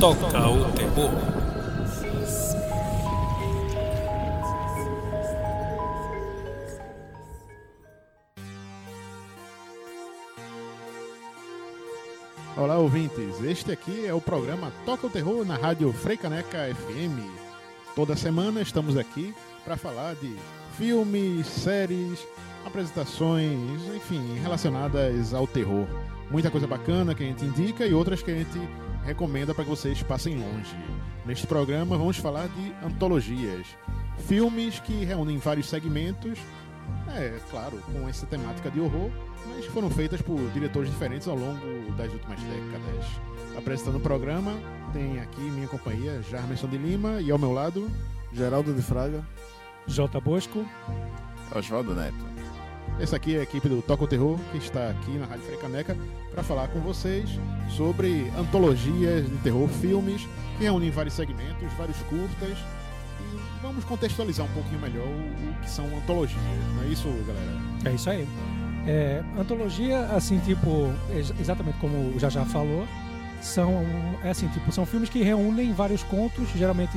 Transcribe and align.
toca 0.00 0.48
o 0.48 0.72
terror. 0.72 1.10
Olá, 12.56 12.78
ouvintes. 12.78 13.44
Este 13.44 13.72
aqui 13.72 14.06
é 14.06 14.14
o 14.14 14.22
programa 14.22 14.72
Toca 14.86 15.06
o 15.06 15.10
Terror 15.10 15.44
na 15.44 15.56
Rádio 15.56 15.92
Freicaneca 15.92 16.74
FM. 16.74 17.20
Toda 17.94 18.16
semana 18.16 18.62
estamos 18.62 18.96
aqui 18.96 19.34
para 19.66 19.76
falar 19.76 20.14
de 20.14 20.34
filmes, 20.78 21.46
séries, 21.46 22.26
apresentações, 22.64 23.82
enfim, 23.94 24.38
relacionadas 24.42 25.34
ao 25.34 25.46
terror. 25.46 25.86
Muita 26.30 26.50
coisa 26.50 26.66
bacana 26.66 27.14
que 27.14 27.22
a 27.22 27.26
gente 27.26 27.44
indica 27.44 27.86
e 27.86 27.92
outras 27.92 28.22
que 28.22 28.30
a 28.30 28.34
gente 28.34 28.58
recomenda 29.04 29.54
para 29.54 29.64
que 29.64 29.70
vocês 29.70 30.02
passem 30.02 30.36
longe. 30.36 30.76
Neste 31.24 31.46
programa 31.46 31.96
vamos 31.96 32.16
falar 32.16 32.48
de 32.48 32.72
antologias, 32.84 33.66
filmes 34.26 34.80
que 34.80 35.04
reúnem 35.04 35.38
vários 35.38 35.68
segmentos, 35.68 36.38
é 37.08 37.38
claro, 37.50 37.78
com 37.92 38.08
essa 38.08 38.26
temática 38.26 38.70
de 38.70 38.80
horror, 38.80 39.10
mas 39.48 39.66
foram 39.66 39.90
feitas 39.90 40.22
por 40.22 40.38
diretores 40.50 40.90
diferentes 40.90 41.26
ao 41.28 41.36
longo 41.36 41.92
das 41.96 42.12
últimas 42.12 42.40
décadas. 42.40 43.06
Apresentando 43.56 43.96
o 43.96 44.00
programa, 44.00 44.52
tem 44.92 45.20
aqui 45.20 45.40
minha 45.40 45.68
companhia, 45.68 46.22
Jarmerson 46.30 46.68
de 46.68 46.78
Lima, 46.78 47.20
e 47.20 47.30
ao 47.30 47.38
meu 47.38 47.52
lado, 47.52 47.90
Geraldo 48.32 48.72
de 48.72 48.82
Fraga. 48.82 49.24
J. 49.86 50.20
Bosco. 50.20 50.64
Oswaldo 51.54 51.94
Neto. 51.94 52.29
Essa 53.00 53.16
aqui 53.16 53.36
é 53.36 53.40
a 53.40 53.42
equipe 53.42 53.68
do 53.68 53.80
Toca 53.80 54.04
o 54.04 54.06
Terror, 54.06 54.38
que 54.52 54.58
está 54.58 54.90
aqui 54.90 55.12
na 55.12 55.24
Rádio 55.24 55.44
Frecaneca 55.44 55.96
para 56.30 56.42
falar 56.42 56.68
com 56.68 56.80
vocês 56.80 57.30
sobre 57.70 58.30
antologias 58.38 59.26
de 59.26 59.36
terror, 59.38 59.66
filmes 59.68 60.28
que 60.58 60.64
reúnem 60.64 60.90
vários 60.90 61.14
segmentos, 61.14 61.72
vários 61.78 61.96
curtas. 62.02 62.58
E 63.22 63.62
vamos 63.62 63.84
contextualizar 63.84 64.44
um 64.46 64.50
pouquinho 64.50 64.80
melhor 64.80 65.06
o, 65.06 65.62
que 65.62 65.70
são 65.70 65.86
antologias. 65.96 66.40
Não 66.76 66.82
é 66.82 66.86
isso, 66.88 67.04
galera? 67.26 67.60
É 67.86 67.92
isso 67.94 68.10
aí. 68.10 68.28
É, 68.86 69.22
antologia, 69.38 70.00
assim, 70.14 70.38
tipo, 70.40 70.92
ex- 71.14 71.32
exatamente 71.40 71.78
como 71.78 72.18
Já 72.18 72.28
Já 72.28 72.44
falou, 72.44 72.86
são, 73.40 73.82
é 74.22 74.30
assim, 74.30 74.48
tipo, 74.48 74.70
são 74.72 74.84
filmes 74.84 75.08
que 75.08 75.22
reúnem 75.22 75.72
vários 75.72 76.02
contos, 76.02 76.48
geralmente 76.54 76.92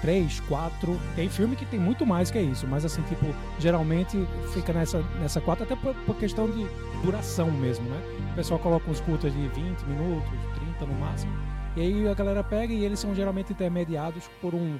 três, 0.00 0.40
quatro. 0.40 0.98
Tem 1.14 1.28
filme 1.28 1.56
que 1.56 1.64
tem 1.66 1.78
muito 1.78 2.06
mais 2.06 2.30
que 2.30 2.38
isso, 2.38 2.66
mas 2.66 2.84
assim, 2.84 3.02
tipo, 3.02 3.26
geralmente 3.58 4.26
fica 4.52 4.72
nessa, 4.72 5.02
nessa 5.20 5.40
quatro, 5.40 5.64
até 5.64 5.76
por, 5.76 5.94
por 5.94 6.16
questão 6.16 6.50
de 6.50 6.66
duração 7.02 7.50
mesmo, 7.50 7.88
né? 7.88 8.02
O 8.32 8.34
pessoal 8.34 8.60
coloca 8.60 8.90
uns 8.90 9.00
curtas 9.00 9.32
de 9.32 9.48
20 9.48 9.80
minutos, 9.82 10.30
30 10.78 10.86
no 10.86 10.94
máximo. 10.98 11.32
E 11.76 11.80
aí 11.82 12.08
a 12.08 12.14
galera 12.14 12.42
pega 12.42 12.72
e 12.72 12.84
eles 12.84 12.98
são 12.98 13.14
geralmente 13.14 13.52
intermediados 13.52 14.24
por 14.40 14.54
um, 14.54 14.78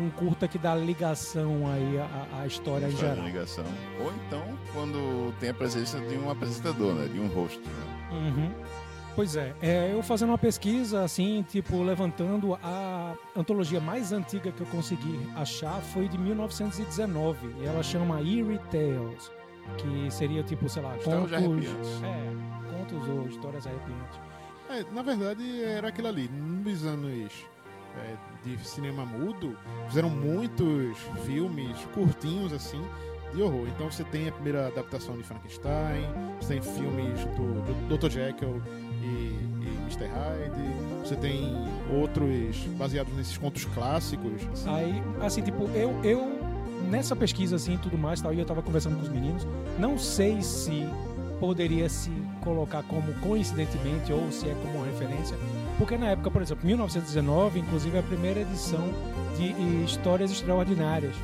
um 0.00 0.08
curta 0.08 0.48
que 0.48 0.56
dá 0.56 0.74
ligação 0.74 1.70
aí 1.70 1.98
à, 1.98 2.40
à 2.40 2.46
história 2.46 2.86
em 2.86 2.96
geral. 2.96 3.22
ligação. 3.26 3.64
Ou 4.00 4.10
então, 4.14 4.42
quando 4.72 5.34
tem 5.40 5.50
a 5.50 5.54
presença 5.54 6.00
de 6.00 6.16
um 6.16 6.30
apresentador, 6.30 6.94
né? 6.94 7.06
De 7.06 7.20
um 7.20 7.28
host. 7.28 7.60
Né? 7.60 8.08
Uhum. 8.12 8.50
Pois 9.14 9.34
é, 9.34 9.52
é, 9.60 9.92
eu 9.92 10.02
fazendo 10.02 10.30
uma 10.30 10.38
pesquisa, 10.38 11.02
assim, 11.02 11.44
tipo, 11.48 11.82
levantando 11.82 12.54
a 12.62 13.14
antologia 13.36 13.80
mais 13.80 14.12
antiga 14.12 14.52
que 14.52 14.60
eu 14.60 14.66
consegui 14.68 15.18
achar 15.34 15.80
foi 15.80 16.08
de 16.08 16.16
1919. 16.16 17.38
E 17.60 17.66
ela 17.66 17.82
chama 17.82 18.20
Eerie 18.20 18.60
Tales, 18.70 19.30
que 19.76 20.10
seria 20.10 20.42
tipo, 20.42 20.68
sei 20.68 20.82
lá, 20.82 20.96
Histórias 20.96 21.42
contos. 21.42 21.68
É, 22.04 22.78
contos 22.78 23.08
ou 23.08 23.26
histórias 23.26 23.66
arrepiantes. 23.66 24.20
É, 24.70 24.84
na 24.92 25.02
verdade, 25.02 25.64
era 25.64 25.88
aquilo 25.88 26.08
ali. 26.08 26.28
Nos 26.28 26.84
anos 26.84 27.32
é, 27.96 28.16
de 28.44 28.58
cinema 28.64 29.04
mudo, 29.04 29.56
fizeram 29.88 30.10
muitos 30.10 30.96
filmes 31.24 31.76
curtinhos, 31.94 32.52
assim, 32.52 32.82
de 33.34 33.42
horror. 33.42 33.66
Então 33.68 33.90
você 33.90 34.04
tem 34.04 34.28
a 34.28 34.32
primeira 34.32 34.68
adaptação 34.68 35.16
de 35.16 35.22
Frankenstein, 35.22 36.04
você 36.40 36.54
tem 36.54 36.62
filmes 36.62 37.24
do, 37.36 37.88
do 37.88 37.96
Dr. 37.96 38.10
Jekyll 38.10 38.62
e, 39.02 39.38
e 39.62 39.78
Mr. 39.86 40.06
Hyde, 40.06 40.98
você 41.02 41.16
tem 41.16 41.54
outros 41.92 42.56
baseados 42.76 43.14
nesses 43.16 43.36
contos 43.36 43.64
clássicos. 43.64 44.42
Aí, 44.66 45.02
assim, 45.20 45.42
tipo, 45.42 45.64
eu, 45.70 45.94
eu 46.04 46.38
nessa 46.88 47.14
pesquisa, 47.16 47.56
assim, 47.56 47.74
e 47.74 47.78
tudo 47.78 47.98
mais, 47.98 48.20
tal, 48.20 48.32
e 48.32 48.38
eu 48.38 48.44
tava 48.46 48.62
conversando 48.62 48.96
com 48.96 49.02
os 49.02 49.08
meninos, 49.08 49.46
não 49.78 49.98
sei 49.98 50.42
se 50.42 50.86
poderia 51.40 51.88
se 51.88 52.10
colocar 52.42 52.82
como 52.82 53.12
coincidentemente 53.20 54.12
ou 54.12 54.30
se 54.32 54.48
é 54.48 54.54
como 54.54 54.84
referência, 54.84 55.36
porque 55.78 55.96
na 55.96 56.08
época, 56.08 56.30
por 56.30 56.42
exemplo, 56.42 56.66
1919, 56.66 57.60
inclusive, 57.60 57.96
é 57.96 58.00
a 58.00 58.02
primeira 58.02 58.40
edição 58.40 58.82
de 59.36 59.84
Histórias 59.84 60.32
Extraordinárias. 60.32 61.14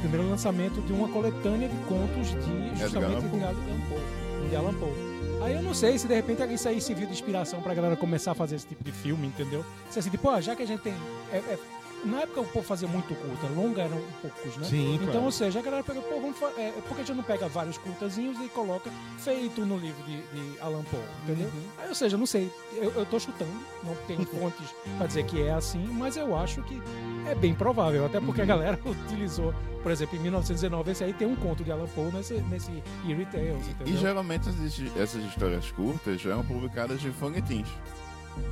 Primeiro 0.00 0.30
lançamento 0.30 0.80
de 0.80 0.92
uma 0.92 1.08
coletânea 1.08 1.68
de 1.68 1.76
contos 1.84 2.28
de 2.28 2.78
justamente 2.78 3.28
Poe. 3.28 3.38
de 3.38 3.44
Allan 3.44 3.80
Poe. 3.88 4.48
De 4.48 4.56
Allan 4.56 4.74
Poe. 4.74 5.07
Aí 5.40 5.54
eu 5.54 5.62
não 5.62 5.72
sei 5.72 5.96
se 5.98 6.08
de 6.08 6.14
repente 6.14 6.42
isso 6.52 6.68
aí 6.68 6.80
serviu 6.80 7.06
de 7.06 7.12
inspiração 7.12 7.60
pra 7.62 7.72
galera 7.74 7.96
começar 7.96 8.32
a 8.32 8.34
fazer 8.34 8.56
esse 8.56 8.66
tipo 8.66 8.82
de 8.82 8.90
filme, 8.92 9.26
entendeu? 9.26 9.64
Se 9.90 9.98
assim, 9.98 10.10
tipo, 10.10 10.28
ah, 10.28 10.40
já 10.40 10.56
que 10.56 10.62
a 10.62 10.66
gente 10.66 10.82
tem. 10.82 10.92
é- 11.32 11.36
é- 11.36 11.58
na 12.04 12.20
época 12.22 12.40
o 12.40 12.44
povo 12.46 12.64
fazia 12.66 12.86
muito 12.88 13.14
curta, 13.14 13.46
longa 13.54 13.82
eram 13.82 14.00
poucos, 14.22 14.56
né? 14.56 14.64
Sim, 14.64 14.94
Então, 14.94 15.06
claro. 15.08 15.24
ou 15.24 15.32
seja, 15.32 15.58
a 15.58 15.62
galera 15.62 15.82
pegou, 15.82 16.02
pô, 16.02 16.20
vamos 16.20 16.36
é, 16.56 16.70
por 16.72 16.94
que 16.96 17.02
a 17.02 17.04
gente 17.04 17.16
não 17.16 17.24
pega 17.24 17.48
vários 17.48 17.76
curtazinhos 17.78 18.38
e 18.40 18.48
coloca 18.48 18.90
feito 19.18 19.64
no 19.66 19.76
livro 19.76 20.02
de, 20.04 20.22
de 20.22 20.60
Alan 20.60 20.84
Poe, 20.84 21.00
entendeu? 21.24 21.48
Uhum. 21.48 21.62
Aí, 21.78 21.88
ou 21.88 21.94
seja, 21.94 22.16
não 22.16 22.26
sei, 22.26 22.50
eu, 22.74 22.90
eu 22.92 23.06
tô 23.06 23.18
chutando, 23.18 23.50
não 23.84 23.94
tenho 24.06 24.24
fontes 24.26 24.68
pra 24.96 25.06
dizer 25.06 25.24
que 25.24 25.42
é 25.42 25.52
assim, 25.52 25.84
mas 25.92 26.16
eu 26.16 26.36
acho 26.36 26.62
que 26.62 26.80
é 27.26 27.34
bem 27.34 27.54
provável, 27.54 28.06
até 28.06 28.20
porque 28.20 28.40
a 28.40 28.44
Uhum. 28.44 28.48
galera 28.48 28.78
utilizou, 28.86 29.52
por 29.82 29.90
exemplo, 29.92 30.16
em 30.16 30.20
1919, 30.20 30.90
esse 30.92 31.04
aí 31.04 31.12
tem 31.12 31.26
um 31.26 31.36
conto 31.36 31.62
de 31.64 31.72
Alan 31.72 31.86
Poe 31.88 32.10
nesse, 32.12 32.34
nesse 32.42 32.82
Eerie 33.06 33.26
Tales, 33.26 33.66
E 33.66 33.70
entendeu? 33.70 33.96
geralmente 33.96 34.48
essas, 34.96 35.24
histórias 35.24 35.70
curtas 35.72 36.20
já 36.20 36.30
eram 36.30 36.44
publicadas 36.44 37.04
em 37.04 37.12
fanguetins. 37.12 37.68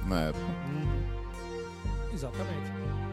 Na 0.06 0.20
época. 0.22 0.44
Exatamente. 2.12 3.05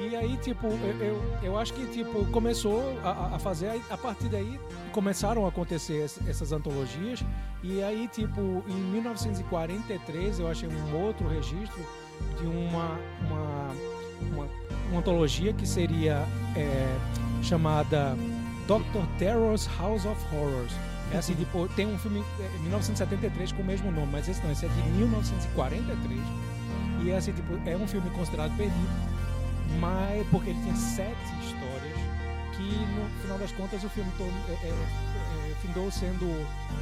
E 0.00 0.16
aí, 0.16 0.36
tipo, 0.38 0.66
eu, 0.66 0.96
eu, 1.00 1.22
eu 1.42 1.58
acho 1.58 1.72
que, 1.74 1.86
tipo, 1.86 2.24
começou 2.26 2.98
a, 3.04 3.34
a- 3.36 3.38
fazer, 3.38 3.80
a 3.90 3.96
partir 3.96 4.28
daí 4.28 4.58
começaram 4.90 5.44
a 5.44 5.48
acontecer 5.48 6.04
es- 6.04 6.18
essas 6.26 6.50
antologias, 6.52 7.22
e 7.62 7.82
aí, 7.82 8.08
tipo, 8.08 8.64
em 8.68 8.74
1943 8.74 10.38
eu 10.38 10.48
achei 10.48 10.68
um 10.68 10.96
outro 11.04 11.28
registro 11.28 11.78
de 12.40 12.46
uma, 12.46 12.98
uma, 13.20 13.68
uma, 14.32 14.48
uma 14.90 14.98
antologia 14.98 15.52
que 15.52 15.66
seria 15.66 16.24
é, 16.56 16.96
chamada 17.42 18.16
Dr. 18.66 19.06
Terror's 19.18 19.68
House 19.78 20.04
of 20.06 20.20
Horrors. 20.34 20.72
É 21.12 21.18
assim, 21.18 21.34
tipo, 21.34 21.68
tem 21.76 21.86
um 21.86 21.98
filme 21.98 22.24
é, 22.40 22.58
1973 22.62 23.52
com 23.52 23.60
o 23.62 23.64
mesmo 23.64 23.92
nome, 23.92 24.08
mas 24.10 24.26
esse 24.28 24.42
não, 24.42 24.50
esse 24.50 24.64
é 24.64 24.68
de 24.68 24.80
1943. 24.96 26.20
E 27.04 27.10
é 27.10 27.16
assim, 27.16 27.32
tipo, 27.32 27.52
é 27.68 27.76
um 27.76 27.86
filme 27.86 28.08
considerado 28.10 28.56
perdido, 28.56 28.88
mas 29.80 30.26
porque 30.28 30.50
ele 30.50 30.60
tinha 30.62 30.76
sete 30.76 31.32
histórias 31.42 31.96
que 32.56 32.62
no 32.62 33.08
final 33.22 33.38
das 33.38 33.52
contas 33.52 33.82
o 33.84 33.88
filme 33.88 34.10
todo 34.18 34.32
é, 34.48 34.52
é, 34.66 35.50
é, 35.50 35.54
findou 35.62 35.90
sendo 35.90 36.26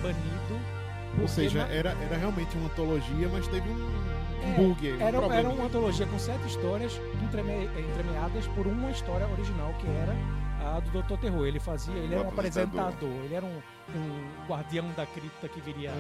banido. 0.03 0.81
Ou 1.21 1.27
seja, 1.29 1.67
na- 1.67 1.73
era, 1.73 1.91
era 1.91 2.17
realmente 2.17 2.57
uma 2.57 2.67
antologia, 2.67 3.29
mas 3.33 3.47
teve 3.49 3.69
um, 3.69 3.75
um 3.75 4.53
É, 4.53 4.55
bug 4.57 4.87
aí, 4.87 4.93
um 4.97 5.01
era, 5.01 5.19
problema. 5.19 5.35
era 5.35 5.49
uma 5.49 5.65
antologia 5.67 6.07
com 6.07 6.19
sete 6.19 6.47
histórias 6.47 7.01
entreme- 7.23 7.67
entremeadas 7.79 8.47
por 8.49 8.67
uma 8.67 8.91
história 8.91 9.27
original 9.29 9.75
que 9.81 9.87
era 9.89 10.15
a 10.63 10.79
do 10.81 10.91
Dr. 11.03 11.17
Terror. 11.19 11.47
Ele 11.47 11.59
fazia, 11.59 11.95
ele 11.95 12.15
O 12.15 12.19
era 12.19 12.27
um 12.27 12.29
apresentador. 12.29 12.81
apresentador, 12.81 13.25
ele 13.25 13.35
era 13.35 13.45
um, 13.47 13.61
um 13.97 14.47
guardião 14.49 14.87
da 14.97 15.05
cripta 15.07 15.49
que 15.49 15.61
viria 15.61 15.91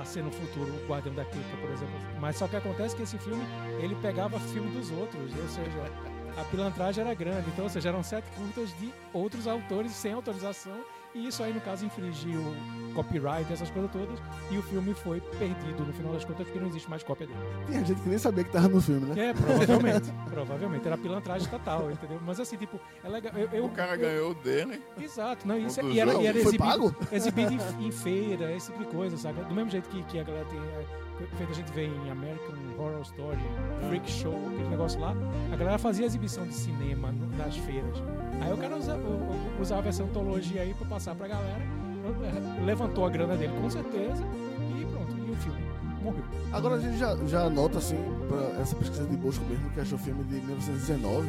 a 0.00 0.04
ser 0.04 0.22
no 0.22 0.30
futuro 0.30 0.70
o 0.72 0.86
guardião 0.88 1.14
da 1.14 1.24
cripta, 1.24 1.56
por 1.56 1.70
exemplo. 1.70 1.94
Mas 2.20 2.36
só 2.36 2.46
que 2.46 2.54
acontece 2.56 2.94
que 2.94 3.02
esse 3.02 3.18
filme, 3.18 3.42
ele 3.80 3.94
pegava 3.96 4.38
filme 4.38 4.70
dos 4.70 4.90
outros, 4.92 5.32
ou 5.36 5.48
seja, 5.48 5.90
a 6.38 6.44
pilantragem 6.44 7.04
era 7.04 7.14
grande. 7.14 7.48
Então, 7.50 7.64
ou 7.64 7.70
seja, 7.70 7.88
eram 7.90 8.02
sete 8.02 8.26
curtas 8.36 8.70
de 8.78 8.92
outros 9.12 9.46
autores 9.46 9.92
sem 9.92 10.12
autorização. 10.12 10.76
E 11.14 11.28
isso 11.28 11.44
aí, 11.44 11.52
no 11.52 11.60
caso, 11.60 11.86
infringiu 11.86 12.42
copyright, 12.92 13.52
essas 13.52 13.70
coisas 13.70 13.88
todas. 13.92 14.18
E 14.50 14.58
o 14.58 14.62
filme 14.64 14.92
foi 14.94 15.20
perdido, 15.20 15.84
no 15.86 15.92
final 15.92 16.12
das 16.12 16.24
contas, 16.24 16.44
porque 16.44 16.58
não 16.58 16.66
existe 16.66 16.90
mais 16.90 17.04
cópia 17.04 17.28
dele. 17.28 17.38
Tinha 17.66 17.84
gente 17.84 18.00
que 18.00 18.08
nem 18.08 18.18
sabia 18.18 18.42
que 18.42 18.50
tava 18.50 18.66
no 18.66 18.80
filme, 18.80 19.06
né? 19.14 19.28
É, 19.28 19.32
provavelmente. 19.32 20.12
provavelmente. 20.28 20.86
Era 20.88 20.98
pilantragem 20.98 21.48
total, 21.48 21.88
entendeu? 21.88 22.18
Mas 22.26 22.40
assim, 22.40 22.56
tipo, 22.56 22.80
é 23.04 23.08
legal. 23.08 23.32
Eu, 23.36 23.48
eu- 23.52 23.64
O 23.66 23.68
cara 23.70 23.94
eu- 23.94 23.98
ganhou 24.00 24.34
dele. 24.34 24.82
Exato, 25.00 25.46
não, 25.46 25.56
isso, 25.56 25.80
dos 25.80 25.94
e 25.94 26.00
era, 26.00 26.14
e 26.14 26.26
era 26.26 26.32
Foi 26.32 26.42
exibido, 26.48 26.64
pago? 26.64 26.96
exibido 27.12 27.52
em, 27.52 27.86
em 27.86 27.92
feira, 27.92 28.50
esse 28.52 28.72
tipo 28.72 28.84
de 28.84 28.90
coisa, 28.90 29.16
sabe? 29.16 29.40
Do 29.44 29.54
mesmo 29.54 29.70
jeito 29.70 29.88
que, 29.88 30.02
que 30.02 30.18
a 30.18 30.24
galera 30.24 30.46
tem. 30.46 30.58
Feito 31.36 31.50
a 31.52 31.54
gente 31.54 31.72
vê 31.72 31.86
em 31.86 32.10
American 32.10 32.54
Horror 32.78 33.02
Story, 33.02 33.38
Freak 33.88 34.10
Show, 34.10 34.34
aquele 34.48 34.68
negócio 34.68 35.00
lá, 35.00 35.14
a 35.52 35.56
galera 35.56 35.78
fazia 35.78 36.04
exibição 36.06 36.44
de 36.46 36.54
cinema 36.54 37.12
nas 37.38 37.56
feiras. 37.56 37.96
Aí 38.40 38.52
o 38.52 38.56
cara 38.56 38.76
usa- 38.76 38.96
u- 38.96 38.98
u- 39.58 39.62
usava 39.62 39.88
essa 39.88 40.02
antologia 40.02 40.62
aí 40.62 40.74
pra 40.74 40.86
passar 40.86 41.14
pra 41.14 41.28
galera, 41.28 41.62
levantou 42.64 43.06
a 43.06 43.10
grana 43.10 43.36
dele 43.36 43.52
com 43.60 43.70
certeza, 43.70 44.24
e 44.80 44.84
pronto, 44.86 45.12
e 45.16 45.30
o 45.30 45.36
filme. 45.36 45.64
morreu. 46.02 46.22
Agora 46.52 46.74
a 46.74 46.80
gente 46.80 46.98
já, 46.98 47.16
já 47.26 47.48
nota, 47.48 47.78
assim, 47.78 47.96
pra 48.28 48.60
essa 48.60 48.76
pesquisa 48.76 49.06
de 49.06 49.16
Bosco 49.16 49.42
mesmo, 49.46 49.70
que 49.70 49.80
achou 49.80 49.96
o 49.98 50.00
filme 50.02 50.22
de 50.24 50.34
1919, 50.34 51.28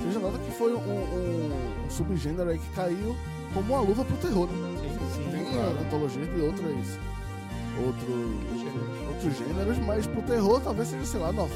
você 0.00 0.12
já 0.12 0.20
nota 0.20 0.38
que 0.38 0.50
foi 0.52 0.72
um, 0.74 0.78
um- 0.78 1.84
um 1.86 1.90
subgênero 1.90 2.48
aí 2.50 2.58
que 2.58 2.68
caiu 2.74 3.16
como 3.52 3.74
uma 3.74 3.82
luva 3.82 4.04
pro 4.04 4.16
terror, 4.18 4.46
né? 4.46 4.78
Sim, 5.12 5.28
Tem 5.30 5.44
claro. 5.52 5.76
antologias 5.80 6.28
de 6.32 6.40
outras, 6.40 6.98
outros, 7.78 9.08
outros 9.08 9.38
gêneros, 9.38 9.78
mas 9.78 10.06
pro 10.06 10.22
terror 10.22 10.60
talvez 10.60 10.88
seja, 10.88 11.04
sei 11.04 11.20
lá, 11.20 11.32
95%. 11.32 11.48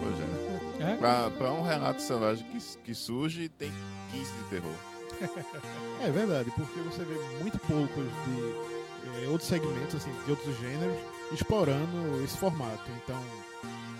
Pois 0.00 0.20
é. 0.20 0.92
É? 0.92 0.96
Pra, 0.96 1.30
pra 1.30 1.52
um 1.52 1.62
relato 1.62 2.00
selvagem 2.00 2.46
que, 2.46 2.58
que 2.84 2.94
surge, 2.94 3.48
tem 3.48 3.72
15 4.12 4.32
de 4.32 4.42
terror. 4.50 4.74
É 6.00 6.12
verdade, 6.12 6.48
porque 6.54 6.78
você 6.78 7.02
vê 7.04 7.16
muito 7.40 7.58
poucos 7.58 8.04
de 8.04 9.24
eh, 9.24 9.28
outros 9.28 9.48
segmentos, 9.48 9.96
assim, 9.96 10.12
de 10.24 10.30
outros 10.30 10.56
gêneros, 10.60 10.96
explorando 11.32 12.22
esse 12.22 12.36
formato. 12.36 12.88
Então, 13.02 13.20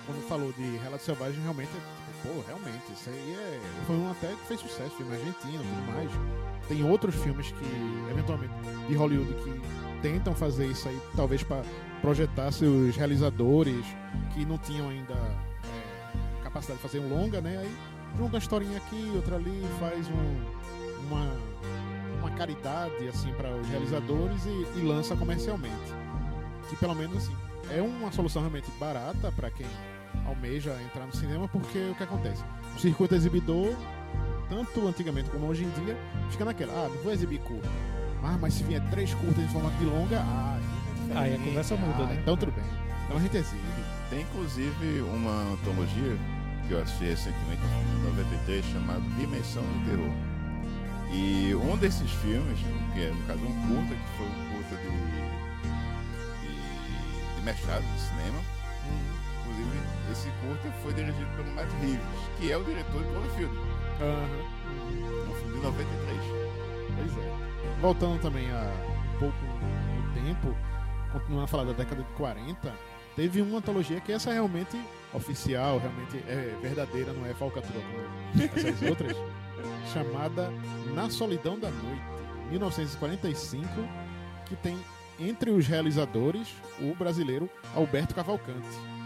quando 0.07 0.29
falou 0.29 0.53
de 0.53 0.77
Relato 0.77 1.03
Selvagem, 1.03 1.41
realmente, 1.43 1.71
é 1.77 2.08
pô, 2.23 2.43
realmente, 2.47 2.93
isso 2.93 3.09
aí 3.09 3.37
é. 3.39 3.61
Foi 3.87 3.97
um 3.97 4.11
até 4.11 4.29
que 4.29 4.47
fez 4.47 4.61
sucesso, 4.61 4.91
filme 4.97 5.15
argentino 5.15 5.63
tudo 5.63 5.93
mais. 5.93 6.11
Tem 6.69 6.85
outros 6.85 7.15
filmes 7.15 7.51
que, 7.53 8.11
eventualmente, 8.11 8.53
de 8.89 8.95
Hollywood 8.95 9.33
que 9.43 10.01
tentam 10.03 10.35
fazer 10.35 10.67
isso 10.67 10.89
aí, 10.89 11.01
talvez 11.17 11.43
para 11.43 11.63
projetar 12.01 12.53
seus 12.53 12.95
realizadores 12.97 13.85
que 14.35 14.45
não 14.45 14.59
tinham 14.59 14.89
ainda 14.89 15.15
eh, 15.15 16.43
capacidade 16.43 16.79
de 16.79 16.87
fazer 16.87 17.01
um 17.01 17.09
longa, 17.09 17.41
né? 17.41 17.59
Aí 17.59 17.77
junta 18.17 18.37
uma 18.37 18.39
historinha 18.39 18.77
aqui, 18.79 19.11
outra 19.15 19.37
ali, 19.37 19.65
faz 19.81 20.09
um, 20.09 21.07
uma, 21.07 21.33
uma 22.21 22.31
caridade 22.33 23.09
assim 23.09 23.33
para 23.35 23.51
os 23.51 23.67
realizadores 23.69 24.45
e, 24.45 24.79
e 24.79 24.83
lança 24.83 25.17
comercialmente. 25.17 25.93
Que 26.69 26.77
pelo 26.77 26.95
menos 26.95 27.17
assim 27.17 27.35
é 27.71 27.83
uma 27.83 28.11
solução 28.13 28.43
realmente 28.43 28.71
barata 28.79 29.33
para 29.33 29.51
quem 29.51 29.67
almeja 30.27 30.77
entrar 30.83 31.07
no 31.07 31.15
cinema, 31.15 31.49
porque 31.49 31.79
o 31.91 31.95
que 31.95 32.03
acontece? 32.03 32.43
O 32.77 32.81
circuito 32.81 33.15
exibidor, 33.15 33.75
tanto 34.49 34.87
antigamente 34.87 35.31
como 35.31 35.47
hoje 35.47 35.65
em 35.65 35.71
dia, 35.85 35.97
fica 36.31 36.45
naquela, 36.45 36.73
ah, 36.73 36.89
não 36.89 37.03
vou 37.03 37.13
exibir 37.13 37.39
curta. 37.41 37.69
Ah, 38.23 38.37
mas 38.41 38.55
se 38.55 38.65
vier 38.65 38.83
três 38.91 39.15
curtas 39.15 39.39
em 39.45 39.49
formato 39.49 39.77
de 39.77 39.85
longa, 39.85 40.19
ah, 40.21 40.59
Aí 41.15 41.35
a 41.35 41.39
conversa 41.39 41.75
muda, 41.77 42.03
Ah, 42.03 42.07
né? 42.07 42.19
Então 42.23 42.37
tudo 42.37 42.53
bem. 42.53 42.65
Então 43.05 43.17
a 43.17 43.21
gente 43.21 43.37
exibe. 43.37 43.63
Tem 44.11 44.21
inclusive 44.23 45.01
uma 45.03 45.53
antologia 45.53 46.17
que 46.67 46.75
eu 46.75 46.83
assisti 46.83 47.05
recentemente, 47.05 47.63
em 47.63 48.03
93, 48.05 48.65
chamado 48.67 49.01
Dimensão 49.17 49.63
do 49.63 49.85
Terror. 49.89 50.13
E 51.11 51.55
um 51.55 51.77
desses 51.79 52.11
filmes, 52.11 52.59
que 52.93 53.01
é 53.01 53.11
no 53.11 53.23
caso 53.27 53.41
um 53.41 53.69
curta, 53.69 53.95
que 53.95 54.09
foi 54.19 54.27
um 54.27 54.53
curta 54.53 54.77
de, 54.77 54.91
de, 56.43 57.37
de 57.37 57.43
mestrado 57.43 57.83
de 57.83 58.01
cinema, 58.01 58.41
esse 60.13 60.29
curta 60.41 60.71
foi 60.83 60.93
dirigido 60.95 61.27
pelo 61.37 61.51
Matt 61.55 61.71
Reeves, 61.81 62.01
que 62.39 62.51
é 62.51 62.57
o 62.57 62.65
diretor 62.65 63.03
de 63.03 63.09
Cloverfield, 63.11 63.59
é 64.01 65.31
um 65.31 65.35
filme 65.35 65.55
de 65.55 65.63
93. 65.63 66.19
Pois 66.97 67.19
é. 67.19 67.81
Voltando 67.81 68.21
também 68.21 68.51
a 68.51 68.73
um 69.15 69.19
pouco 69.19 69.37
no 69.45 70.15
tempo, 70.15 70.57
continuando 71.13 71.45
a 71.45 71.47
falar 71.47 71.65
da 71.65 71.73
década 71.73 72.03
de 72.03 72.11
40, 72.13 72.73
teve 73.17 73.43
uma 73.43 73.59
antologia 73.59 74.01
que 74.01 74.13
essa 74.13 74.31
é 74.31 74.35
realmente 74.35 74.81
oficial, 75.13 75.79
realmente 75.79 76.19
é 76.29 76.57
verdadeira, 76.61 77.13
não 77.13 77.27
é 77.27 77.35
falcatrua 77.35 77.83
como 77.83 78.45
essas 78.45 78.83
outras, 78.89 79.17
chamada 79.93 80.51
Na 80.95 81.11
Solidão 81.11 81.59
da 81.59 81.71
Noite, 81.71 82.03
1945, 82.51 83.69
que 84.47 84.57
tem 84.57 84.79
entre 85.19 85.51
os 85.51 85.67
realizadores 85.67 86.55
o 86.81 86.95
brasileiro 86.95 87.51
Alberto 87.75 88.15
Cavalcante. 88.15 88.98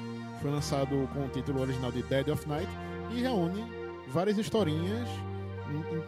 Foi 0.43 0.50
lançado 0.50 1.09
com 1.15 1.25
o 1.25 1.29
título 1.29 1.61
original 1.62 1.91
de 1.93 2.03
Dead 2.03 2.29
of 2.29 2.49
Night 2.49 2.69
e 3.12 3.21
reúne 3.23 3.65
várias 4.09 4.37
historinhas 4.37 5.09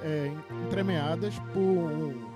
é, 0.03 0.31
entremeadas 0.67 1.35
por 1.53 1.61
um, 1.61 2.27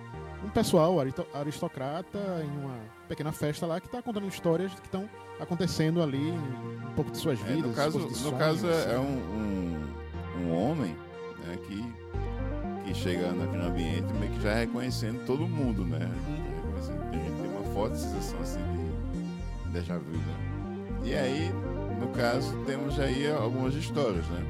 um 0.44 0.48
pessoal 0.50 0.96
aristocrata 1.34 2.18
em 2.44 2.58
uma 2.64 2.76
pequena 3.08 3.32
festa 3.32 3.66
lá 3.66 3.80
que 3.80 3.86
está 3.86 4.00
contando 4.00 4.26
histórias 4.28 4.72
que 4.74 4.86
estão 4.86 5.08
acontecendo 5.40 6.02
ali, 6.02 6.30
um 6.30 6.92
pouco 6.94 7.10
de 7.10 7.18
suas 7.18 7.38
É, 7.40 7.44
vidas. 7.44 7.62
no 7.64 7.68
um 7.70 7.74
caso, 7.74 7.98
no 7.98 8.14
sonhos, 8.14 8.38
caso 8.38 8.68
é, 8.68 8.72
assim. 8.72 8.90
é 8.92 8.98
um, 8.98 9.18
um, 10.38 10.44
um 10.46 10.54
homem 10.56 10.96
né, 11.44 11.58
que, 11.66 11.84
que 12.84 12.94
chega 12.94 13.32
naquele 13.32 13.62
ambiente 13.64 14.12
meio 14.14 14.32
que 14.32 14.40
já 14.40 14.54
reconhecendo 14.54 15.24
todo 15.26 15.46
mundo, 15.46 15.84
né? 15.84 16.08
Tem, 17.10 17.20
tem 17.20 17.50
uma 17.50 17.62
forte 17.74 17.98
sensação 17.98 18.40
assim 18.40 18.60
de 19.64 19.70
déjà 19.72 19.96
vu, 19.98 20.12
né? 20.12 20.34
E 21.04 21.14
aí, 21.14 21.52
no 21.98 22.08
caso, 22.08 22.56
temos 22.64 22.98
aí 22.98 23.30
algumas 23.30 23.74
histórias, 23.74 24.26
né? 24.28 24.44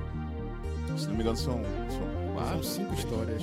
Se 0.96 1.06
não 1.06 1.14
me 1.14 1.20
engano, 1.20 1.36
são, 1.36 1.60
são 1.88 1.98
São 1.98 2.34
quatro. 2.34 2.64
cinco 2.64 2.94
histórias. 2.94 3.42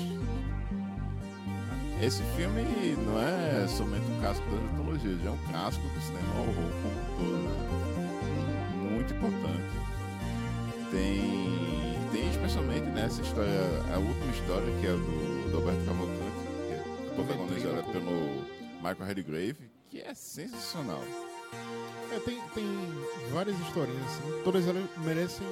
Esse 2.01 2.21
filme 2.35 2.61
não 3.05 3.19
é 3.21 3.65
somente 3.67 4.05
um 4.11 4.19
clássico 4.19 4.49
das 4.51 4.59
antologias, 4.73 5.21
já 5.21 5.29
é 5.29 5.31
um 5.31 5.37
clássico 5.49 5.87
do 5.87 6.01
cinema 6.01 6.33
horror 6.39 6.71
como 6.81 6.95
um 6.99 7.05
todo, 7.17 7.37
né? 7.43 8.89
Muito 8.91 9.13
importante. 9.13 9.85
Tem, 10.91 11.97
tem 12.11 12.29
especialmente 12.29 12.85
nessa 12.89 13.21
história, 13.21 13.49
a 13.93 13.97
última 13.97 14.31
história, 14.31 14.67
que 14.81 14.87
é 14.87 14.91
do, 14.91 15.51
do 15.51 15.57
Alberto 15.57 15.85
Cavalcante, 15.85 16.41
que 16.67 16.73
é 16.73 17.15
protagonizada 17.15 17.83
pelo 17.83 18.43
Michael 18.77 19.05
Redgrave, 19.07 19.57
que 19.89 20.01
é 20.01 20.13
sensacional. 20.13 21.01
É, 22.11 22.19
tem, 22.19 22.39
tem 22.53 22.65
várias 23.31 23.59
historinhas, 23.59 24.03
assim, 24.05 24.41
todas 24.43 24.67
elas 24.67 24.83
merecem 24.97 25.45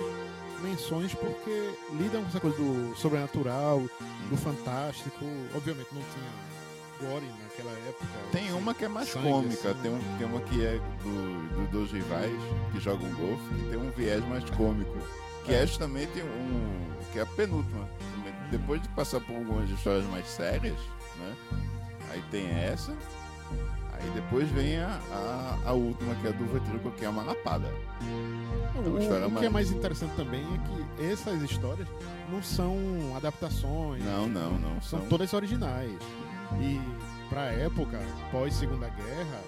menções 0.61 1.13
porque 1.13 1.73
lidam 1.91 2.21
com 2.21 2.29
essa 2.29 2.39
coisa 2.39 2.55
do 2.57 2.95
sobrenatural, 2.95 3.81
do 4.29 4.37
fantástico. 4.37 5.25
Obviamente 5.55 5.87
não 5.93 6.01
tinha 6.01 7.09
gore 7.11 7.25
naquela 7.43 7.71
época. 7.87 8.05
Tem 8.31 8.53
uma 8.53 8.73
que 8.73 8.85
é 8.85 8.87
mais 8.87 9.09
Sangue, 9.09 9.27
cômica, 9.27 9.71
assim. 9.71 9.81
tem, 9.81 9.91
um, 9.91 10.17
tem 10.17 10.27
uma 10.27 10.39
que 10.41 10.65
é 10.65 10.79
do, 11.03 11.49
do- 11.49 11.71
dos 11.71 11.91
rivais 11.91 12.31
que 12.71 12.79
jogam 12.79 13.09
golfe, 13.15 13.43
que 13.55 13.69
tem 13.69 13.77
um 13.79 13.89
viés 13.91 14.25
mais 14.29 14.47
cômico, 14.51 14.95
que 15.43 15.53
é 15.53 15.65
justamente 15.67 16.21
um. 16.21 16.87
que 17.11 17.19
é 17.19 17.23
a 17.23 17.25
penúltima. 17.25 17.89
Depois 18.51 18.81
de 18.81 18.87
passar 18.89 19.19
por 19.19 19.35
algumas 19.35 19.69
histórias 19.69 20.05
mais 20.05 20.27
sérias, 20.27 20.77
né? 21.17 21.35
Aí 22.11 22.23
tem 22.31 22.47
essa, 22.51 22.95
aí 23.99 24.09
depois 24.13 24.49
vem 24.49 24.77
a, 24.77 24.99
a, 25.11 25.69
a 25.69 25.71
última, 25.73 26.13
que 26.15 26.27
é 26.27 26.31
do 26.33 26.45
Vetríloco, 26.45 26.91
que 26.91 27.05
é 27.05 27.09
uma 27.09 27.23
lapada. 27.23 27.67
O, 28.75 28.89
uma 28.89 28.99
história 28.99 29.27
o 29.27 29.31
que 29.31 29.45
é 29.45 29.49
mais 29.49 29.71
interessante 29.71 30.15
também 30.15 30.41
é 30.41 30.57
que 30.97 31.11
essas 31.11 31.41
histórias 31.41 31.87
não 32.31 32.41
são 32.41 32.75
adaptações, 33.15 34.03
Não, 34.03 34.27
não, 34.27 34.51
não. 34.59 34.81
são 34.81 34.99
São, 34.99 35.07
todas 35.09 35.33
originais. 35.33 35.91
E 36.59 36.79
pra 37.29 37.45
época, 37.45 37.99
pós 38.31 38.53
Segunda 38.53 38.87
Guerra, 38.89 39.41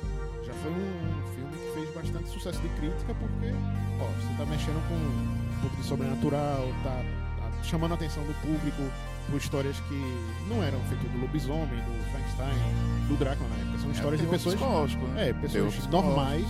já 0.43 0.53
foi 0.53 0.71
um, 0.71 0.75
um 0.75 1.27
filme 1.35 1.51
que 1.57 1.73
fez 1.79 1.93
bastante 1.95 2.29
sucesso 2.29 2.59
de 2.61 2.69
crítica 2.69 3.13
porque, 3.15 3.53
ó, 3.99 4.05
você 4.05 4.37
tá 4.37 4.45
mexendo 4.45 4.81
com 4.87 4.95
um 4.95 5.61
pouco 5.61 5.75
de 5.77 5.83
sobrenatural, 5.83 6.67
tá, 6.83 7.01
tá 7.37 7.63
chamando 7.63 7.91
a 7.91 7.95
atenção 7.95 8.23
do 8.23 8.33
público 8.41 8.81
por 9.29 9.37
histórias 9.37 9.79
que 9.81 10.23
não 10.47 10.63
eram 10.63 10.79
feitas 10.81 11.09
do 11.11 11.19
lobisomem, 11.19 11.67
do 11.83 12.11
Frankenstein, 12.11 13.07
do 13.07 13.15
Drácula 13.17 13.49
na 13.49 13.55
época. 13.55 13.79
São 13.79 13.91
histórias 13.91 14.21
de 14.21 14.27
terror 14.27 14.43
pessoas, 14.57 14.95
né? 15.13 15.29
é, 15.29 15.33
pessoas 15.33 15.87
normais, 15.87 16.45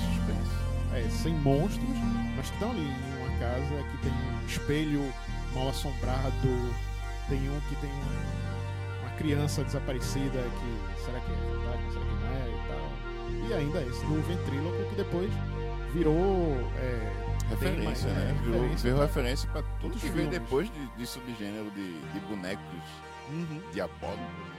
é, 0.93 1.07
sem 1.09 1.33
monstros, 1.35 1.83
mas 2.35 2.47
que 2.49 2.53
estão 2.53 2.71
ali 2.71 2.81
em 2.81 3.21
uma 3.21 3.39
casa 3.39 3.83
que 3.91 3.97
tem 4.03 4.11
um 4.11 4.45
espelho 4.47 5.13
mal 5.53 5.69
assombrado, 5.69 6.73
tem 7.29 7.39
um 7.49 7.59
que 7.69 7.75
tem 7.77 7.89
um- 7.89 9.01
uma 9.01 9.09
criança 9.17 9.63
desaparecida 9.63 10.43
que 10.59 11.01
será 11.03 11.19
que 11.21 11.31
é 11.31 11.35
verdade, 11.35 11.93
será 11.93 12.05
que 12.05 12.11
não 12.11 12.27
é 12.29 12.49
e 12.49 12.67
tal. 12.67 13.49
E 13.49 13.53
ainda 13.53 13.81
esse 13.81 14.05
do 14.05 14.21
ventríloco 14.27 14.89
que 14.89 14.95
depois 14.95 15.31
virou 15.93 16.57
é, 16.77 17.24
tem 17.49 17.83
mais, 17.83 18.03
Referência, 18.03 18.09
né? 18.09 18.29
é, 18.29 18.33
Virou, 18.43 18.53
referência 18.61 18.83
virou 18.83 18.97
pra 18.97 19.05
referência 19.07 19.49
pra 19.51 19.61
tudo 19.61 19.79
todos 19.81 20.01
que 20.01 20.07
os 20.07 20.13
veio 20.13 20.29
filmes. 20.29 20.39
depois 20.41 20.71
de, 20.71 20.87
de 20.97 21.05
subgênero 21.07 21.71
de, 21.71 21.99
de 22.11 22.19
bonecos 22.21 22.83
diabólicos. 23.73 24.19
né? 24.19 24.55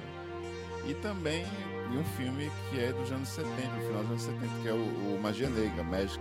E 0.88 0.94
também 0.94 1.44
de 1.90 1.98
um 1.98 2.04
filme 2.04 2.50
que 2.70 2.80
é 2.80 2.92
dos 2.92 3.10
anos 3.10 3.28
70, 3.28 3.50
no 3.74 3.80
final 3.82 4.02
dos 4.02 4.10
anos 4.10 4.22
70, 4.22 4.62
que 4.62 4.68
é 4.68 4.72
o, 4.72 4.76
o 5.16 5.20
Magia 5.22 5.48
Negra, 5.50 5.82
Magic. 5.82 6.20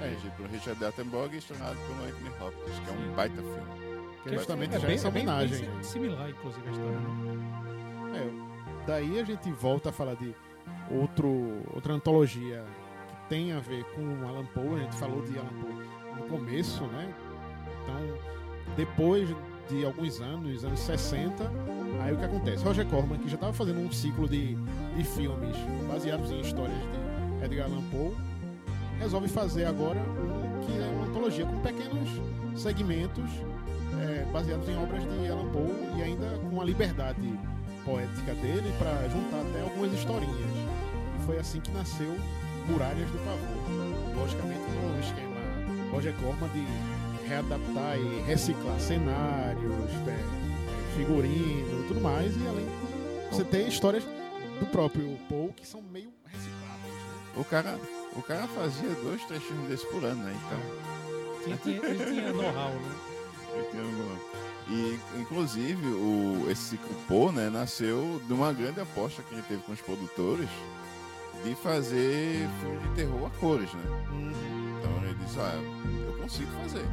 É, 0.00 0.08
dirigido 0.08 0.32
pelo 0.36 0.48
Richard 0.50 0.84
Attenborough 0.84 1.32
e 1.34 1.38
estrelado 1.38 1.76
pelo 1.76 2.04
Anthony 2.04 2.30
Hopkins, 2.40 2.78
que 2.80 2.90
é 2.90 2.92
um 2.92 3.14
baita 3.14 3.36
filme. 3.42 3.62
que 4.22 4.28
é 4.28 4.38
justamente 4.38 4.76
é 4.76 4.78
bem, 4.78 4.94
essa 4.94 5.08
é 5.08 5.10
bem- 5.10 5.24
bem 5.24 5.34
homenagem. 5.34 5.68
si- 5.82 5.88
similar, 5.88 6.28
inclusive, 6.30 6.68
a 6.68 6.70
história. 6.70 6.98
Né? 7.00 8.18
É, 8.18 8.86
daí 8.86 9.18
a 9.20 9.24
gente 9.24 9.50
volta 9.52 9.88
a 9.88 9.92
falar 9.92 10.14
de 10.16 10.34
outro, 10.90 11.62
outra 11.74 11.94
antologia 11.94 12.62
tem 13.28 13.52
a 13.52 13.60
ver 13.60 13.84
com 13.94 14.26
Alan 14.26 14.46
Poe. 14.46 14.80
A 14.80 14.82
gente 14.84 14.96
falou 14.96 15.22
de 15.22 15.38
Alan 15.38 15.48
Poe 15.60 16.20
no 16.20 16.28
começo, 16.28 16.84
né? 16.84 17.14
Então, 17.82 18.18
depois 18.76 19.28
de 19.68 19.84
alguns 19.84 20.20
anos, 20.20 20.64
anos 20.64 20.80
60, 20.80 21.50
aí 22.02 22.14
o 22.14 22.18
que 22.18 22.24
acontece? 22.24 22.64
Roger 22.64 22.86
Corman, 22.86 23.18
que 23.18 23.28
já 23.28 23.34
estava 23.34 23.52
fazendo 23.52 23.80
um 23.80 23.90
ciclo 23.90 24.28
de, 24.28 24.54
de 24.54 25.04
filmes 25.04 25.56
baseados 25.88 26.30
em 26.30 26.40
histórias 26.40 26.78
de 26.78 27.44
Edgar 27.44 27.66
Allan 27.66 27.82
Poe, 27.90 28.14
resolve 28.98 29.28
fazer 29.28 29.64
agora 29.64 29.98
um 29.98 30.46
que 30.64 30.72
é 30.72 30.86
uma 30.86 31.06
antologia 31.06 31.44
com 31.44 31.60
pequenos 31.60 32.08
segmentos 32.54 33.30
é, 34.00 34.24
baseados 34.32 34.68
em 34.68 34.76
obras 34.76 35.02
de 35.02 35.28
Allan 35.28 35.50
Poe 35.50 35.98
e 35.98 36.02
ainda 36.02 36.38
com 36.50 36.60
a 36.60 36.64
liberdade 36.64 37.38
poética 37.84 38.34
dele 38.34 38.72
para 38.78 39.08
juntar 39.08 39.40
até 39.48 39.62
algumas 39.62 39.92
historinhas. 39.92 40.36
E 41.20 41.24
foi 41.24 41.38
assim 41.38 41.60
que 41.60 41.70
nasceu 41.72 42.16
Muralhas 42.68 43.10
do 43.10 43.18
Pavor. 43.18 44.16
Logicamente 44.16 44.60
no 44.60 45.00
esquema 45.00 45.36
Roger 45.90 46.14
Corman 46.16 46.48
de 46.50 47.26
readaptar 47.26 47.98
e 47.98 48.20
reciclar 48.22 48.78
cenários, 48.78 49.90
é, 50.06 50.96
figurino, 50.96 51.84
tudo 51.88 52.00
mais, 52.00 52.36
e 52.36 52.46
além 52.46 52.64
de 52.64 53.34
você 53.34 53.44
ter 53.44 53.66
histórias 53.66 54.04
do 54.60 54.66
próprio 54.66 55.18
Poe 55.28 55.52
que 55.56 55.66
são 55.66 55.82
meio 55.82 56.12
recicláveis. 56.26 56.94
Né? 56.94 57.32
O 57.36 57.44
cara, 57.44 57.78
o 58.14 58.22
cara 58.22 58.46
fazia 58.48 58.90
dois, 59.02 59.24
três 59.24 59.42
filmes 59.42 59.68
desse 59.68 59.86
por 59.86 60.04
ano, 60.04 60.22
né? 60.22 60.36
Então. 60.46 61.58
Tinha, 61.62 61.76
ele 61.86 62.04
tinha 62.04 62.32
know-how, 62.34 62.70
né? 62.70 62.94
Ele 63.54 63.64
tinha 63.70 63.82
know-how. 63.82 64.36
E, 64.68 64.98
inclusive, 65.20 65.86
o, 65.86 66.50
esse 66.50 66.76
Poe, 67.06 67.32
né, 67.32 67.48
nasceu 67.48 68.20
de 68.26 68.32
uma 68.32 68.52
grande 68.52 68.80
aposta 68.80 69.22
que 69.22 69.34
gente 69.34 69.46
teve 69.46 69.62
com 69.62 69.72
os 69.72 69.80
produtores 69.80 70.48
de 71.46 71.54
fazer 71.54 72.48
filme 72.60 72.78
de 72.80 72.94
terror 72.96 73.26
a 73.26 73.30
cores, 73.38 73.72
né? 73.72 73.84
Uhum. 74.10 74.78
Então 74.78 75.04
ele 75.04 75.14
disse, 75.14 75.38
ah, 75.38 75.54
eu 76.06 76.18
consigo 76.18 76.50
fazer. 76.62 76.84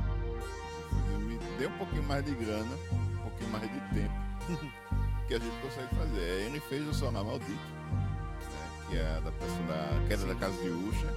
Me 1.19 1.39
dê 1.57 1.65
um 1.65 1.77
pouquinho 1.77 2.03
mais 2.03 2.23
de 2.23 2.35
grana, 2.35 2.75
um 2.93 3.17
pouquinho 3.23 3.49
mais 3.49 3.63
de 3.63 3.79
tempo, 3.95 4.13
que 5.27 5.33
a 5.33 5.39
gente 5.39 5.61
consegue 5.61 5.95
fazer. 5.95 6.19
Aí 6.19 6.45
ele 6.45 6.59
fez 6.59 6.87
o 6.87 6.93
Sonar 6.93 7.23
Maldito, 7.23 7.51
né, 7.51 8.69
que 8.89 8.97
é 8.97 9.07
a 9.07 9.17
adaptação 9.17 9.65
da 9.65 10.07
Queda 10.07 10.25
da 10.25 10.35
Casa 10.35 10.61
de 10.61 10.69
Usha, 10.69 11.07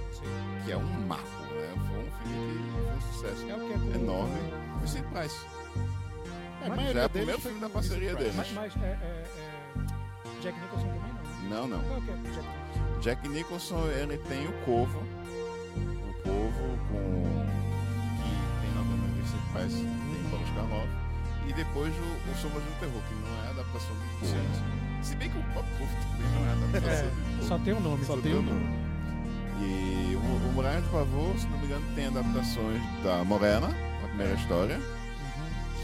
que 0.65 0.71
é 0.71 0.77
um 0.77 1.07
marco, 1.07 1.25
né? 1.53 1.73
Foi 1.87 1.99
um 1.99 2.11
filme 2.23 2.63
que 2.63 2.71
foi 2.71 2.95
um 2.95 3.01
sucesso 3.01 3.51
É 3.51 3.55
o 3.55 3.67
que 3.67 3.73
é 3.73 4.01
enorme. 4.01 4.39
Foi 4.79 4.87
sem 4.87 5.03
Price. 5.03 5.45
É, 6.63 6.69
Mas 6.69 6.95
é 6.95 7.05
o 7.05 7.09
primeiro 7.09 7.39
filme 7.39 7.59
da 7.59 7.69
parceria 7.69 8.15
deles. 8.15 8.35
Mas, 8.35 8.51
mas 8.53 8.75
é, 8.77 8.87
é, 8.87 9.23
é, 9.27 10.41
Jack 10.41 10.59
Nicholson 10.59 10.87
também 10.87 11.13
não. 11.13 11.49
Não, 11.49 11.67
não. 11.67 11.83
Qual 11.83 12.01
que 12.01 12.09
é 12.09 12.15
Jack 12.15 12.27
Nicholson? 12.29 12.66
Jack 13.01 13.27
Nicholson, 13.29 13.85
ele 13.87 14.17
tem 14.17 14.47
o 14.47 14.51
Corvo. 14.65 14.99
O 14.99 16.13
Corvo 16.23 16.77
com... 16.89 17.45
que 18.23 18.29
tem 18.61 19.13
Vincent 19.15 19.41
Price, 19.53 19.75
tem 19.83 20.29
Boris 20.29 20.49
Karloff. 20.55 20.87
E 21.47 21.53
depois 21.53 21.93
o, 21.93 22.31
o 22.31 22.35
Sombras 22.41 22.63
do 22.63 22.79
Terror, 22.79 23.01
que 23.07 23.15
não 23.15 23.45
é 23.45 23.49
adaptação 23.51 23.95
de 23.95 24.19
Corvo. 24.19 24.77
Se 25.01 25.15
bem 25.15 25.29
que 25.29 25.37
o 25.37 25.43
próprio 25.53 25.77
Corvo 25.77 25.95
também 26.01 26.31
não 26.31 26.45
é 26.47 26.51
adaptação 26.53 27.05
de 27.09 27.21
Corvo. 27.21 27.47
Só 27.47 27.57
tem 27.59 27.73
o 27.73 27.79
nome. 27.79 28.05
Só 28.05 28.17
tem 28.17 28.33
o 28.33 28.41
nome. 28.41 28.87
E 29.59 30.15
o, 30.15 30.19
o 30.19 30.51
Muralha 30.53 30.81
de 30.81 30.87
Pavor, 30.89 31.35
se 31.37 31.47
não 31.47 31.57
me 31.59 31.65
engano, 31.65 31.85
tem 31.95 32.07
adaptações 32.07 32.81
da 33.03 33.23
Morena, 33.23 33.67
a 34.03 34.07
primeira 34.09 34.33
história. 34.35 34.79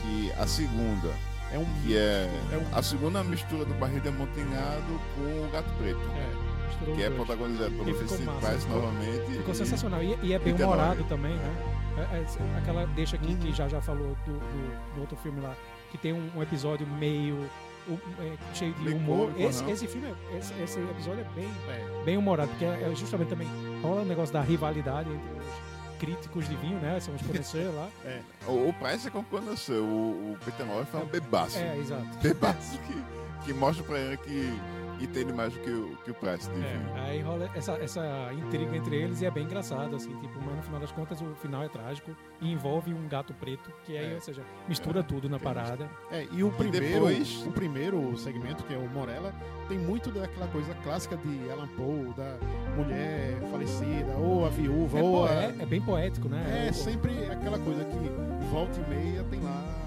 Que 0.02 0.32
a 0.34 0.46
segunda, 0.46 1.10
É 1.52 1.58
um 1.58 1.66
que 1.82 1.96
é, 1.96 2.30
É 2.52 2.58
um- 2.58 2.78
a 2.78 2.84
segunda 2.84 3.24
mistura 3.24 3.64
do 3.64 3.74
Barriga 3.76 4.10
Amontinhado 4.10 5.00
com 5.16 5.22
o 5.46 5.50
Gato 5.52 5.72
Preto. 5.78 6.00
É, 6.00 6.53
misturou 6.74 6.96
Que 6.96 7.04
é 7.04 7.10
protagonizado 7.10 7.72
pelo 7.72 7.86
ficou 7.86 8.18
Vincent 8.18 8.40
Price 8.40 8.68
novamente. 8.68 9.32
Ficou 9.38 9.54
e- 9.54 9.58
sensacional. 9.58 10.04
E, 10.04 10.18
e 10.24 10.34
é 10.34 10.40
bem 10.40 10.54
humorado 10.54 11.04
também, 11.06 11.34
né? 11.36 11.56
É- 11.98 12.18
é 12.22 12.58
aquela 12.58 12.86
deixa 12.88 13.16
aqui 13.16 13.28
Uhum. 13.34 13.38
que 13.38 13.54
já 13.54 13.68
já 13.68 13.80
falou 13.82 14.16
do, 14.26 14.34
do- 14.34 14.96
do 14.96 15.02
outro 15.02 15.16
filme 15.18 15.40
lá, 15.42 15.56
que 15.92 15.98
tem 15.98 16.12
um, 16.14 16.30
um 16.36 16.42
episódio 16.42 16.86
meio 16.88 17.48
um, 17.88 17.94
é, 18.20 18.34
cheio 18.56 18.74
de 18.74 18.84
Bem 18.86 18.94
humor. 18.96 19.28
cômico, 19.32 19.42
esse, 19.50 19.70
esse 19.70 19.88
filme, 19.88 20.08
é- 20.08 20.38
esse, 20.38 20.54
esse 20.64 20.80
episódio 20.80 21.20
é 21.22 21.36
bem, 21.36 21.50
É. 21.70 22.04
bem 22.06 22.18
humorado, 22.18 22.50
porque 22.50 22.66
é, 22.66 22.90
é 22.92 22.96
justamente 22.96 23.28
também 23.28 23.48
rola 23.82 24.02
o 24.02 24.06
negócio 24.06 24.34
da 24.34 24.42
rivalidade 24.42 25.10
entre 25.10 25.30
os 25.30 26.00
críticos 26.00 26.48
de 26.50 26.56
vinho, 26.56 26.80
né? 26.80 27.00
São 27.00 27.14
os 27.14 27.22
conhecedores 27.22 27.76
lá. 27.76 27.90
O, 28.48 28.70
o 28.70 28.74
Price 28.74 29.08
é 29.08 29.12
como 29.12 29.24
quando 29.26 29.46
nasceu. 29.52 29.84
O, 29.84 30.34
o 30.34 30.38
Peter 30.44 30.66
Lorre 30.66 30.86
foi 30.86 31.02
um 31.02 31.06
bebaço. 31.06 31.58
É, 31.58 31.78
exato. 31.78 32.06
Bebaço 32.22 32.78
que, 32.80 33.46
que 33.46 33.54
mostra 33.54 33.84
pra 33.86 34.00
ele 34.00 34.18
que 34.18 34.54
entende 35.02 35.34
mais 35.34 35.54
do 35.54 35.60
que 35.60 35.70
o, 35.70 35.96
que 36.04 36.12
o 36.12 36.14
Price 36.14 36.50
de. 36.50 36.60
É, 36.62 37.02
aí 37.10 37.22
rola 37.22 37.50
essa, 37.56 37.74
essa 37.74 38.02
intriga 38.34 38.76
entre 38.76 38.96
eles 38.96 39.22
e 39.22 39.26
é 39.26 39.32
bem 39.32 39.44
engraçado, 39.46 39.96
assim, 39.96 40.16
tipo, 40.20 40.40
mas 40.46 40.56
no 40.56 40.62
final 40.64 40.80
das 40.80 40.92
contas 40.92 41.22
o 41.22 41.36
final 41.36 41.64
é 41.64 41.70
trágico 41.70 42.16
e 42.42 42.52
envolve 42.52 42.94
um 42.94 43.08
gato 43.08 43.34
preto, 43.34 43.72
que 43.86 43.98
aí, 43.98 44.12
É. 44.12 44.16
ou 44.16 44.22
seja, 44.22 44.44
mistura 44.68 45.04
tudo 45.04 45.30
na 45.30 45.40
parada. 45.40 45.90
É, 46.12 46.28
e 46.32 46.44
o 46.44 46.52
primeiro, 46.52 46.86
depois- 47.06 47.46
o 47.46 47.52
primeiro 47.52 48.18
segmento, 48.18 48.64
que 48.64 48.74
é 48.74 48.78
o 48.78 48.90
Morella, 48.90 49.34
tem 49.68 49.78
muito 49.78 50.12
daquela 50.12 50.48
coisa 50.48 50.74
clássica 50.84 51.16
de 51.18 51.50
Alan 51.50 51.68
Poe, 51.70 52.14
da 52.16 52.38
mulher 52.76 53.40
falecida, 53.52 54.16
ou 54.18 54.46
a 54.46 54.50
viúva, 54.50 55.00
É, 55.00 55.04
ou 55.04 55.26
a... 55.26 55.30
é- 55.32 55.56
é 55.60 55.66
bem 55.66 55.82
poético, 55.82 56.28
né? 56.30 56.68
É 56.68 56.72
sempre 56.72 57.12
aquela 57.32 57.58
coisa 57.60 57.84
que 57.86 58.44
volta 58.52 58.80
e 58.80 58.90
meia 58.90 59.24
tem 59.26 59.40
lá 59.42 59.83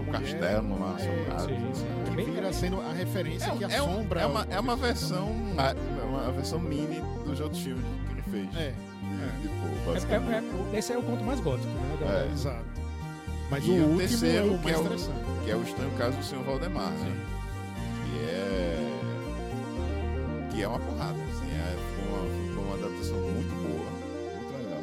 Um 0.00 0.04
mulher 0.04 0.20
castelo 0.20 0.80
lá, 0.80 0.96
é, 0.98 1.02
assombrado. 1.02 1.48
sim, 1.48 1.70
sim. 1.74 1.86
que 2.04 2.10
É 2.10 2.14
bem- 2.14 2.30
vira 2.34 2.52
sendo 2.52 2.80
a 2.80 2.92
referência 2.92 3.52
que 3.52 3.64
um- 3.64 3.68
assombra. 3.68 4.20
é, 4.20 4.26
uma, 4.26 4.46
é 4.50 4.60
uma 4.60 4.76
versão 4.76 5.32
ma- 5.54 5.74
uma 6.04 6.30
versão 6.32 6.58
mini 6.58 7.00
dos 7.24 7.40
outros 7.40 7.62
filmes 7.62 7.84
que 8.06 8.12
ele 8.12 8.22
fez. 8.22 8.48
É, 8.56 8.68
é- 8.68 8.74
é- 10.14 10.74
é- 10.74 10.78
esse 10.78 10.92
é 10.92 10.98
o 10.98 11.02
conto 11.02 11.24
mais 11.24 11.40
gótico, 11.40 11.68
né? 11.68 12.26
É. 12.28 12.32
exato. 12.32 12.64
Mas 13.50 13.64
E 13.64 13.70
o, 13.70 13.94
o 13.94 13.98
terceiro, 13.98 14.36
é 14.36 14.42
o 14.54 14.58
que 14.58 14.64
mais 14.64 14.76
é 14.76 14.78
o- 14.78 14.82
interessante. 14.84 15.18
Que 15.44 15.50
é 15.50 15.56
o 15.56 15.62
estranho 15.62 15.90
caso 15.96 16.16
do 16.18 16.22
Sr. 16.24 16.42
Valdemar, 16.44 16.90
né? 16.90 17.16
Que 18.04 18.18
é. 18.30 18.76
Que 20.50 20.62
é 20.62 20.68
uma 20.68 20.78
porrada. 20.78 21.14
Assim, 21.14 21.50
é, 21.52 21.74
foi, 21.94 22.04
uma, 22.08 22.20
uma 22.66 22.74
adaptação 22.74 23.16
muito 23.16 23.54
boa, 23.62 23.90
muito 24.36 24.52
legal. 24.62 24.82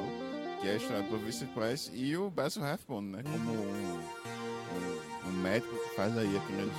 Que 0.62 0.68
é 0.68 0.72
a 0.72 0.76
história 0.78 1.04
do 1.04 1.18
Vincent 1.20 1.50
Price 1.50 1.92
e 1.94 2.18
o 2.18 2.32
Basil 2.32 2.64
Rathbone, 2.64 3.12
né? 3.12 3.22
Como 3.24 3.52
um, 3.52 4.00
um, 4.76 5.30
um 5.30 5.32
médico 5.42 5.76
que 5.76 5.96
faz 5.96 6.18
aí 6.18 6.36
aquelas 6.38 6.74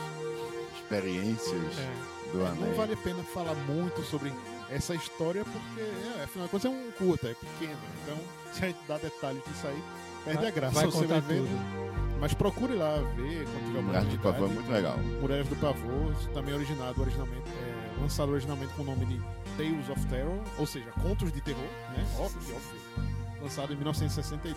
experiências 0.77 1.79
É. 1.79 2.33
do 2.33 2.39
Não 2.39 2.47
Anéis. 2.47 2.77
vale 2.77 2.93
a 2.95 2.97
pena 2.97 3.23
falar 3.25 3.55
muito 3.55 4.03
sobre 4.03 4.33
essa 4.71 4.95
história, 4.95 5.45
porque, 5.45 5.81
é, 5.81 6.25
afinal 6.25 6.47
de 6.47 6.51
contas, 6.51 6.65
é 6.65 6.69
um 6.69 6.91
curta, 6.93 7.29
é 7.29 7.35
pequeno. 7.35 7.79
Então, 8.03 8.17
se 8.53 8.65
a 8.65 8.69
gente 8.69 8.79
dá 8.87 8.99
detalhe 8.99 9.41
disso 9.47 9.67
aí, 9.67 9.83
perde 10.25 10.41
Vai- 10.41 10.49
a 10.49 10.51
graça. 10.51 10.75
vai 10.75 10.87
você 10.87 11.07
vai 11.07 11.21
ver. 11.21 11.39
tudo. 11.43 11.87
Mas 12.19 12.33
procure 12.33 12.75
lá 12.75 12.97
ver 13.15 13.45
quando 13.45 13.67
tiver 13.67 13.83
Muralha 13.83 14.07
de 14.09 14.19
Pavor 14.19 14.49
é 14.51 14.53
muito 14.55 14.73
legal. 14.73 14.97
Muralhas 15.21 15.49
do 15.49 15.57
Pavor, 15.57 16.13
isso 16.19 16.29
também 16.31 16.55
é 16.55 16.57
originado, 16.57 16.99
originalmente, 17.01 17.43
é, 17.51 18.01
lançado 18.01 18.33
originalmente 18.33 18.73
com 18.73 18.83
o 18.83 18.87
nome 18.87 19.05
de 19.05 19.21
Tales 19.59 19.89
of 19.91 20.07
Terror, 20.07 20.41
ou 20.59 20.67
seja, 20.67 20.91
Contos 21.03 21.31
de 21.31 21.41
Terror, 21.43 21.61
né? 21.95 22.07
Óbvio, 22.19 22.57
óbvio. 22.57 23.16
Lançado 23.41 23.73
em 23.73 23.77
1962. 23.77 24.57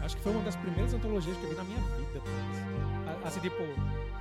Acho 0.00 0.16
que 0.16 0.22
foi 0.22 0.32
uma 0.32 0.42
das 0.42 0.56
primeiras 0.56 0.92
antologias 0.94 1.36
que 1.36 1.44
eu 1.44 1.50
vi 1.50 1.56
na 1.56 1.64
minha 1.64 1.80
vida. 1.80 2.22
Assim, 3.24 3.40
tipo, 3.40 3.62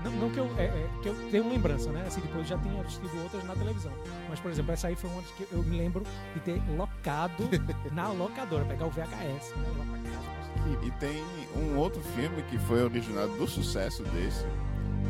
não, 0.03 0.11
não 0.11 0.29
que, 0.29 0.37
eu, 0.37 0.45
é, 0.57 0.65
é, 0.65 0.89
que 1.01 1.09
eu 1.09 1.15
tenho 1.31 1.49
lembrança, 1.49 1.91
né? 1.91 2.03
Assim, 2.05 2.21
depois 2.21 2.39
eu 2.41 2.45
já 2.45 2.57
tinha 2.59 2.81
assistido 2.81 3.23
outras 3.23 3.43
na 3.43 3.55
televisão. 3.55 3.91
Mas, 4.29 4.39
por 4.39 4.51
exemplo, 4.51 4.71
essa 4.71 4.87
aí 4.87 4.95
foi 4.95 5.09
uma 5.09 5.21
que 5.23 5.47
eu 5.51 5.63
me 5.63 5.77
lembro 5.77 6.03
de 6.33 6.39
ter 6.41 6.61
locado 6.77 7.49
na 7.91 8.09
locadora, 8.09 8.65
pegar 8.65 8.85
o 8.85 8.91
VHS, 8.91 9.55
né, 9.55 9.71
lá 9.77 9.85
pra 9.85 10.11
casa. 10.11 10.85
E 10.85 10.91
tem 10.91 11.23
um 11.55 11.77
outro 11.77 12.01
filme 12.15 12.41
que 12.43 12.57
foi 12.59 12.83
originado 12.83 13.35
do 13.37 13.47
sucesso 13.47 14.03
desse, 14.03 14.45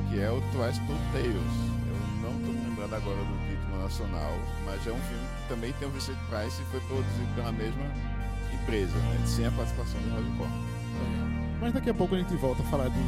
que 0.10 0.20
é 0.20 0.30
o 0.30 0.40
Twice 0.52 0.80
Told 0.88 1.02
Tales. 1.12 1.36
Eu 1.36 2.32
não 2.32 2.40
estou 2.40 2.54
me 2.54 2.70
lembrando 2.70 2.96
agora 2.96 3.18
do 3.18 3.50
título 3.50 3.84
nacional, 3.84 4.32
mas 4.66 4.88
é 4.88 4.92
um 4.92 5.00
filme 5.00 5.28
que 5.42 5.48
também 5.50 5.74
tem 5.74 5.88
o 5.88 5.92
Vincent 5.92 6.18
Price 6.30 6.62
e 6.62 6.66
foi 6.66 6.80
produzido 6.82 7.36
pela 7.36 7.52
mesma 7.52 7.84
empresa, 8.66 8.98
né, 8.98 9.22
sem 9.26 9.46
a 9.46 9.52
participação 9.52 10.02
do 10.02 10.10
Roger 10.10 10.32
Corman. 10.38 10.66
Mas 11.62 11.74
daqui 11.74 11.90
a 11.90 11.94
pouco 11.94 12.16
a 12.16 12.18
gente 12.18 12.36
volta 12.36 12.64
a 12.64 12.66
falar 12.66 12.90
de 12.90 13.00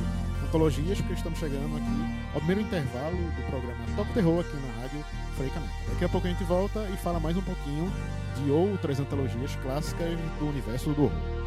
antologias, 0.45 0.99
porque 0.99 1.13
estamos 1.13 1.39
chegando 1.39 1.75
aqui 1.75 2.29
ao 2.33 2.41
primeiro 2.41 2.61
intervalo 2.61 3.17
do 3.17 3.49
programa 3.49 3.85
Toco 3.95 4.13
Terror 4.13 4.39
aqui 4.39 4.55
na 4.55 4.81
rádio 4.81 5.03
Frei 5.35 5.49
Caneca. 5.49 5.73
Daqui 5.89 6.05
a 6.05 6.09
pouco 6.09 6.27
a 6.27 6.29
gente 6.29 6.43
volta 6.43 6.87
e 6.93 6.97
fala 6.97 7.19
mais 7.19 7.35
um 7.35 7.41
pouquinho 7.41 7.91
de 8.35 8.51
outras 8.51 8.99
antologias 8.99 9.55
clássicas 9.57 10.17
do 10.39 10.47
universo 10.47 10.91
do 10.91 11.05
horror. 11.05 11.37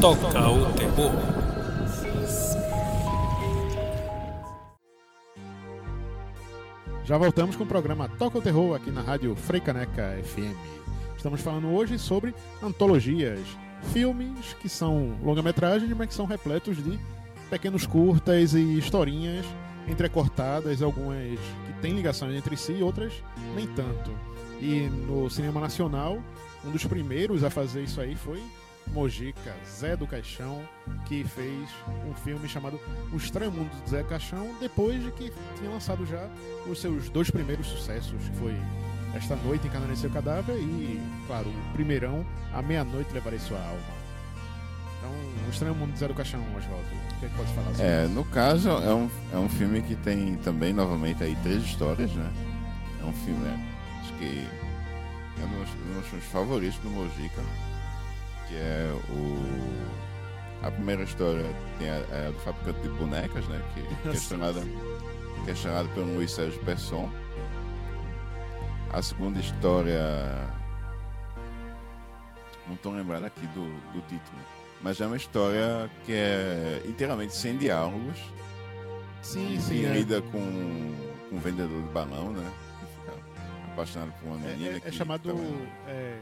Toca 0.00 0.48
o 0.50 0.72
terror. 0.74 1.43
Já 7.04 7.18
voltamos 7.18 7.54
com 7.54 7.64
o 7.64 7.66
programa 7.66 8.08
Toca 8.08 8.38
o 8.38 8.40
Terror 8.40 8.74
aqui 8.74 8.90
na 8.90 9.02
rádio 9.02 9.36
Frei 9.36 9.60
Caneca 9.60 10.18
FM. 10.24 10.56
Estamos 11.14 11.42
falando 11.42 11.68
hoje 11.68 11.98
sobre 11.98 12.34
antologias, 12.62 13.40
filmes 13.92 14.54
que 14.54 14.70
são 14.70 15.14
longa-metragens, 15.22 15.94
mas 15.94 16.08
que 16.08 16.14
são 16.14 16.24
repletos 16.24 16.82
de 16.82 16.98
pequenos 17.50 17.86
curtas 17.86 18.54
e 18.54 18.78
historinhas 18.78 19.44
entrecortadas, 19.86 20.80
algumas 20.80 21.38
que 21.66 21.72
têm 21.82 21.92
ligações 21.92 22.34
entre 22.34 22.56
si 22.56 22.82
outras 22.82 23.12
nem 23.54 23.66
tanto. 23.66 24.10
E 24.58 24.88
no 25.06 25.28
cinema 25.28 25.60
nacional, 25.60 26.18
um 26.64 26.70
dos 26.70 26.86
primeiros 26.86 27.44
a 27.44 27.50
fazer 27.50 27.82
isso 27.82 28.00
aí 28.00 28.14
foi 28.14 28.42
Mojica, 28.88 29.52
Zé 29.66 29.96
do 29.96 30.06
Caixão, 30.06 30.62
que 31.06 31.24
fez 31.24 31.68
um 32.08 32.14
filme 32.14 32.48
chamado 32.48 32.78
O 33.12 33.16
Estranho 33.16 33.50
Mundo 33.50 33.70
do 33.82 33.90
Zé 33.90 34.02
Caixão, 34.04 34.54
depois 34.60 35.02
de 35.02 35.10
que 35.12 35.32
tinha 35.58 35.70
lançado 35.70 36.06
já 36.06 36.28
os 36.66 36.80
seus 36.80 37.08
dois 37.08 37.30
primeiros 37.30 37.66
sucessos, 37.66 38.22
que 38.28 38.36
foi 38.36 38.54
Esta 39.14 39.36
Noite 39.36 39.66
Encarnarei 39.66 39.96
Seu 39.96 40.10
Cadáver 40.10 40.56
e, 40.56 41.00
claro, 41.26 41.48
o 41.48 41.72
primeirão, 41.72 42.24
A 42.52 42.62
Meia-Noite 42.62 43.12
Levarei 43.12 43.38
Sua 43.38 43.58
Alma. 43.58 44.04
Então, 44.98 45.10
O 45.46 45.50
Estranho 45.50 45.74
Mundo 45.74 45.92
do 45.92 45.98
Zé 45.98 46.06
do 46.08 46.14
Caixão, 46.14 46.40
Oswaldo, 46.56 46.86
o 47.16 47.20
que 47.20 47.26
é 47.26 47.28
que 47.28 47.34
pode 47.36 47.52
falar 47.52 47.70
sobre 47.72 47.84
É, 47.86 48.04
isso? 48.04 48.12
no 48.14 48.24
caso, 48.26 48.68
é 48.70 48.94
um, 48.94 49.10
é 49.32 49.36
um 49.38 49.48
filme 49.48 49.82
que 49.82 49.96
tem 49.96 50.36
também, 50.36 50.72
novamente, 50.72 51.22
aí 51.24 51.36
três 51.42 51.62
histórias, 51.64 52.12
né? 52.12 52.30
É 53.00 53.04
um 53.04 53.12
filme, 53.12 53.44
é, 53.46 54.00
acho 54.00 54.12
que 54.14 54.46
é 55.40 55.44
um 55.44 55.48
dos, 55.60 55.68
um 55.70 56.00
dos 56.00 56.12
meus 56.12 56.24
favoritos 56.26 56.78
do 56.78 56.88
Mojica, 56.90 57.42
que 58.54 58.60
é 58.60 58.92
o... 59.10 60.66
A 60.66 60.70
primeira 60.70 61.02
história 61.02 61.44
tem 61.78 61.90
a, 61.90 61.94
é 61.94 62.26
a 62.28 62.30
do 62.30 62.38
fabricante 62.40 62.80
de 62.80 62.88
bonecas, 62.90 63.46
né? 63.48 63.60
Que, 63.74 63.82
que 64.10 64.16
é 64.16 64.20
chamada 64.20 64.60
que 65.44 65.50
é 65.50 65.54
pelo 65.94 66.14
Luiz 66.14 66.30
Sérgio 66.32 66.58
Pesson. 66.64 67.10
A 68.92 69.02
segunda 69.02 69.40
história. 69.40 70.00
Não 72.66 72.74
estou 72.76 72.92
lembrado 72.92 73.24
aqui 73.24 73.46
do, 73.48 73.64
do 73.92 74.00
título. 74.02 74.38
Mas 74.80 75.00
é 75.00 75.06
uma 75.06 75.16
história 75.16 75.90
que 76.06 76.12
é 76.12 76.82
inteiramente 76.86 77.34
sem 77.34 77.56
diálogos. 77.58 78.18
Sim, 79.20 79.58
sim. 79.60 79.80
que 79.80 79.86
É, 79.86 79.92
lida 79.92 80.22
com, 80.22 80.94
com 81.28 81.36
um 81.36 81.38
vendedor 81.40 81.82
de 81.82 81.88
balão, 81.88 82.32
né? 82.32 82.50
Que 82.80 82.86
fica 82.86 83.18
apaixonado 83.72 84.12
por 84.20 84.28
uma 84.28 84.36
é- 84.46 84.50
menina. 84.52 84.70
é- 84.72 84.76
é 84.76 84.80
que 84.80 84.92
chamado. 84.92 85.22
também- 85.22 85.68
é, 85.88 86.18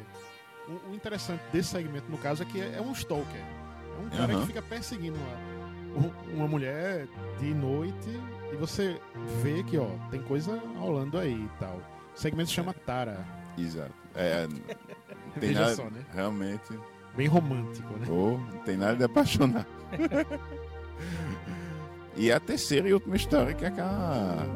o, 0.69 0.91
o 0.91 0.95
interessante 0.95 1.41
desse 1.53 1.71
segmento, 1.71 2.11
no 2.11 2.19
caso, 2.19 2.43
é 2.43 2.47
que 2.47 2.61
é, 2.61 2.75
é 2.77 2.81
um 2.81 2.93
stalker. 2.93 3.41
É 3.41 4.07
um 4.07 4.11
cara 4.11 4.33
Aham. 4.33 4.41
que 4.41 4.47
fica 4.47 4.63
perseguindo 4.63 5.19
a- 5.19 5.99
u- 5.99 6.35
uma 6.35 6.47
mulher 6.49 7.07
de 7.39 7.53
noite 7.55 8.09
e 8.53 8.57
você 8.57 8.99
vê 9.43 9.63
que, 9.65 9.77
ó, 9.79 9.89
tem 10.11 10.23
coisa 10.23 10.57
rolando 10.77 11.19
aí 11.19 11.35
e 11.35 11.51
tal. 11.59 11.77
O 12.15 12.19
segmento 12.19 12.49
se 12.51 12.55
chama 12.55 12.73
Tara. 12.73 13.25
Exato. 13.59 13.93
É, 14.15 14.47
não 14.47 15.41
tem 15.41 15.53
nada, 15.53 15.75
só, 15.75 15.85
né? 15.85 16.05
Realmente. 16.15 16.79
Bem 17.17 17.27
romântico, 17.27 17.93
né? 17.99 18.07
Ou 18.11 18.39
não 18.39 18.59
tem 18.61 18.77
nada 18.77 18.97
de 18.97 19.05
apaixonar. 19.05 19.67
e 22.17 22.31
a 22.33 22.41
terceira 22.41 22.89
e 22.89 22.95
última 22.95 23.17
história, 23.17 23.53
que 23.55 23.65
é 23.65 23.69
aquela. 23.69 24.47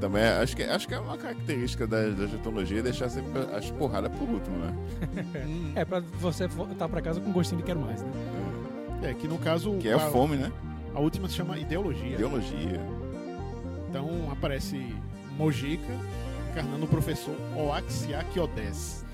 Também 0.00 0.24
acho 0.24 0.56
que, 0.56 0.62
acho 0.62 0.88
que 0.88 0.94
é 0.94 0.98
uma 0.98 1.18
característica 1.18 1.86
da, 1.86 2.08
da 2.08 2.26
getologia 2.26 2.82
deixar 2.82 3.10
sempre 3.10 3.40
as 3.54 3.70
porradas 3.70 4.10
por 4.16 4.28
último, 4.28 4.56
né? 4.56 4.74
É 5.76 5.84
pra 5.84 6.00
você 6.00 6.46
voltar 6.46 6.88
pra 6.88 7.02
casa 7.02 7.20
com 7.20 7.30
gostinho 7.30 7.60
de 7.60 7.66
quero 7.66 7.80
mais, 7.80 8.02
né? 8.02 8.10
É, 9.02 9.14
que 9.14 9.28
no 9.28 9.38
caso. 9.38 9.76
Que 9.78 9.88
é 9.88 9.94
a, 9.94 9.98
fome, 9.98 10.36
né? 10.36 10.50
a 10.94 11.00
última 11.00 11.28
se 11.28 11.34
chama 11.34 11.58
Ideologia. 11.58 12.14
Ideologia. 12.14 12.80
Então 13.88 14.28
aparece 14.30 14.94
Mojica 15.36 15.92
encarnando 16.50 16.84
o 16.84 16.88
professor 16.88 17.34
Oaxiak 17.56 18.38
Odes. 18.38 19.04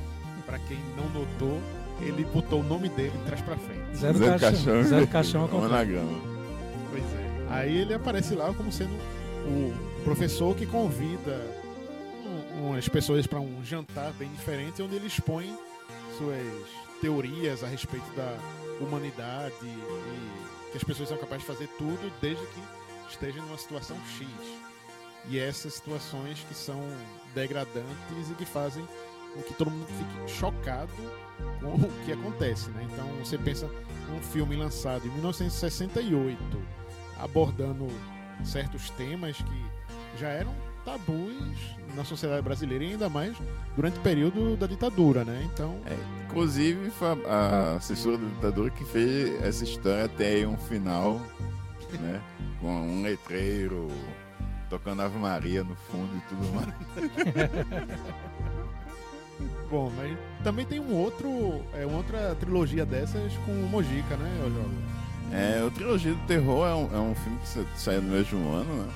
Pra 0.45 0.59
quem 0.61 0.79
não 0.97 1.09
notou, 1.11 1.61
ele 2.01 2.25
botou 2.25 2.61
o 2.61 2.63
nome 2.63 2.89
dele 2.89 3.11
de 3.11 3.25
trás 3.25 3.41
pra 3.43 3.57
frente. 3.57 3.97
Zé 3.97 4.13
do 4.13 4.21
caixão. 4.21 4.39
Caixão. 4.51 4.83
Zé 4.85 5.01
do 5.01 5.07
caixão 5.09 5.65
anagrama. 5.65 6.21
Pois 6.91 7.03
é. 7.03 7.47
Aí 7.51 7.79
ele 7.79 7.95
aparece 7.95 8.35
lá 8.35 8.53
como 8.53 8.71
sendo 8.71 8.95
o 9.47 9.96
professor 10.07 10.55
que 10.55 10.65
convida 10.67 11.37
um- 12.25 12.69
umas 12.69 12.89
pessoas 12.89 13.27
para 13.27 13.41
um 13.41 13.65
jantar 13.65 14.13
bem 14.13 14.31
diferente, 14.31 14.81
onde 14.81 14.95
ele 14.95 15.09
expõe 15.09 15.53
suas 16.17 16.69
teorias 17.01 17.65
a 17.65 17.67
respeito 17.67 18.09
da 18.15 18.39
humanidade 18.81 19.53
e 19.65 20.71
que 20.71 20.77
as 20.77 20.85
pessoas 20.85 21.09
são 21.09 21.19
capazes 21.19 21.41
de 21.45 21.53
fazer 21.53 21.67
tudo 21.77 22.13
desde 22.21 22.47
que 22.47 22.61
estejam 23.11 23.45
numa 23.47 23.59
situação 23.59 23.97
X. 24.17 24.29
E 25.29 25.41
essas 25.41 25.75
situações 25.75 26.39
que 26.49 26.55
são 26.55 26.81
degradantes 27.35 28.31
e 28.31 28.35
que 28.35 28.45
fazem 28.47 28.87
com 29.35 29.43
que 29.43 29.55
todo 29.55 29.73
mundo 29.73 29.89
fique 29.89 30.33
chocado 30.39 30.93
com 31.61 31.75
o 31.85 32.05
que 32.05 32.13
acontece, 32.13 32.71
né? 32.71 32.87
Então 32.93 33.07
você 33.25 33.37
pensa 33.37 33.69
num 34.09 34.23
filme 34.23 34.55
lançado 34.55 35.05
em 35.05 35.11
1968 35.11 36.39
abordando 37.19 37.89
certos 38.45 38.89
temas 38.91 39.37
que 39.39 39.67
já 40.17 40.29
eram 40.29 40.55
tabus 40.85 41.35
na 41.95 42.05
sociedade 42.05 42.43
brasileira 42.43 42.85
e 42.85 42.93
ainda 42.93 43.09
mais 43.09 43.37
durante 43.75 43.99
o 43.99 44.03
período 44.03 44.57
da 44.57 44.67
ditadura, 44.67 45.25
né? 45.25 45.43
Então, 45.53 45.79
É, 45.87 45.97
inclusive, 46.27 46.93
a, 47.27 47.33
a 47.33 47.77
assessora 47.77 48.19
da 48.19 48.27
ditadura 48.29 48.71
que 48.71 48.85
fez 48.85 49.43
essa 49.43 49.65
história 49.65 50.11
aí 50.19 50.47
um 50.47 50.57
final, 50.57 51.21
né? 52.01 52.21
Com 52.61 52.69
um 52.71 53.03
letreiro, 53.03 53.89
tocando 54.71 55.03
Ave 55.03 55.19
Maria 55.19 55.65
no 55.65 55.75
fundo 55.75 56.11
e 56.17 56.21
tudo 56.29 56.55
mais. 56.55 56.69
bom, 59.71 59.91
mas 59.97 60.17
também 60.43 60.65
tem 60.65 60.81
um 60.81 60.95
outro, 60.95 61.29
é 61.75 61.85
uma 61.85 61.99
outra 61.99 62.35
trilogia 62.37 62.87
dessas 62.87 63.33
com 63.45 63.53
o 63.53 63.69
Mojica, 63.69 64.17
né, 64.17 64.31
Jogo? 64.45 64.71
É, 65.33 65.63
o 65.65 65.71
Trilogia 65.73 66.15
do 66.15 66.27
Terror 66.27 66.69
é 66.69 66.75
um, 66.75 66.97
é 66.97 67.01
um 67.01 67.15
filme 67.17 67.37
que 67.41 67.49
sa- 67.49 67.65
saiu 67.77 68.01
no 68.03 68.13
mesmo 68.13 68.53
ano, 68.53 68.85
né? 68.85 68.89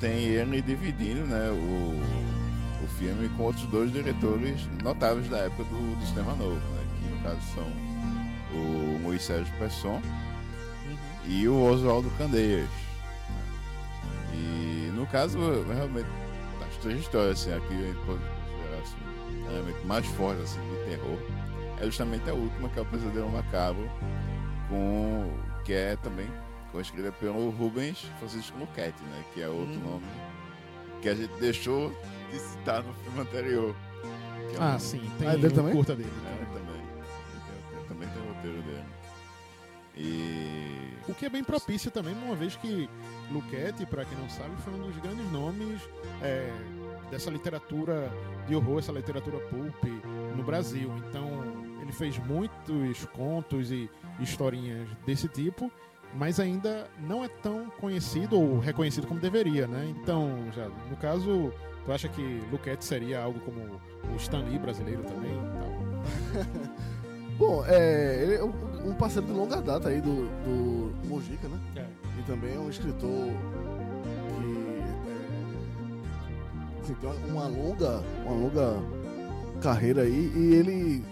Tem 0.00 0.24
ele 0.24 0.62
dividindo, 0.62 1.26
né, 1.26 1.50
o, 1.50 2.82
o 2.82 2.88
filme 2.98 3.28
com 3.36 3.42
outros 3.44 3.66
dois 3.66 3.92
diretores 3.92 4.66
notáveis 4.82 5.28
da 5.28 5.38
época 5.38 5.64
do, 5.64 5.96
do 5.96 6.06
cinema 6.06 6.34
novo, 6.34 6.54
né? 6.54 6.84
Que 6.98 7.14
no 7.14 7.22
caso 7.22 7.40
são 7.54 7.70
o 8.54 8.98
Moisés 9.02 9.46
Pesson 9.58 10.00
e 11.26 11.46
o 11.46 11.62
Oswaldo 11.62 12.10
Candeias. 12.16 12.68
E 14.32 14.90
no 14.94 15.06
caso, 15.06 15.38
realmente, 15.64 16.08
as 16.66 16.76
três 16.78 17.00
histórias 17.00 17.40
assim, 17.40 17.52
aqui 17.52 17.74
a 17.74 17.86
gente 17.86 18.06
pode 18.06 18.20
considerar 18.20 18.82
assim, 18.82 19.50
realmente 19.50 19.86
mais 19.86 20.06
forte 20.06 20.42
assim, 20.42 20.60
de 20.60 20.90
terror. 20.90 21.18
É 21.78 21.84
justamente 21.84 22.28
a 22.28 22.34
última, 22.34 22.68
que 22.70 22.78
é 22.78 22.82
o 22.82 22.86
Pesadelo 22.86 23.30
Macabro, 23.30 23.90
com, 24.68 25.30
que 25.64 25.72
é 25.72 25.96
também 25.96 26.26
escrita 26.78 27.10
pelo 27.12 27.48
Rubens 27.50 27.98
Francisco 28.18 28.58
Luquete, 28.58 29.02
né? 29.04 29.24
Que 29.32 29.40
é 29.42 29.48
outro 29.48 29.74
Hum. 29.74 29.90
nome 29.92 30.06
que 31.00 31.08
a 31.08 31.14
gente 31.14 31.32
deixou 31.40 31.90
de 32.30 32.38
citar 32.38 32.82
no 32.82 32.92
filme 32.94 33.20
anterior. 33.20 33.74
é 34.54 34.58
um- 34.58 34.62
Ah, 34.62 34.78
sim, 34.78 35.00
tem 35.18 35.28
Ah, 35.28 35.32
é 35.32 35.36
dele 35.36 35.52
um 35.52 35.56
também? 35.56 35.72
curta 35.72 35.96
dele. 35.96 36.10
é, 36.26 36.44
também. 36.44 36.82
Tem- 36.82 37.78
tem- 37.78 37.88
também 37.88 38.08
tem 38.08 38.22
o 38.22 38.34
roteiro 38.34 38.62
dele. 38.62 38.84
E. 39.96 40.90
O 41.08 41.14
que 41.14 41.26
é 41.26 41.28
bem 41.28 41.42
propício 41.42 41.90
também, 41.90 42.14
uma 42.14 42.34
vez 42.36 42.56
que 42.56 42.88
Luquete, 43.30 43.84
para 43.86 44.04
quem 44.04 44.16
não 44.18 44.28
sabe, 44.28 44.50
foi 44.62 44.72
um 44.74 44.82
dos 44.82 44.96
grandes 44.98 45.30
nomes 45.32 45.80
é, 46.22 46.50
dessa 47.10 47.30
literatura 47.30 48.10
de 48.46 48.54
horror, 48.54 48.78
essa 48.78 48.92
literatura 48.92 49.38
pulp 49.48 49.84
no 50.36 50.42
Brasil. 50.42 50.90
Então, 51.08 51.28
ele 51.82 51.92
fez 51.92 52.16
muitos 52.18 53.04
contos 53.06 53.70
e 53.70 53.90
historinhas 54.20 54.88
desse 55.06 55.28
tipo, 55.28 55.70
mas 56.14 56.40
ainda 56.40 56.88
não 56.98 57.24
é 57.24 57.28
tão 57.28 57.70
conhecido 57.80 58.38
ou 58.38 58.58
reconhecido 58.58 59.06
como 59.06 59.20
deveria, 59.20 59.66
né? 59.66 59.94
Então, 60.00 60.30
já 60.54 60.68
no 60.68 60.96
caso, 60.96 61.52
tu 61.84 61.92
acha 61.92 62.08
que 62.08 62.40
Luquete 62.50 62.84
seria 62.84 63.22
algo 63.22 63.40
como 63.40 63.60
o 63.60 64.16
Stan 64.16 64.42
Lee 64.42 64.58
brasileiro 64.58 65.02
também? 65.02 65.32
e 65.32 65.50
Tal? 65.58 66.70
Bom, 67.38 67.64
é, 67.66 68.22
ele 68.22 68.34
é 68.34 68.44
um 68.44 68.52
um 68.84 68.94
parceiro 68.94 69.26
de 69.26 69.32
longa 69.32 69.60
data 69.60 69.88
aí 69.88 70.00
do, 70.00 70.26
do 70.44 71.08
Mojica, 71.08 71.48
né? 71.48 71.58
É. 71.76 71.86
E 72.18 72.22
também 72.22 72.54
é 72.54 72.58
um 72.58 72.70
escritor 72.70 73.28
que 76.84 76.92
é, 76.92 76.94
assim, 76.94 76.94
tem 76.94 77.30
uma 77.30 77.46
longa, 77.46 78.02
uma 78.24 78.34
longa 78.34 78.82
carreira 79.60 80.02
aí 80.02 80.32
e 80.34 80.54
ele 80.54 81.04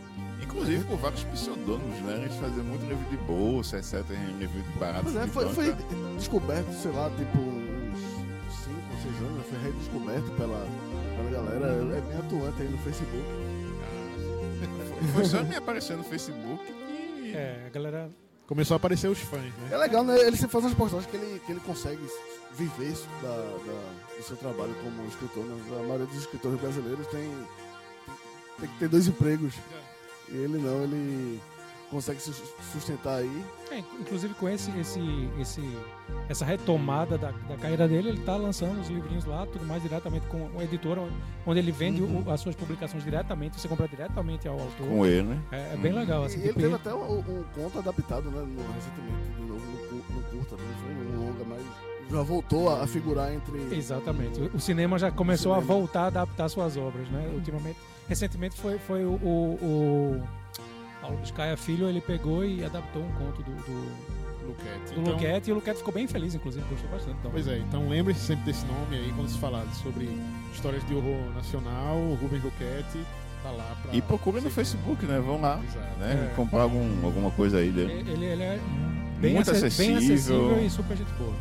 Inclusive 0.49 0.85
por 0.85 0.97
vários 0.99 1.23
pseudônimos, 1.25 1.99
né? 2.01 2.23
Eles 2.25 2.35
faziam 2.37 2.65
muito 2.65 2.81
review 2.87 3.09
de 3.11 3.17
bolsa, 3.19 3.79
etc. 3.79 3.95
em 4.11 4.39
Review 4.39 4.63
de 4.63 4.79
baratos. 4.79 5.13
Pois 5.13 5.17
é, 5.17 5.25
de 5.27 5.31
foi, 5.31 5.45
banca. 5.45 5.55
foi 5.55 5.77
descoberto, 6.17 6.73
sei 6.73 6.91
lá, 6.93 7.11
tipo, 7.11 7.39
uns 7.39 8.01
5 8.65 8.77
ou 8.91 9.13
6 9.13 9.31
anos, 9.31 9.47
foi 9.47 9.59
redescoberto 9.63 10.31
pela, 10.33 10.67
pela 11.17 11.31
galera. 11.31 11.97
É 11.97 12.01
bem 12.01 12.19
atuante 12.19 12.63
aí 12.63 12.69
no 12.69 12.79
Facebook. 12.79 13.25
Foi 15.15 15.25
só 15.25 15.43
me 15.43 15.55
aparecer 15.57 15.97
no 15.97 16.05
Facebook 16.05 16.65
que. 16.65 17.33
É, 17.35 17.65
a 17.67 17.71
galera. 17.71 18.11
Começou 18.47 18.75
a 18.75 18.79
aparecer 18.79 19.09
os 19.09 19.19
fãs, 19.19 19.43
né? 19.43 19.69
É 19.71 19.77
legal, 19.77 20.03
né? 20.03 20.19
Ele 20.21 20.35
sempre 20.37 20.53
faz 20.53 20.65
umas 20.65 20.75
postagens 20.75 21.09
que 21.11 21.17
ele, 21.19 21.39
que 21.45 21.53
ele 21.53 21.61
consegue 21.61 22.01
viver 22.57 22.93
isso 22.93 23.07
da, 23.23 23.29
da- 23.29 24.17
do 24.17 24.23
seu 24.25 24.37
trabalho 24.39 24.75
como 24.83 25.07
escritor. 25.07 25.45
Né? 25.45 25.61
A 25.79 25.83
maioria 25.83 26.07
dos 26.07 26.17
escritores 26.17 26.59
brasileiros 26.59 27.07
tem, 27.09 27.31
tem 28.59 28.69
que 28.71 28.79
ter 28.79 28.89
dois 28.89 29.07
empregos. 29.07 29.53
E 30.31 30.37
ele 30.37 30.59
não, 30.59 30.83
ele 30.85 31.41
consegue 31.91 32.21
se 32.21 32.33
sustentar 32.73 33.17
aí. 33.21 33.45
É, 33.71 33.79
inclusive 33.99 34.35
com 34.35 34.47
esse, 34.47 34.71
esse, 34.79 35.01
esse, 35.41 35.63
essa 36.29 36.45
retomada 36.45 37.17
da, 37.17 37.31
da 37.31 37.57
carreira 37.57 37.89
dele, 37.89 38.11
ele 38.11 38.19
está 38.21 38.37
lançando 38.37 38.79
os 38.79 38.89
livrinhos 38.89 39.25
lá, 39.25 39.47
tudo 39.47 39.65
mais 39.65 39.83
diretamente 39.83 40.27
com 40.27 40.37
uma 40.49 40.63
editora, 40.65 41.03
onde 41.47 41.59
ele 41.59 41.73
vende 41.73 42.03
Uhum. 42.03 42.25
o- 42.27 42.31
as 42.31 42.41
suas 42.43 42.55
publicações 42.55 43.03
diretamente, 43.05 43.59
você 43.59 43.67
compra 43.69 43.89
diretamente 43.89 44.47
ao 44.47 44.61
autor. 44.61 44.87
Com 44.87 45.07
ele, 45.07 45.23
né? 45.29 45.43
É, 45.51 45.73
é 45.73 45.77
bem 45.79 45.93
legal, 45.93 46.25
assim. 46.25 46.37
E 46.39 46.41
ele 46.41 46.49
tipo, 46.49 46.61
teve 46.61 46.75
até 46.75 46.93
um, 46.95 47.19
um 47.21 47.45
conto 47.55 47.79
adaptado, 47.79 48.31
né, 48.31 48.41
no, 48.41 48.73
recentemente, 48.75 49.31
de 49.35 49.43
novo, 49.43 49.65
no, 49.67 49.97
no 50.15 50.23
curta, 50.25 50.57
não 50.57 50.75
foi 50.75 50.95
um 51.17 51.27
longa, 51.27 51.45
mas 51.45 51.63
já 52.11 52.23
voltou 52.23 52.71
a, 52.71 52.87
figurar 52.87 53.33
entre... 53.33 53.75
Exatamente. 53.77 54.41
O- 54.55 54.59
cinema 54.61 54.99
já 54.99 55.11
começou 55.11 55.53
cinema. 55.55 55.73
a 55.73 55.77
voltar 55.79 56.03
a 56.03 56.07
adaptar 56.07 56.49
suas 56.49 56.77
obras, 56.77 57.09
né? 57.09 57.31
Ultimamente, 57.35 57.79
recentemente 58.09 58.57
foi, 58.61 58.79
foi 58.79 59.05
o, 59.05 59.11
o, 59.23 59.59
o 59.63 60.29
Paulo 61.01 61.17
Biscaia 61.19 61.57
Filho, 61.57 61.89
ele 61.89 62.01
pegou 62.01 62.45
e 62.45 62.65
adaptou 62.65 63.03
um 63.03 63.13
conto 63.13 63.43
do, 63.43 63.51
do, 63.53 64.19
Luquete. 64.49 64.95
do 64.95 65.01
Então, 65.03 65.13
Luquete, 65.13 65.51
e 65.51 65.53
o 65.53 65.57
Luquete 65.57 65.79
ficou 65.79 65.93
bem 65.93 66.07
feliz, 66.07 66.35
inclusive, 66.35 66.65
gostou 66.71 66.89
bastante. 66.91 67.17
Então, 67.21 67.31
Pois 67.31 67.47
é, 67.47 67.59
então 67.59 67.89
lembre-se 67.89 68.21
sempre 68.21 68.45
desse 68.47 68.65
nome 68.67 68.97
aí 68.97 69.13
quando 69.15 69.29
se 69.29 69.39
falar 69.39 69.65
sobre 69.75 70.09
histórias 70.55 70.87
de 70.87 70.95
horror 70.95 71.21
nacional, 71.35 71.97
o 71.97 72.15
Rubens 72.21 72.43
Luquete 72.43 73.05
tá 73.43 73.51
lá 73.51 73.77
pra... 73.83 73.95
E 73.95 74.01
procura 74.01 74.41
no. 74.41 74.49
Facebook, 74.51 75.05
né? 75.05 75.21
Vão 75.21 75.41
lá, 75.41 75.61
Exato. 75.63 75.99
né? 76.01 76.31
É. 76.33 76.35
Comprar 76.35 76.63
algum, 76.63 77.05
alguma 77.05 77.31
coisa 77.31 77.59
aí 77.59 77.71
dele. 77.71 77.93
ele, 78.11 78.25
ele 78.25 78.43
é 78.43 78.59
bem, 79.21 79.35
Muito 79.35 79.51
acess- 79.51 79.77
bem 79.77 79.95
acessível. 79.97 80.17
acessível 80.47 80.65
e 80.67 80.71
super 80.71 80.97
gente 80.97 81.13
boa. 81.13 81.35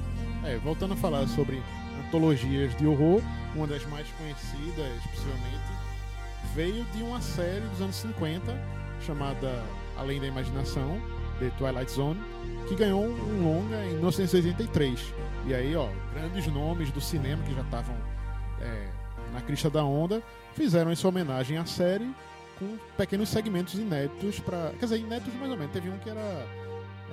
É, 0.48 0.58
voltando 0.60 0.94
a 0.94 0.96
falar 0.96 1.28
sobre 1.28 1.62
antologias 2.08 2.74
de 2.78 2.88
horror, 2.88 3.22
uma 3.54 3.68
das 3.68 3.86
mais 3.88 4.08
conhecidas, 4.14 5.04
possivelmente, 5.12 5.74
veio 6.56 6.86
de 6.96 7.04
uma 7.04 7.20
série 7.20 7.66
dos 7.68 7.82
anos 7.82 7.98
50 7.98 8.58
chamada 9.02 9.62
Além 9.98 10.22
da 10.22 10.28
Imaginação, 10.28 11.02
The 11.40 11.50
Twilight 11.58 11.92
Zone, 11.92 12.22
que 12.66 12.76
ganhou 12.76 13.04
um 13.04 13.44
longa 13.44 13.76
em 13.88 13.96
1983. 13.96 15.14
E 15.48 15.54
aí, 15.54 15.76
ó, 15.76 15.90
grandes 16.14 16.48
nomes 16.48 16.92
do 16.92 17.02
cinema 17.02 17.44
que 17.44 17.54
já 17.54 17.62
estavam 17.62 17.96
é, 18.62 18.88
na 19.34 19.42
crista 19.42 19.70
da 19.70 19.84
onda 19.84 20.24
fizeram 20.54 20.92
essa 20.92 21.10
homenagem 21.10 21.58
à 21.58 21.66
série 21.66 22.10
com 22.58 22.78
pequenos 22.96 23.28
segmentos 23.28 23.74
inéditos 23.74 24.40
para, 24.40 24.72
quer 24.80 24.86
dizer, 24.86 25.00
inéditos 25.00 25.34
mais 25.36 25.52
ou 25.52 25.58
menos. 25.58 25.74
Teve 25.74 25.90
um 25.90 25.98
que 25.98 26.10
era 26.10 26.48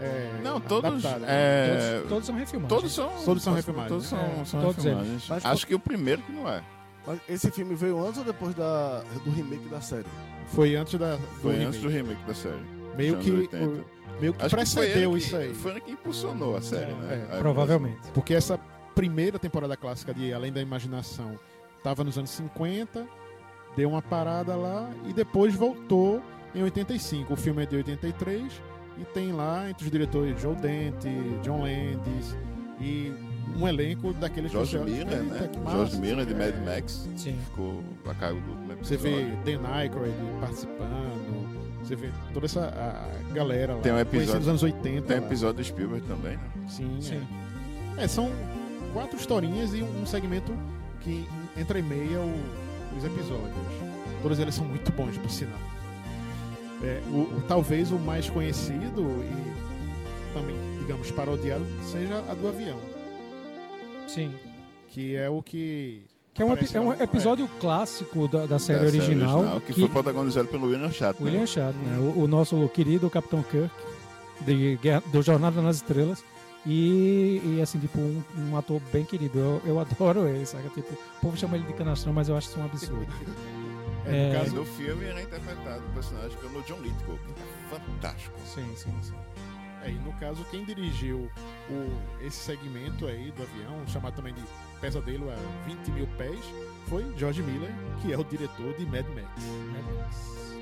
é, 0.00 0.40
Não, 0.42 0.60
todos. 0.60 0.90
adaptado, 0.90 1.20
né? 1.20 1.26
é, 1.28 1.92
Todos, 1.96 2.08
todos 2.08 2.26
são 2.26 2.34
refilmagens. 2.36 2.68
todos 2.78 2.92
são. 2.94 3.24
Todos 3.24 3.42
são 3.42 3.54
refilmagens. 3.54 3.88
Todos 3.92 4.06
são, 4.06 4.18
É, 4.18 4.44
são 4.44 4.60
todos 4.60 4.84
eles. 4.84 4.98
refilmagens. 4.98 5.28
Mas 5.28 5.44
Acho 5.44 5.66
que 5.66 5.74
o 5.74 5.78
primeiro 5.78 6.22
que 6.22 6.32
não 6.32 6.48
é. 6.48 6.62
Mas 7.06 7.20
esse 7.28 7.50
filme 7.50 7.74
veio 7.74 8.02
antes 8.04 8.18
ou 8.18 8.24
depois 8.24 8.54
da, 8.54 9.02
do 9.24 9.30
remake 9.30 9.68
da 9.68 9.80
série? 9.80 10.06
Foi 10.48 10.74
antes 10.74 10.98
da 10.98 11.16
do 11.16 11.22
Foi 11.42 11.62
antes 11.64 11.80
do 11.80 11.88
remake. 11.88 12.14
remake 12.14 12.26
da 12.26 12.34
série. 12.34 12.64
Meio 12.96 13.16
que, 13.18 13.28
anos 13.30 13.40
80. 13.42 13.64
o- 13.64 13.84
meio 14.20 14.32
que 14.32 14.40
Acho 14.40 14.48
que 14.48 14.56
precedeu 14.56 15.10
ele 15.10 15.18
isso 15.18 15.30
que, 15.30 15.36
aí. 15.36 15.54
Foi 15.54 15.70
ele 15.72 15.80
que 15.80 15.90
impulsionou 15.92 16.56
a 16.56 16.60
série, 16.62 16.90
É, 16.92 16.94
né? 16.94 17.26
é, 17.30 17.34
Aí, 17.34 17.38
Provavelmente. 17.40 17.98
Porque 18.14 18.32
essa 18.34 18.58
primeira 18.94 19.38
temporada 19.38 19.76
clássica 19.76 20.14
de 20.14 20.32
Além 20.32 20.52
da 20.52 20.60
Imaginação 20.62 21.38
estava 21.76 22.02
nos 22.04 22.16
anos 22.16 22.30
50, 22.30 23.06
deu 23.76 23.90
uma 23.90 24.00
parada 24.00 24.54
lá 24.56 24.88
e 25.06 25.12
depois 25.12 25.54
voltou 25.54 26.22
em 26.54 26.62
85. 26.62 27.32
O 27.34 27.36
filme 27.36 27.64
é 27.64 27.66
de 27.66 27.76
83 27.76 28.50
e 28.98 29.04
tem 29.06 29.32
lá 29.32 29.68
entre 29.70 29.84
os 29.84 29.90
diretores 29.90 30.40
Joe 30.40 30.54
Dante, 30.56 31.08
John 31.42 31.62
Landis 31.62 32.36
e 32.80 33.12
um 33.56 33.68
elenco 33.68 34.12
daqueles 34.14 34.50
George 34.50 34.78
que 34.78 34.84
Miller, 34.84 35.00
"Eita, 35.08 35.22
né? 35.22 35.48
que 35.52 35.58
massa". 35.60 35.76
George 35.76 35.96
Miller 35.98 36.26
de 36.26 36.32
É. 36.32 36.36
Mad 36.36 36.54
Max 36.64 37.08
Sim. 37.16 37.36
ficou 37.44 37.82
a 38.06 38.14
cargo 38.14 38.40
do 38.40 38.50
último 38.52 38.84
Você 38.84 38.96
vê 38.96 39.20
episódio. 39.22 39.60
Dan 39.60 39.68
Aykroyd 39.68 40.14
participando, 40.40 41.78
você 41.82 41.96
vê 41.96 42.10
toda 42.32 42.46
essa 42.46 42.66
a 42.66 43.32
galera 43.34 43.74
lá. 43.74 43.80
Tem 43.82 43.92
um 43.92 43.98
episódio- 43.98 44.38
dos 44.40 44.48
anos 44.48 44.62
80. 44.62 45.06
Tem 45.06 45.20
lá. 45.20 45.26
episódio 45.26 45.56
do 45.56 45.64
Spielberg 45.64 46.06
também, 46.06 46.36
né? 46.36 46.50
Sim, 46.68 46.96
Sim. 47.00 47.22
É. 47.98 48.04
É, 48.04 48.08
são 48.08 48.30
quatro 48.92 49.16
historinhas 49.18 49.74
e 49.74 49.82
um, 49.82 50.02
um 50.02 50.06
segmento 50.06 50.52
que 51.00 51.26
entremeia 51.56 52.18
o- 52.20 52.96
os 52.96 53.04
episódios. 53.04 53.52
Todos 54.22 54.38
eles 54.38 54.54
são 54.54 54.64
muito 54.64 54.90
bons, 54.92 55.16
por 55.18 55.30
sinal. 55.30 55.58
É, 56.82 57.00
o, 57.10 57.20
o- 57.38 57.42
talvez 57.48 57.90
o 57.92 57.98
mais 57.98 58.28
conhecido 58.28 59.02
e 59.02 60.34
também, 60.34 60.56
digamos, 60.80 61.10
parodiado 61.12 61.64
seja 61.82 62.18
a 62.28 62.34
do 62.34 62.48
avião, 62.48 62.78
Sim. 64.06 64.32
que 64.88 65.14
é 65.16 65.28
o 65.30 65.42
que. 65.42 66.02
Que 66.34 66.42
é 66.42 66.44
um, 66.44 66.52
é 66.52 66.80
um 66.80 66.92
episódio 67.00 67.48
clássico 67.60 68.26
da, 68.26 68.44
da 68.44 68.58
série 68.58 68.80
Da 68.80 68.86
original. 68.86 69.60
que, 69.64 69.72
que 69.72 69.80
foi 69.80 69.88
protagonizado 69.88 70.48
pelo 70.48 70.66
William 70.66 70.90
Shatner. 70.90 71.32
William 71.32 71.46
Shatner, 71.46 72.00
o, 72.00 72.24
o 72.24 72.26
nosso 72.28 72.68
querido 72.70 73.08
Capitão 73.08 73.40
Kirk, 73.44 73.70
de, 74.40 74.76
Guerra- 74.82 75.02
do 75.12 75.22
Jornada 75.22 75.62
nas 75.62 75.76
Estrelas. 75.76 76.24
E, 76.66 77.40
e, 77.44 77.60
assim, 77.62 77.78
tipo, 77.78 78.00
um, 78.00 78.22
um 78.50 78.56
ator 78.56 78.80
bem 78.92 79.04
querido. 79.04 79.38
Eu, 79.38 79.62
eu 79.66 79.78
adoro 79.78 80.26
ele, 80.26 80.44
sabe? 80.46 80.68
Tipo, 80.70 80.92
o 80.94 81.20
povo 81.20 81.36
chama 81.36 81.56
ele 81.56 81.66
de 81.66 81.72
canastrão, 81.74 82.12
mas 82.12 82.28
eu 82.28 82.36
acho 82.36 82.48
isso 82.48 82.58
um 82.58 82.64
absurdo. 82.64 83.06
É, 84.06 84.10
no 84.10 84.34
É. 84.34 84.38
Caso, 84.38 84.54
no 84.56 84.64
filme 84.64 85.04
ele 85.04 85.20
é 85.20 85.22
interpretado 85.22 85.82
o 85.86 85.92
personagem 85.92 86.36
pelo 86.38 86.62
John 86.62 86.80
Lithgow, 86.80 87.18
que 87.18 87.30
é 87.32 87.78
fantástico. 87.78 88.36
Sim, 88.46 88.66
sim, 88.76 88.92
sim. 89.02 89.14
é, 89.82 89.90
e 89.90 89.94
no 89.94 90.12
caso, 90.14 90.44
quem 90.50 90.64
dirigiu 90.64 91.30
o- 91.70 92.24
esse 92.24 92.36
segmento 92.38 93.06
aí 93.06 93.30
do 93.32 93.42
avião, 93.42 93.86
chamado 93.88 94.14
também 94.16 94.32
de 94.34 94.42
Pesadelo 94.80 95.30
a 95.30 95.36
20 95.66 95.90
mil 95.90 96.06
pés, 96.18 96.38
foi 96.88 97.04
George 97.16 97.42
Miller, 97.42 97.70
que 98.02 98.12
é 98.12 98.18
o 98.18 98.24
diretor 98.24 98.74
de 98.76 98.84
Mad 98.86 99.06
Max. 99.14 99.42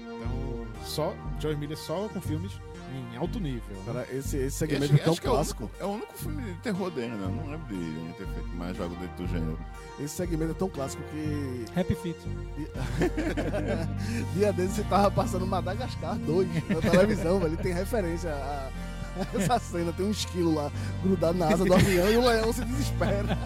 Então, 0.05 0.67
só 0.85 1.15
George 1.41 1.59
Miller 1.59 1.77
só 1.77 2.09
com 2.09 2.21
filmes 2.21 2.53
em 2.93 3.17
alto 3.17 3.41
nível. 3.41 3.63
né? 3.71 3.83
Cara, 3.87 4.07
esse, 4.13 4.37
esse 4.37 4.57
segmento 4.57 4.93
Acho- 4.93 4.95
é 4.95 4.99
tão 5.05 5.15
que 5.15 5.27
é 5.27 5.31
o 5.31 5.35
clássico. 5.35 5.63
único- 5.65 5.77
É 5.81 5.85
o 5.85 5.89
único 5.91 6.13
filme 6.19 6.43
de 6.43 6.55
terror 6.61 6.91
dele, 6.91 7.15
né? 7.15 7.25
Eu 7.25 7.31
Não 7.31 7.51
lembro 7.51 7.67
de 7.69 7.75
ele 7.75 8.15
ter 8.19 8.27
feito 8.27 8.49
mais 8.57 8.81
algo 8.81 8.95
dentro 8.97 9.25
do 9.25 9.29
gênero. 9.29 9.59
Esse 10.01 10.15
segmento 10.15 10.53
é 10.53 10.55
tão 10.55 10.69
clássico 10.69 11.03
que. 11.11 11.65
Happy 11.79 11.95
Feet. 11.95 12.17
Dia 14.35 14.53
desses 14.53 14.77
você 14.77 14.83
tava 14.85 15.11
passando 15.11 15.47
Madagascar 15.47 16.17
2 16.17 16.49
na 16.69 16.81
televisão, 16.91 17.39
velho. 17.41 17.57
Tem 17.57 17.73
referência 17.73 18.31
a 18.33 18.71
essa 19.39 19.59
cena. 19.59 19.93
Tem 19.93 20.07
um 20.07 20.11
esquilo 20.11 20.55
lá 20.55 20.71
grudado 21.03 21.39
na 21.39 21.49
asa 21.49 21.65
do 21.65 21.75
avião 21.75 22.11
e 22.11 22.17
o 22.17 22.27
leão 22.27 22.53
se 22.53 22.65
desespera. 22.65 23.39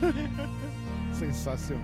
Sensacional. 1.18 1.82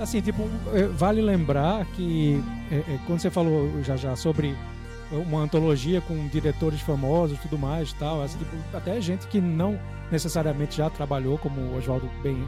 Assim, 0.00 0.20
tipo, 0.20 0.48
eh, 0.72 0.86
vale 0.88 1.20
lembrar 1.20 1.84
que 1.86 2.42
eh, 2.70 2.82
eh, 2.88 2.98
quando 3.06 3.20
você 3.20 3.30
falou 3.30 3.82
já 3.82 3.94
já 3.96 4.16
sobre 4.16 4.56
uma 5.12 5.40
antologia 5.40 6.00
com 6.00 6.26
diretores 6.28 6.80
famosos 6.80 7.38
tudo 7.40 7.58
mais 7.58 7.92
tal, 7.94 8.22
assim, 8.22 8.38
tipo, 8.38 8.56
até 8.76 9.00
gente 9.00 9.26
que 9.28 9.40
não 9.40 9.78
necessariamente 10.10 10.76
já 10.76 10.88
trabalhou, 10.90 11.38
como 11.38 11.60
o 11.60 11.76
Oswaldo 11.76 12.08
bem 12.22 12.46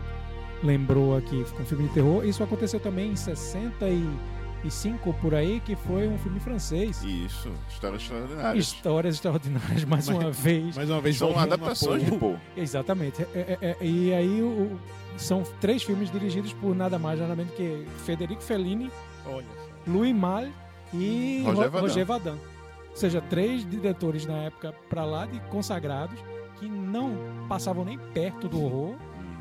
lembrou 0.62 1.16
aqui, 1.16 1.44
com 1.56 1.64
filme 1.64 1.88
de 1.88 1.94
terror, 1.94 2.24
isso 2.24 2.42
aconteceu 2.42 2.80
também 2.80 3.10
em 3.12 3.16
65 3.16 5.12
por 5.20 5.34
aí, 5.34 5.60
que 5.60 5.76
foi 5.76 6.08
um 6.08 6.16
filme 6.18 6.40
francês. 6.40 7.02
Isso, 7.02 7.50
histórias 7.68 8.02
extraordinárias. 8.02 8.64
Histórias 8.64 9.14
extraordinárias, 9.16 9.84
mais 9.84 10.08
Mas- 10.08 10.16
uma 10.18 10.30
vez. 10.32 10.76
Mais 10.76 10.88
uma 10.90 11.00
vez, 11.00 11.16
São 11.18 11.38
adaptações 11.38 12.04
de 12.04 12.12
Poe. 12.12 12.36
Exatamente. 12.56 13.22
É, 13.34 13.58
é, 13.60 13.76
é, 13.80 13.84
e 13.86 14.12
aí 14.14 14.40
o- 14.42 14.78
são 15.16 15.42
três 15.60 15.82
filmes 15.82 16.10
dirigidos 16.10 16.52
por 16.54 16.74
nada 16.74 16.98
mais 16.98 17.20
nada 17.20 17.36
menos 17.36 17.52
que 17.54 17.86
Federico 18.04 18.42
Fellini, 18.42 18.90
Olha. 19.26 19.46
Louis 19.86 20.14
Malle 20.14 20.52
e 20.92 21.42
Roger 21.44 21.64
Ro- 21.64 21.70
Vadim. 21.70 21.86
Roger 21.86 22.06
Vadim. 22.06 22.38
Ou 22.94 23.00
seja, 23.00 23.20
três 23.20 23.68
diretores 23.68 24.24
na 24.24 24.34
época 24.44 24.72
pra 24.88 25.04
lá 25.04 25.26
de 25.26 25.40
consagrados 25.50 26.18
que 26.60 26.68
não 26.68 27.16
passavam 27.48 27.84
nem 27.84 27.98
perto 27.98 28.48
do 28.48 28.62
horror 28.62 28.94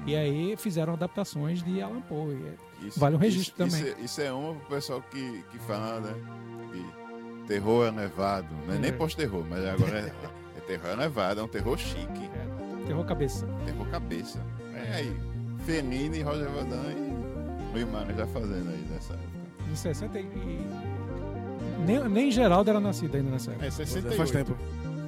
e 0.08 0.16
aí 0.16 0.56
fizeram 0.58 0.94
adaptações 0.94 1.62
de 1.64 1.82
Alan 1.82 2.02
Poe. 2.02 2.34
É- 2.34 2.86
Isso- 2.88 3.00
Vale 3.00 3.16
um 3.16 3.20
registro 3.20 3.66
isso, 3.66 3.78
também. 3.78 3.90
Isso, 3.92 4.02
é- 4.02 4.04
isso 4.06 4.22
é 4.22 4.32
uma 4.34 4.56
pro 4.56 4.76
pessoal 4.76 5.02
que, 5.10 5.44
que 5.52 5.60
fala, 5.60 6.00
né? 6.02 6.14
Que 6.72 7.48
terror 7.48 7.88
é 7.88 7.92
nevado. 7.92 8.48
Não 8.68 8.74
é 8.74 8.78
nem 8.80 8.90
É. 8.90 8.94
pós-terror, 8.94 9.46
mas 9.50 9.64
agora 9.66 10.00
é, 10.00 10.14
é 10.58 10.62
terror 10.62 10.98
nevado, 10.98 11.40
é 11.40 11.44
um 11.44 11.48
terror 11.48 11.78
chique. 11.78 12.30
É, 12.36 12.88
terror 12.88 13.06
cabeça. 13.06 13.48
Terror 13.66 13.88
cabeça. 13.90 14.44
É 14.76 14.96
aí. 14.96 15.16
Fenine, 15.66 16.22
Roger 16.24 16.50
Vadan 16.50 16.92
e 16.92 17.72
Louis 17.72 17.88
Malle 17.90 18.14
já 18.16 18.26
fazendo 18.28 18.70
aí 18.70 18.86
nessa 18.92 19.14
época. 19.14 19.30
Em 19.72 19.76
60 19.76 20.20
e... 20.20 20.24
Nem, 21.86 22.10
nem 22.10 22.32
Geraldo 22.32 22.70
era 22.70 22.80
nascido 22.80 23.16
ainda 23.16 23.32
nessa 23.32 23.52
época. 23.52 23.66
É, 23.66 23.72
68. 23.72 24.18
Faz 24.18 24.32
tempo. 24.32 24.56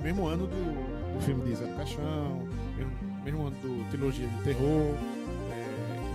Mesmo 0.03 0.27
ano 0.27 0.47
do, 0.47 1.15
do 1.15 1.21
filme 1.21 1.43
de 1.43 1.55
Zé 1.55 1.65
do 1.65 1.75
Caixão, 1.75 2.47
mesmo, 2.77 2.91
mesmo 3.23 3.47
ano 3.47 3.55
do 3.61 3.89
trilogia 3.89 4.27
de 4.27 4.43
terror. 4.43 4.95
é, 5.51 5.65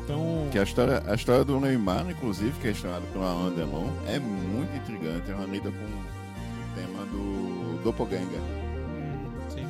então, 0.04 0.48
Que 0.52 0.58
a 0.58 0.62
história, 0.62 1.02
a 1.06 1.14
história 1.14 1.44
do 1.44 1.58
Neymar, 1.58 2.08
inclusive, 2.10 2.52
que 2.60 2.68
é 2.68 2.72
pela 3.12 3.30
Alain 3.30 3.54
Delon, 3.54 3.88
é 4.06 4.18
muito 4.18 4.76
intrigante. 4.76 5.30
Ela 5.30 5.44
lida 5.46 5.70
com 5.70 5.84
o 5.84 6.74
tema 6.74 7.04
do 7.06 7.82
Doppelganger. 7.82 8.40
Hum, 8.40 9.30
Sim. 9.48 9.66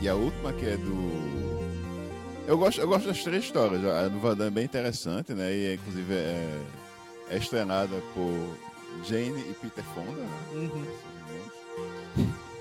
E 0.00 0.08
a 0.08 0.14
última 0.14 0.52
que 0.52 0.66
é 0.66 0.76
do. 0.76 1.34
Eu 2.46 2.58
gosto, 2.58 2.78
eu 2.80 2.86
gosto 2.86 3.06
das 3.08 3.22
três 3.22 3.44
histórias. 3.44 3.82
A 3.86 4.08
do 4.08 4.18
Van 4.18 4.36
Damme 4.36 4.48
é 4.48 4.50
bem 4.50 4.64
interessante, 4.64 5.32
né? 5.32 5.50
E 5.54 5.66
é, 5.66 5.74
inclusive 5.74 6.12
é, 6.12 6.60
é 7.30 7.36
estrenada 7.38 7.96
por 8.12 8.58
Jane 9.02 9.40
e 9.50 9.54
Peter 9.60 9.84
Fonda, 9.94 10.12
né? 10.22 10.38
Uhum. 10.52 10.86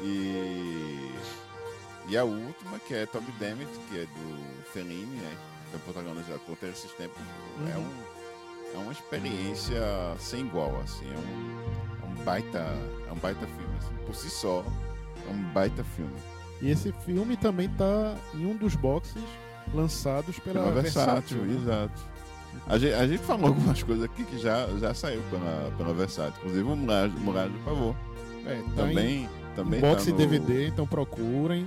E 0.02 1.12
E 2.10 2.18
a 2.18 2.24
última, 2.26 2.80
que 2.80 2.94
é 2.94 3.06
Toby 3.06 3.32
Dammit, 3.40 3.70
que 3.90 4.00
é 4.00 4.06
do 4.06 4.64
Fellini, 4.74 5.16
né? 5.18 5.38
Que 5.70 5.78
é 5.78 5.80
protagonizado 5.80 6.40
por 6.40 6.58
Stamp. 6.74 7.12
É, 7.72 7.78
Uhum. 7.78 7.84
um, 7.84 8.76
é 8.76 8.78
uma 8.78 8.92
experiência 8.92 9.82
sem 10.20 10.42
igual, 10.42 10.78
assim. 10.84 11.06
É 11.06 11.18
um, 11.18 12.06
é 12.06 12.06
um 12.20 12.24
baita, 12.26 12.60
é 13.08 13.12
um 13.12 13.16
baita 13.16 13.46
filme, 13.48 13.76
assim. 13.78 13.96
Por 14.06 14.16
si 14.16 14.30
só, 14.30 14.66
é 15.28 15.32
um 15.32 15.44
baita 15.54 15.84
filme. 15.96 16.14
E 16.62 16.70
esse 16.70 16.92
filme 17.06 17.38
também 17.38 17.70
tá 17.70 18.16
em 18.34 18.46
um 18.46 18.56
dos 18.56 18.76
boxes 18.76 19.24
lançados 19.74 20.38
pela, 20.40 20.62
Pela 20.62 20.82
Versátil. 20.82 21.38
Versátil, 21.40 21.46
né? 21.46 21.54
exato. 21.56 22.13
A 22.68 22.78
gente, 22.78 22.94
a 22.94 23.08
gente 23.08 23.24
falou 23.24 23.48
algumas 23.54 23.82
coisas 23.84 24.04
aqui 24.06 24.24
que 24.24 24.38
já, 24.38 24.68
já 24.80 24.94
saiu 24.94 25.22
pela, 25.30 25.72
pela 25.78 25.94
Versátil. 25.94 26.34
Inclusive 26.40 26.64
o 26.64 26.76
Muralha, 26.76 27.12
Muralha 27.18 27.50
do 27.50 27.60
Pavor. 27.60 27.96
É, 28.46 28.56
tá 28.56 28.84
Também, 28.84 29.24
em 29.24 29.30
também 29.56 29.80
box 29.80 30.06
tá 30.06 30.12
no... 30.12 30.18
DVD, 30.18 30.68
então 30.68 30.86
procurem. 30.88 31.66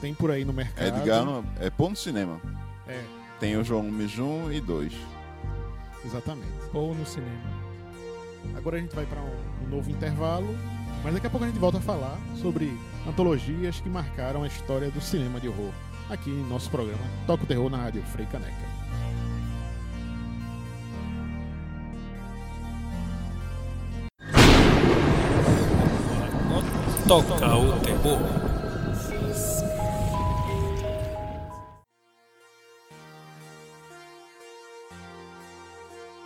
Tem 0.00 0.14
por 0.14 0.30
aí 0.30 0.44
no 0.44 0.52
mercado. 0.52 0.98
Edgar 0.98 1.24
é 1.60 1.68
ponto 1.70 1.98
cinema. 1.98 2.40
É, 2.88 3.02
Tem 3.38 3.56
o 3.56 3.64
João 3.64 3.82
Mijum 3.82 4.50
e 4.50 4.60
dois. 4.60 4.92
exatamente. 6.04 6.48
Ou 6.72 6.94
no 6.94 7.04
cinema. 7.04 7.60
Agora 8.56 8.76
a 8.78 8.80
gente 8.80 8.94
vai 8.94 9.04
para 9.04 9.20
um, 9.20 9.66
um 9.66 9.68
novo 9.68 9.90
intervalo, 9.90 10.56
mas 11.04 11.12
daqui 11.12 11.26
a 11.26 11.30
pouco 11.30 11.44
a 11.44 11.48
gente 11.48 11.58
volta 11.58 11.78
a 11.78 11.80
falar 11.80 12.18
sobre 12.40 12.72
antologias 13.06 13.80
que 13.80 13.88
marcaram 13.90 14.42
a 14.42 14.46
história 14.46 14.90
do 14.90 15.00
cinema 15.00 15.38
de 15.38 15.48
horror. 15.48 15.72
Aqui 16.08 16.30
em 16.30 16.48
nosso 16.48 16.68
programa 16.70 17.02
Toca 17.26 17.44
o 17.44 17.46
Terror 17.46 17.70
na 17.70 17.76
Rádio 17.76 18.02
Frei 18.04 18.26
Caneca. 18.26 18.69
Toca 27.10 27.34
o 27.56 27.80
terror. 27.80 28.18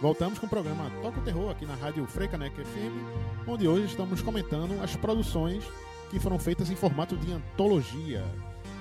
Voltamos 0.02 0.38
com 0.38 0.44
o 0.44 0.48
programa 0.50 0.90
Toca 1.00 1.20
o 1.20 1.22
Terror 1.22 1.50
aqui 1.50 1.64
na 1.64 1.74
Rádio 1.74 2.06
Frei 2.06 2.28
Caneca 2.28 2.62
FM, 2.62 3.48
onde 3.48 3.66
hoje 3.66 3.86
estamos 3.86 4.20
comentando 4.20 4.78
as 4.82 4.94
produções 4.94 5.64
que 6.10 6.20
foram 6.20 6.38
feitas 6.38 6.68
em 6.68 6.76
formato 6.76 7.16
de 7.16 7.32
antologia. 7.32 8.22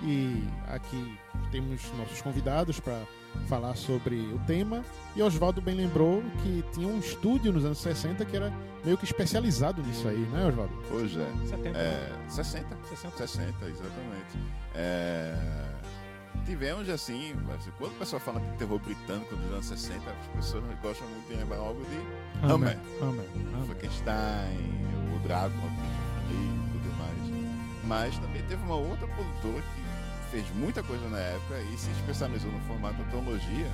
E 0.04 0.44
aqui 0.68 1.18
temos 1.54 1.89
nossos 1.98 2.22
convidados 2.22 2.82
para 2.82 3.02
falar 3.48 3.76
sobre 3.76 4.15
o 4.34 4.39
tema. 4.46 4.84
E 5.15 5.22
Oswaldo 5.22 5.62
bem 5.62 5.76
lembrou 5.76 6.24
que 6.41 6.63
tinha 6.74 6.88
um 6.88 7.00
estúdio 7.00 7.52
nos 7.52 7.65
anos 7.65 7.78
60 7.80 8.26
que 8.26 8.36
era 8.36 8.52
meio 8.84 8.98
que 8.98 9.06
especializado 9.06 9.82
nisso 9.84 10.08
aí, 10.08 10.17
né, 10.17 10.48
Oswaldo? 10.48 10.74
Hoje 10.91 11.19
é. 11.19 11.48
70. 11.48 11.78
é 11.78 12.12
60. 12.28 12.78
60. 12.89 13.28
60, 13.28 13.65
exatamente. 13.65 14.38
É, 14.76 15.36
tivemos 16.46 16.89
assim, 16.89 17.36
quando 17.78 17.91
o 17.91 18.00
pessoal 18.00 18.19
fala 18.19 18.39
de 18.39 18.58
terror 18.58 18.80
britânico 18.80 19.36
dos 19.36 19.54
anos 19.54 19.65
60, 19.65 20.10
as 20.10 20.28
pessoas 20.36 20.63
gostam 20.82 21.08
muito 21.08 21.28
de 21.28 21.36
lembrar 21.36 21.58
algo 21.58 21.82
de 21.86 22.48
Hammer. 22.52 22.78
Hammer. 23.02 23.26
Hammer. 23.26 23.65
Frankenstein, 23.65 25.15
o 25.15 25.19
Drácula, 25.19 25.72
e 26.30 26.72
tudo 26.72 26.98
mais. 26.98 27.43
Mas 27.86 28.17
também 28.19 28.41
teve 28.43 28.63
uma 28.63 28.76
outra 28.76 29.08
produtora 29.08 29.62
que 29.62 29.83
fez 30.34 30.50
muita 30.56 30.82
coisa 30.82 31.08
na 31.10 31.19
época 31.19 31.60
e 31.72 31.78
se 31.78 31.91
especializou 31.91 32.52
no 32.52 32.60
formato 32.62 33.00
antologia. 33.04 33.67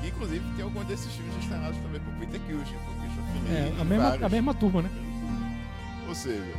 Que 0.00 0.08
inclusive 0.08 0.44
tem 0.56 0.64
alguns 0.64 0.84
desses 0.86 1.12
filmes 1.14 1.36
estrelados 1.36 1.78
também 1.78 2.00
por 2.00 2.12
Peter 2.14 2.40
Cushing, 2.40 2.76
por 2.78 2.94
Christopher 2.96 3.42
Lee. 3.44 3.54
É, 3.54 3.80
a 3.80 3.84
mesma, 3.84 4.04
vários. 4.08 4.22
a 4.24 4.28
mesma 4.28 4.54
turma, 4.54 4.82
né? 4.82 4.90
Ou 6.08 6.14
seja. 6.14 6.52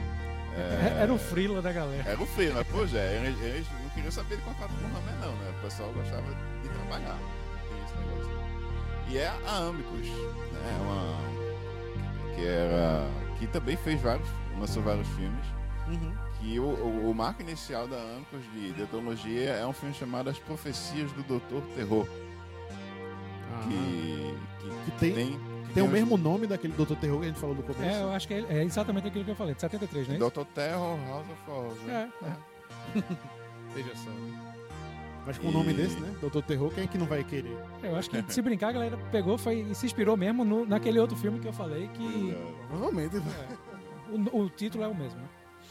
É, 0.55 1.01
Era 1.01 1.13
o 1.13 1.19
frila 1.19 1.61
da 1.61 1.71
galera. 1.71 2.09
Era 2.09 2.21
o 2.21 2.25
né? 2.25 2.65
Pô, 2.71 2.87
já, 2.87 2.99
eles, 2.99 3.39
eles 3.41 3.67
não 3.83 3.89
queriam 3.89 4.11
saber 4.11 4.37
de 4.37 4.41
contrato 4.43 4.71
com 4.71 4.85
o 4.85 4.97
Hammer, 4.97 5.15
não, 5.19 5.31
né? 5.35 5.53
O 5.57 5.61
pessoal 5.63 5.91
gostava 5.91 6.27
de 6.63 6.69
trabalhar. 6.69 7.17
Tem 7.69 7.83
esse 7.83 7.95
negócio. 7.97 8.39
E 9.09 9.17
é 9.17 9.27
a 9.27 9.57
Amicus, 9.67 10.07
né? 10.07 10.77
É 10.77 10.81
Uma. 10.81 12.35
Que 12.35 12.45
era. 12.45 13.07
Que 13.37 13.47
também 13.47 13.75
fez 13.77 14.01
vários. 14.01 14.27
lançou 14.57 14.81
vários 14.81 15.07
filmes. 15.09 15.45
Que 16.39 16.59
o, 16.59 16.63
o, 16.63 17.09
o 17.11 17.13
marco 17.13 17.41
inicial 17.41 17.87
da 17.87 17.97
Amicus 17.97 18.41
de, 18.53 18.71
de 18.71 18.81
etologia 18.81 19.49
é 19.51 19.65
um 19.67 19.73
filme 19.73 19.93
chamado 19.93 20.29
As 20.29 20.39
Profecias 20.39 21.11
do 21.11 21.21
Doutor 21.23 21.61
Terror. 21.75 22.07
Ah, 23.53 23.63
Que, 23.63 24.35
que, 24.61 24.91
Que 24.91 24.91
tem- 24.99 25.13
tem, 25.15 25.39
que 25.67 25.73
tem 25.73 25.83
o 25.83 25.85
os- 25.87 25.91
mesmo 25.91 26.17
nome 26.17 26.47
daquele 26.47 26.73
Dr. 26.73 26.95
Terror 26.95 27.19
que 27.19 27.25
a 27.25 27.27
gente 27.29 27.39
falou 27.39 27.55
no 27.55 27.63
começo. 27.63 27.83
É, 27.83 28.01
eu 28.03 28.11
acho 28.11 28.27
que 28.27 28.33
é, 28.33 28.45
é 28.49 28.63
exatamente 28.63 29.07
aquilo 29.07 29.25
que 29.25 29.31
eu 29.31 29.35
falei, 29.35 29.53
de 29.53 29.61
73, 29.61 30.07
né? 30.07 30.17
Doutor 30.17 30.45
Terror, 30.45 30.97
House 31.07 31.25
of 31.29 31.51
Horrors. 31.51 31.81
né? 31.83 32.09
É, 32.23 32.27
é. 32.27 33.03
Veja 33.75 33.95
só. 33.95 34.09
Mas 35.25 35.37
com 35.37 35.49
o 35.49 35.51
nome 35.51 35.71
E- 35.73 35.75
desse, 35.75 35.99
né? 35.99 36.15
Doutor 36.21 36.41
Terror, 36.43 36.71
quem 36.73 36.85
é 36.85 36.87
que 36.87 36.97
não 36.97 37.05
vai 37.05 37.23
querer? 37.23 37.55
Eu 37.83 37.95
acho 37.97 38.09
que 38.09 38.23
se 38.31 38.41
brincar, 38.41 38.69
a 38.69 38.71
galera 38.71 38.97
pegou 39.11 39.37
foi, 39.37 39.59
e 39.69 39.75
se 39.75 39.85
inspirou 39.85 40.15
mesmo 40.15 40.45
no, 40.45 40.65
naquele 40.65 40.99
outro 40.99 41.17
filme 41.17 41.39
que 41.39 41.47
eu 41.47 41.53
falei, 41.53 41.89
que 41.89 42.33
Provavelmente. 42.69 43.17
o, 44.09 44.37
o 44.39 44.49
título 44.49 44.85
é 44.85 44.87
o 44.87 44.95
mesmo. 44.95 45.19
né? 45.19 45.27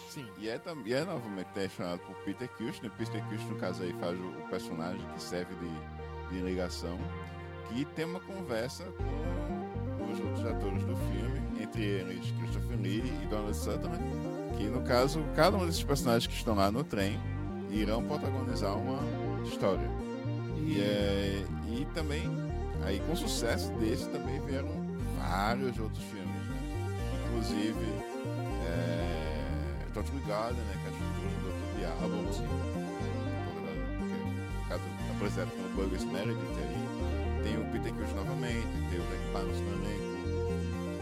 Sim. 0.08 0.26
E 0.38 0.48
é, 0.48 0.60
e 0.86 0.94
é 0.94 1.04
novamente 1.04 1.48
direcionado 1.54 2.00
por 2.00 2.16
Peter 2.24 2.48
Cushing. 2.48 2.88
Peter 2.96 3.22
Cushing, 3.26 3.48
no 3.48 3.56
caso 3.56 3.82
aí, 3.82 3.94
faz 4.00 4.18
o, 4.18 4.48
personagem 4.48 5.06
que 5.14 5.22
serve 5.22 5.54
de, 5.54 6.34
de 6.34 6.42
ligação. 6.42 6.98
Que 7.68 7.84
tem 7.84 8.06
uma 8.06 8.20
conversa 8.20 8.84
com 8.84 10.10
os 10.10 10.18
outros 10.20 10.46
atores 10.46 10.82
do 10.84 10.96
filme, 10.96 11.62
entre 11.62 11.82
eles 11.84 12.30
Christopher 12.38 12.78
Lee 12.80 13.02
e 13.22 13.26
Donald 13.26 13.54
Sutherland. 13.54 14.02
Que 14.56 14.64
no 14.64 14.82
caso, 14.82 15.22
cada 15.36 15.56
um 15.56 15.66
desses 15.66 15.84
personagens 15.84 16.26
que 16.26 16.34
estão 16.34 16.54
lá 16.54 16.70
no 16.70 16.82
trem 16.82 17.20
irão 17.70 18.02
protagonizar 18.02 18.76
uma 18.76 18.98
história. 19.46 19.88
E, 20.66 20.80
é, 20.80 21.44
e 21.68 21.86
também, 21.94 22.22
aí 22.84 23.00
com 23.00 23.12
o 23.12 23.16
sucesso 23.16 23.70
desse, 23.74 24.08
também 24.08 24.40
vieram 24.40 24.68
vários 25.18 25.78
outros 25.78 26.02
filmes, 26.04 26.26
né? 26.26 26.56
Inclusive, 27.26 27.84
é, 28.66 29.07
Total 30.02 30.20
Garden, 30.26 30.62
né? 30.64 30.74
Que 30.82 30.86
é 30.86 30.88
a 30.88 30.92
estrutura 30.92 31.30
do. 31.42 31.58
Diabo. 31.78 32.18
Porque, 33.98 34.16
no 34.56 34.68
caso, 34.68 34.82
por 35.18 35.26
exemplo, 35.26 35.56
no 35.58 35.68
Burgers 35.70 36.04
Meredith 36.04 36.58
aí, 36.58 37.42
tem 37.42 37.56
o 37.56 37.64
Peter 37.72 37.92
Cushing 37.94 38.14
novamente, 38.14 38.66
tem 38.90 38.98
o 38.98 39.02
Jack 39.02 39.32
Palance 39.32 39.60
no 39.60 39.72
elenco, 39.72 40.10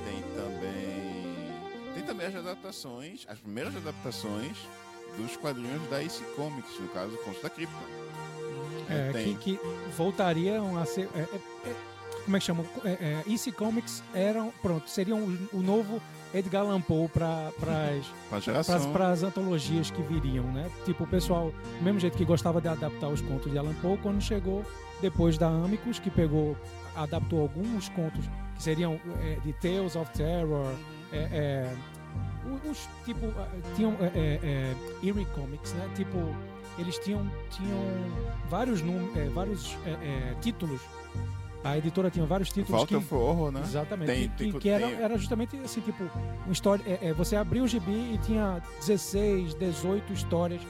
tem 0.05 0.23
também... 0.35 1.95
Tem 1.95 2.03
também 2.03 2.27
as 2.27 2.37
adaptações, 2.37 3.27
as 3.29 3.39
primeiras 3.39 3.75
adaptações 3.75 4.57
dos 5.17 5.37
quadrinhos 5.37 5.89
da 5.89 6.03
IC 6.03 6.23
Comics, 6.37 6.79
no 6.79 6.89
caso, 6.89 7.17
Contos 7.19 7.43
da 7.43 7.49
Cripta. 7.49 7.75
É, 8.89 9.11
tem. 9.13 9.37
que, 9.37 9.57
que 9.57 9.61
voltariam 9.97 10.79
a 10.79 10.85
ser. 10.85 11.09
é, 11.15 11.21
é, 11.21 11.71
é, 11.71 11.75
como 12.25 12.37
é 12.37 12.41
que 12.41 12.47
chama? 12.47 12.65
É, 12.85 12.91
é, 12.91 13.33
EC 13.33 13.53
Comics 13.55 14.03
eram. 14.15 14.53
Pronto, 14.63 14.89
seriam 14.91 15.19
o, 15.19 15.49
o 15.55 15.63
novo 15.63 16.03
Edgar 16.37 16.63
Allan 16.63 16.81
Poe 16.81 17.09
para 17.09 17.51
Pra 18.93 19.11
as 19.11 19.23
antologias 19.23 19.91
que 19.91 20.03
viriam, 20.03 20.45
né? 20.53 20.71
Tipo, 20.85 21.05
o 21.05 21.07
pessoal, 21.07 21.53
do 21.79 21.85
mesmo 21.85 21.99
jeito 21.99 22.17
que 22.17 22.25
gostava 22.25 22.61
de 22.61 22.69
adaptar 22.69 23.09
os 23.09 23.21
contos 23.21 23.51
de 23.51 23.59
Allan 23.59 23.75
Poe, 23.81 23.97
quando 23.99 24.21
chegou 24.21 24.65
depois 25.01 25.39
da 25.39 25.49
Amicus, 25.49 25.99
que 25.99 26.11
pegou, 26.11 26.57
adaptou 26.95 27.41
alguns 27.41 27.89
contos 27.91 28.25
que 28.57 28.63
seriam 28.63 29.01
é, 29.23 29.39
de 29.45 29.53
Tales 29.55 29.97
of 29.97 30.11
Terror, 30.13 30.73
é, 31.13 31.17
é, 31.17 31.77
os 32.71 32.89
tipo 33.05 33.27
eh, 33.27 33.61
tinham 33.75 33.93
é, 34.01 34.07
é, 34.07 34.41
é, 34.43 34.75
Eerie 35.03 35.27
Comics, 35.27 35.73
né? 35.75 35.89
Tipo 35.95 36.19
eles 36.79 36.99
tinham 36.99 37.29
tinham 37.51 37.83
vários 38.49 38.83
num, 38.83 39.11
é, 39.17 39.29
vários 39.31 39.77
é, 39.85 39.91
é, 39.91 40.35
títulos. 40.41 40.81
A 41.69 41.79
editora 41.79 42.11
tinha 42.11 42.25
vários 42.27 42.49
títulos 42.51 42.71
Falta 42.83 42.99
que 42.99 43.05
for 43.05 43.17
Horror, 43.21 43.51
né? 43.53 43.61
Exatamente. 43.65 44.07
Tem- 44.07 44.29
que 44.29 44.37
tem- 44.53 44.53
que 44.61 44.69
era, 44.69 44.87
tem- 44.87 44.97
era 45.03 45.19
justamente 45.19 45.57
assim, 45.65 45.81
tipo, 45.81 46.05
uma 46.45 46.53
história. 46.53 46.83
é, 46.87 47.09
é, 47.09 47.13
você 47.13 47.35
abriu 47.37 47.65
o 47.65 47.69
gibi 47.69 47.93
e 48.15 48.19
tinha 48.25 48.63
16, 48.81 49.55
18 49.55 50.13
histórias, 50.13 50.61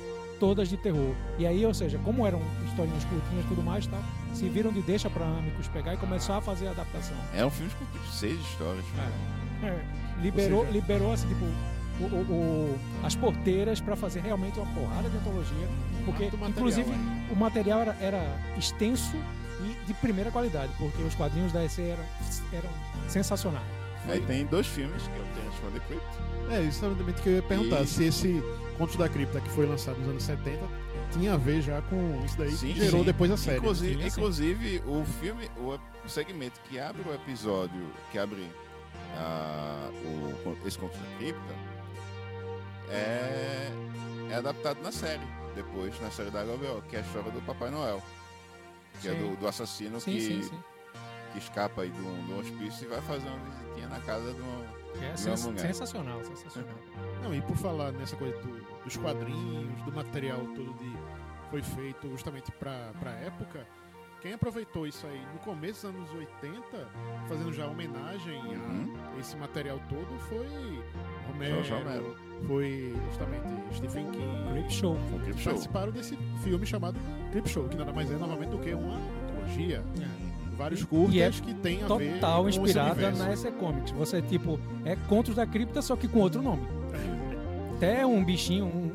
todas 0.41 0.69
de 0.69 0.77
terror. 0.77 1.15
E 1.39 1.47
aí, 1.47 1.65
ou 1.67 1.75
seja, 1.75 1.99
como 2.05 2.27
eram 2.27 2.41
historinhas 2.69 3.05
curtinhas 3.05 3.45
e 3.45 3.49
tudo 3.49 3.63
mais, 3.63 3.87
tal, 3.87 4.01
se 4.35 4.49
viram 4.49 4.73
de 4.73 4.81
deixa 4.83 5.09
pra 5.11 5.25
Amicus 5.25 5.69
pegar 5.69 5.95
e 5.95 5.97
começar 5.97 6.39
a 6.39 6.41
fazer 6.41 6.69
a 6.69 6.71
adaptação. 6.73 7.17
É 7.35 7.45
um 7.45 7.51
filme 7.51 7.71
com 7.79 7.85
tipo, 7.87 8.07
seis 8.13 8.39
histórias. 8.41 8.85
É, 9.63 9.79
liberou, 10.23 10.61
Ou 10.61 10.67
seja- 10.67 10.79
liberou 10.79 11.13
assim, 11.13 11.29
tipo, 11.29 11.45
o- 12.01 12.05
o- 12.05 12.33
o- 12.33 12.79
as 13.03 13.15
porteiras 13.17 13.81
pra 13.81 13.97
fazer 13.97 14.21
realmente 14.21 14.59
uma 14.59 14.67
porrada 14.75 15.09
de 15.09 15.17
antologia. 15.17 15.69
Porque, 16.05 16.25
material, 16.25 16.51
inclusive, 16.51 16.91
é. 16.91 17.33
o 17.33 17.37
material 17.37 17.81
era, 17.81 17.97
era 18.01 18.39
extenso 18.59 19.17
e 19.65 19.85
de 19.87 19.95
primeira 19.95 20.31
qualidade, 20.31 20.73
porque 20.79 21.03
os 21.03 21.15
quadrinhos 21.15 21.53
da 21.53 21.65
EC 21.65 21.79
eram, 21.81 22.05
eram 22.53 22.71
sensacionais. 23.09 23.67
Aí 24.09 24.21
tem 24.21 24.47
dois 24.47 24.67
filmes, 24.67 25.03
que 25.03 25.09
é 25.09 25.21
o 25.21 25.25
Tales 25.35 25.55
from 25.61 25.71
the 25.73 25.81
Crypt. 25.81 26.07
É, 26.55 26.61
isso 26.63 26.85
é 26.85 26.89
exatamente 26.89 27.19
o 27.19 27.23
que 27.23 27.29
eu 27.29 27.33
ia 27.35 27.43
perguntar. 27.43 27.83
E- 27.83 27.87
Se 27.87 28.05
esse 28.05 28.43
Contos 28.79 28.97
da 28.97 29.09
Cripta 29.09 29.41
que 29.41 29.49
foi 29.51 29.67
lançado 29.67 29.99
nos 29.99 30.09
anos 30.09 30.23
70 30.23 30.61
tinha 31.13 31.35
a 31.35 31.37
ver 31.37 31.63
já 31.63 31.81
com 31.83 32.23
isso 32.25 32.37
daí 32.39 32.53
que 32.55 32.75
gerou 32.75 33.01
sim. 33.01 33.07
depois 33.07 33.31
a 33.31 33.37
série. 33.37 33.59
Inclusive, 33.59 33.95
Sim, 33.95 34.01
sim. 34.01 34.07
inclusive 34.07 34.83
o 34.87 35.05
filme, 35.21 35.51
o, 35.57 36.09
segmento 36.09 36.61
que 36.69 36.79
abre 36.79 37.03
o 37.09 37.15
episódio, 37.15 37.91
que 38.13 38.19
abre 38.19 38.49
o, 40.05 40.57
esse 40.69 40.79
conto 40.79 40.97
da 40.97 41.17
cripta, 41.19 41.55
é, 42.91 43.71
é 44.31 44.35
adaptado 44.35 44.81
na 44.83 44.93
série. 44.93 45.27
depois 45.55 45.99
na 46.01 46.11
série 46.11 46.31
da 46.31 46.45
HBO, 46.45 46.83
que 46.89 46.97
é 46.97 46.99
a 47.01 47.03
história 47.03 47.31
do 47.31 47.41
Papai 47.43 47.71
Noel. 47.71 48.03
Que 49.01 49.09
é 49.09 49.13
Sim. 49.13 49.19
do, 49.19 49.37
do 49.37 49.47
assassino 49.49 50.01
Sim, 50.01 50.13
que, 50.13 50.21
sim, 50.21 50.43
sim. 50.43 50.59
que 51.33 51.39
escapa 51.39 51.83
aí 51.83 51.91
um, 51.91 52.27
de 52.27 52.33
um 52.33 52.39
hospício 52.41 52.85
e 52.87 52.89
vai 52.89 53.01
fazer 53.03 53.29
uma 53.29 53.39
visitinha 53.51 53.89
na 53.89 54.01
casa 54.01 54.33
de 54.33 54.41
uma. 54.41 54.77
É 55.03 55.15
sens- 55.17 55.45
mulher. 55.45 55.61
sensacional, 55.61 56.25
sensacional. 56.25 56.75
Não, 57.23 57.35
e 57.35 57.43
por 57.43 57.57
falar 57.57 57.93
nessa 57.93 58.17
coisa 58.17 58.37
do- 58.39 58.83
dos 58.85 58.97
quadrinhos, 58.97 59.83
do 59.83 59.93
material 59.93 60.39
todo 60.55 60.73
de 60.79 60.97
foi 61.51 61.63
feito 61.63 62.09
justamente 62.11 62.51
para 62.53 62.91
a 63.05 63.11
época, 63.11 63.67
quem 64.27 64.35
aproveitou 64.35 64.89
isso 64.89 65.07
aí 65.07 65.21
no 65.33 65.39
começo 65.39 65.87
dos 65.87 65.95
anos 65.97 66.11
80, 66.43 66.89
fazendo 67.29 67.53
já 67.53 67.69
homenagem 67.69 68.37
Uhum. 68.45 68.93
a 69.17 69.21
esse 69.21 69.37
material 69.37 69.81
todo, 69.89 70.19
foi 70.29 70.45
Romero, 71.29 71.63
Jorge 71.63 71.85
Romero. 71.85 72.17
foi 72.49 72.93
justamente 73.07 73.45
Stephen 73.77 74.11
King. 74.11 74.27
Creep 74.51 74.69
Show. 74.71 74.97
Que 75.25 75.33
show. 75.35 75.53
participaram 75.53 75.93
desse 75.93 76.19
filme 76.43 76.67
chamado 76.67 76.99
Clip 77.31 77.49
Show, 77.49 77.69
que 77.69 77.77
nada 77.77 77.93
mais 77.93 78.11
é 78.11 78.17
novamente 78.17 78.51
do 78.51 78.59
que 78.59 78.75
uma 78.75 78.97
antologia. 78.97 79.85
Vários 80.57 80.83
curtas 80.83 81.15
E 81.15 81.21
é 81.21 81.31
que 81.31 81.55
tem 81.55 81.85
a 81.85 81.87
ver 81.87 82.15
Total 82.15 82.49
inspirada 82.49 83.11
na 83.13 83.37
SC 83.37 83.53
Comics. 83.53 83.93
Você, 83.93 84.21
tipo, 84.23 84.59
é 84.85 84.97
Contos 85.09 85.37
da 85.37 85.47
Cripta, 85.47 85.81
só 85.83 85.95
que 85.95 86.09
com 86.09 86.19
outro 86.19 86.43
nome. 86.43 86.67
Até 87.77 88.05
um 88.05 88.25
bichinho, 88.25 88.65
um 88.65 88.91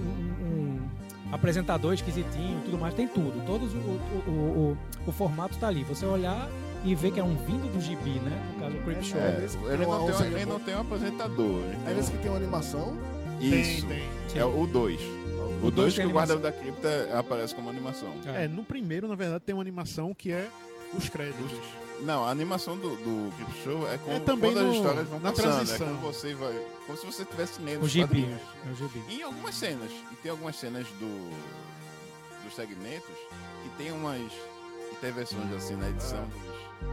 apresentador 1.31 1.93
esquisitinho 1.93 2.61
tudo 2.65 2.77
mais, 2.77 2.93
tem 2.93 3.07
tudo. 3.07 3.43
Todos 3.45 3.73
o, 3.73 3.77
o, 3.77 4.23
o, 4.27 4.31
o- 4.31 4.77
o 5.07 5.11
formato 5.11 5.57
tá 5.57 5.67
ali. 5.67 5.83
Você 5.85 6.05
olhar 6.05 6.49
e 6.83 6.93
ver 6.95 7.11
que 7.11 7.19
é 7.19 7.23
um 7.23 7.35
vindo 7.35 7.71
do 7.71 7.79
gibi, 7.81 8.19
né? 8.19 8.31
No 8.55 8.59
caso, 8.61 8.75
o 8.77 8.81
Creep 8.83 8.99
É, 8.99 9.03
Show. 9.03 9.19
É, 9.21 9.45
esse 9.45 9.57
ele, 9.57 9.85
não 9.85 10.05
tem, 10.11 10.27
ele 10.27 10.45
não 10.45 10.59
tem 10.59 10.75
um 10.75 10.81
apresentador. 10.81 11.61
ele 11.87 11.99
É 11.99 12.03
um- 12.03 12.05
que 12.05 12.17
tem 12.17 12.29
uma 12.31 12.37
animação. 12.37 12.97
Isso. 13.39 13.87
Tem, 13.87 14.03
tem. 14.33 14.41
É 14.41 14.45
o 14.45 14.67
2. 14.67 14.99
O 15.61 15.69
dois 15.69 15.73
2 15.75 15.95
tem 15.95 16.05
que 16.05 16.09
o 16.09 16.13
Guarda 16.13 16.37
da 16.37 16.51
Cripta 16.51 17.09
aparece 17.17 17.53
como 17.53 17.69
animação. 17.69 18.09
É, 18.25 18.47
no 18.47 18.63
primeiro, 18.63 19.07
na 19.07 19.15
verdade, 19.15 19.43
tem 19.45 19.53
uma 19.53 19.61
animação 19.61 20.13
que 20.13 20.31
é 20.31 20.47
os 20.97 21.07
créditos. 21.07 21.51
Não, 22.01 22.25
a 22.25 22.29
animação 22.31 22.77
do, 22.77 22.95
do 22.97 23.35
Clip 23.35 23.63
Show 23.63 23.87
é, 23.91 23.97
com, 23.99 24.11
É 24.11 24.19
também 24.19 24.51
quando 24.53 24.57
as 24.59 24.65
no- 24.65 24.73
histórias 24.75 25.07
vão 25.07 25.19
na 25.19 25.29
passando. 25.31 25.51
transição. 25.53 25.87
É 25.87 25.89
como 25.91 26.01
você 26.01 26.33
vai. 26.33 26.65
Como 26.87 26.97
se 26.97 27.05
você 27.05 27.21
estivesse 27.23 27.61
lendo 27.61 27.81
O 27.81 27.85
os 27.85 27.91
gibi. 27.91 28.07
quadrinhos. 28.07 28.41
É 28.67 28.69
o 28.71 28.75
gibi. 28.75 29.03
E 29.07 29.19
em 29.19 29.23
algumas 29.23 29.55
cenas. 29.55 29.91
E 30.11 30.15
tem 30.15 30.31
algumas 30.31 30.55
cenas 30.55 30.87
do, 30.99 31.29
dos 32.43 32.55
segmentos 32.55 33.15
que 33.63 33.69
tem 33.77 33.91
umas 33.91 34.31
intervenções 34.91 35.51
assim 35.53 35.75
na 35.75 35.89
edição 35.89 36.23
dos, 36.27 36.89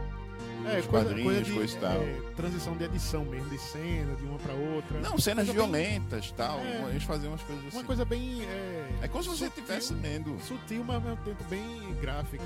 É, 0.67 0.77
dos 0.77 0.85
coisa, 0.87 1.05
quadrinhos, 1.05 1.23
coisa 1.23 1.41
de 1.43 1.51
coisa 1.53 1.77
e 1.77 1.79
tal. 1.79 2.01
é, 2.01 2.21
transição 2.35 2.75
de 2.77 2.83
edição 2.83 3.25
mesmo, 3.25 3.49
de 3.49 3.57
cena, 3.57 4.15
de 4.15 4.23
uma 4.25 4.37
pra 4.39 4.53
outra. 4.53 4.99
Não, 4.99 5.17
cenas 5.17 5.45
bem- 5.45 5.55
violentas 5.55 6.31
tal. 6.31 6.59
É. 6.59 6.89
Eles 6.89 7.03
faziam 7.03 7.31
umas 7.31 7.41
coisas 7.43 7.65
assim. 7.67 7.77
Uma 7.77 7.83
coisa 7.85 8.05
bem. 8.05 8.41
É, 8.43 8.89
É 9.03 9.07
como 9.07 9.23
se 9.23 9.29
você 9.29 9.45
estivesse 9.45 9.93
lendo. 9.93 10.37
Sutil, 10.41 10.83
mas 10.83 10.95
ao 10.95 11.01
mesmo 11.01 11.17
tempo 11.23 11.43
bem 11.45 11.93
gráfica. 12.01 12.43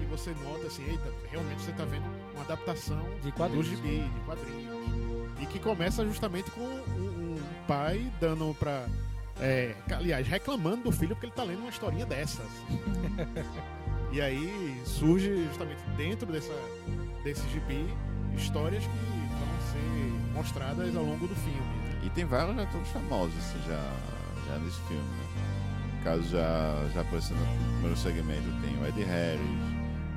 Que 0.00 0.06
você 0.06 0.30
nota 0.44 0.66
assim, 0.66 0.84
eita, 0.88 1.12
realmente 1.30 1.62
você 1.62 1.72
tá 1.72 1.84
vendo 1.84 2.04
uma 2.34 2.42
adaptação 2.42 3.02
De 3.22 3.30
do 3.30 3.32
quadrinhos. 3.32 3.66
gibi, 3.66 3.98
de 4.14 4.20
quadrinhos. 4.26 4.76
E 5.40 5.46
que 5.46 5.58
começa 5.58 6.04
justamente 6.04 6.50
com 6.50 6.60
um, 6.62 7.34
um 7.36 7.38
pai 7.66 8.10
dando 8.20 8.54
pra. 8.58 8.86
É, 9.38 9.74
aliás, 9.90 10.26
reclamando 10.26 10.84
do 10.84 10.92
filho 10.92 11.14
porque 11.14 11.26
ele 11.26 11.32
tá 11.34 11.42
lendo 11.42 11.58
uma 11.60 11.68
historinha 11.70 12.06
dessas. 12.06 12.46
e 14.16 14.20
aí 14.22 14.80
surge 14.86 15.44
justamente 15.44 15.82
dentro 15.94 16.32
dessa, 16.32 16.54
desse 17.22 17.46
gibi 17.50 17.86
histórias 18.34 18.82
que 18.82 18.88
vão 18.88 19.72
ser 19.72 20.32
mostradas 20.32 20.96
ao 20.96 21.04
longo 21.04 21.28
do 21.28 21.34
filme. 21.34 21.60
E 22.02 22.08
tem 22.08 22.24
vários 22.24 22.58
atores 22.58 22.88
famosos 22.88 23.36
assim, 23.36 23.58
já, 23.68 23.92
já 24.46 24.58
nesse 24.58 24.80
filme, 24.84 25.02
né? 25.02 25.98
No 25.98 26.04
caso, 26.04 26.22
já, 26.30 26.88
já 26.94 27.02
aparecendo 27.02 27.40
no 27.40 27.72
primeiro 27.72 27.96
segmento, 27.98 28.48
tem 28.62 28.78
o 28.80 28.86
Eddie 28.86 29.04
Harris, 29.04 29.40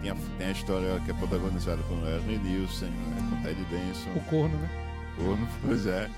tem 0.01 0.11
a, 0.11 0.15
tem 0.37 0.47
a 0.47 0.51
história 0.51 0.99
que 1.01 1.11
é 1.11 1.13
protagonizada 1.15 1.81
por 1.83 1.97
Leslie 2.01 2.37
Nielsen, 2.37 2.89
né, 2.89 3.29
com 3.29 3.43
Ted 3.43 3.65
Denson, 3.65 4.11
O 4.15 4.21
corno, 4.29 4.55
né? 4.55 4.69
Corno, 5.17 5.45
pois 5.65 5.85
é. 5.85 6.09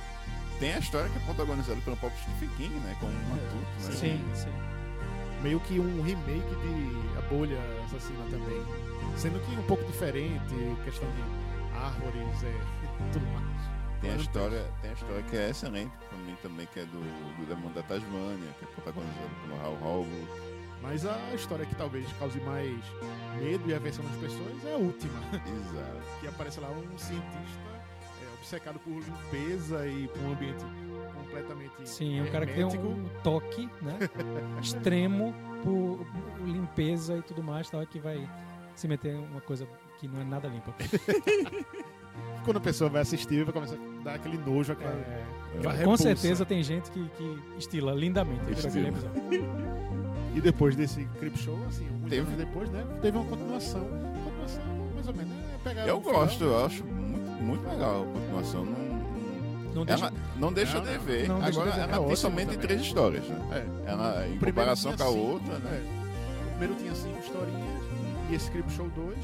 Tem 0.60 0.72
a 0.76 0.78
história 0.78 1.10
que 1.10 1.18
é 1.18 1.22
protagonizada 1.22 1.82
pelo 1.82 1.98
próprio 1.98 2.22
Stephen 2.22 2.50
King, 2.58 2.76
né? 2.82 2.96
Com 3.00 3.08
um 3.08 3.30
matuto, 3.30 3.90
né? 3.90 3.92
Sim, 3.96 4.22
sim. 4.36 4.54
Meio 5.42 5.60
que 5.62 5.80
um 5.80 6.02
remake 6.02 6.56
de 6.56 7.18
A 7.18 7.22
Bolha 7.22 7.60
Assassina 7.86 8.24
também. 8.30 8.64
Sendo 9.18 9.40
que 9.40 9.52
um 9.60 9.64
pouco 9.64 9.84
diferente, 9.86 10.54
questão 10.84 11.10
de 11.12 11.76
árvores 11.76 12.44
é, 12.44 12.48
e 12.48 13.12
tudo 13.14 13.26
mais. 13.34 13.72
Tem 14.02 14.12
a 14.12 14.16
história, 14.16 14.72
tem 14.82 14.90
a 14.90 14.94
história 14.94 15.24
que 15.24 15.36
é 15.38 15.50
excelente 15.50 15.92
pra 16.10 16.18
mim 16.18 16.36
também, 16.42 16.68
que 16.74 16.80
é 16.80 16.86
do, 16.86 17.00
do 17.00 17.46
Demônio 17.46 17.74
da 17.76 17.84
Tasmânia, 17.84 18.50
que 18.58 18.66
é 18.66 18.68
protagonizado 18.68 19.30
pelo 19.44 19.62
Hal 19.62 19.76
Holbrook. 19.76 20.42
Mas 20.82 21.06
a 21.06 21.20
história 21.36 21.66
que 21.66 21.76
talvez 21.76 22.12
cause 22.14 22.40
mais 22.42 22.76
medo 23.40 23.70
e 23.70 23.74
aversão 23.74 24.04
nas 24.04 24.16
pessoas 24.16 24.66
é 24.66 24.74
a 24.74 24.78
última. 24.78 25.20
Exato. 25.46 26.20
que 26.20 26.28
aparece 26.28 26.60
lá 26.60 26.70
um 26.70 26.98
cientista 26.98 27.81
obcecado 28.42 28.80
por 28.80 28.92
limpeza 28.92 29.88
e 29.88 30.08
por 30.08 30.22
um 30.24 30.32
ambiente 30.34 30.66
completamente 31.24 31.72
Sim, 31.86 32.20
é 32.20 32.24
um 32.24 32.32
cara 32.32 32.46
que 32.46 32.54
tem 32.54 32.66
um 32.66 33.08
toque, 33.24 33.70
né? 33.82 33.98
extremo 34.62 35.34
por, 35.64 36.06
por 36.38 36.48
limpeza 36.48 37.18
e 37.18 37.22
tudo 37.22 37.44
mais, 37.44 37.70
tal, 37.70 37.86
que 37.86 38.00
vai 38.00 38.28
se 38.76 38.88
meter 38.88 39.14
em 39.14 39.20
uma 39.20 39.42
coisa 39.42 39.68
que 40.00 40.08
não 40.08 40.20
é 40.20 40.26
nada 40.26 40.48
limpa. 40.48 40.74
Quando 42.44 42.58
a 42.58 42.62
pessoa 42.62 42.90
vai 42.90 43.04
assistir, 43.04 43.44
vai 43.44 43.54
começar 43.54 43.76
a 43.76 44.04
dar 44.04 44.16
aquele 44.16 44.38
nojo, 44.38 44.74
aquela... 44.74 44.92
É, 44.92 45.24
aquela 45.58 45.74
com 45.74 45.80
repulsa. 45.80 46.04
certeza 46.04 46.44
tem 46.46 46.64
gente 46.64 46.90
que, 46.90 47.08
que 47.10 47.40
estila 47.58 47.94
lindamente. 47.94 48.42
E 50.34 50.42
depois 50.42 50.76
desse 50.76 51.06
Crip 51.20 51.38
Show, 51.38 51.58
assim, 51.68 51.88
Teve. 52.10 52.36
depois, 52.36 52.70
né? 52.70 52.84
Teve 53.02 53.18
uma 53.18 53.28
continuação. 53.28 53.82
Continuação, 54.24 54.64
mais 54.96 55.08
ou 55.08 55.14
menos, 55.14 55.32
né? 55.32 55.60
Pegaram 55.64 55.88
Eu 55.88 55.98
o 55.98 56.02
final. 56.02 56.20
gosto, 56.20 56.44
eu 56.44 56.66
acho 56.66 56.84
muito, 57.42 57.68
legal 57.68 58.04
a 58.04 58.14
continuação. 58.14 58.66
Não, 58.66 59.74
não- 59.74 59.86
deixa, 59.86 60.06
ela 60.06 60.14
não 60.38 60.54
deixa 60.54 60.80
Não, 60.80 60.92
de 60.92 60.98
ver. 61.00 61.28
Não 61.28 61.36
Agora 61.44 61.72
de 61.72 61.78
ver. 61.78 61.84
ela 61.90 62.04
É 62.04 62.08
tem 62.08 62.16
somente 62.16 62.46
também. 62.48 62.60
três 62.60 62.82
histórias, 62.82 63.24
né? 63.26 63.38
É. 63.86 63.92
Ela, 63.92 64.28
em 64.28 64.38
comparação 64.38 64.96
com 64.98 65.04
a 65.04 65.08
cinco, 65.08 65.20
outra, 65.20 65.60
né? 65.60 65.70
é. 65.74 66.46
O 66.46 66.50
primeiro 66.58 66.76
tinha 66.76 66.94
cinco 66.96 67.20
historinhas 67.20 67.82
e 68.30 68.36
esse 68.36 68.52
Crip 68.52 68.72
Show 68.72 68.90
2 68.90 69.18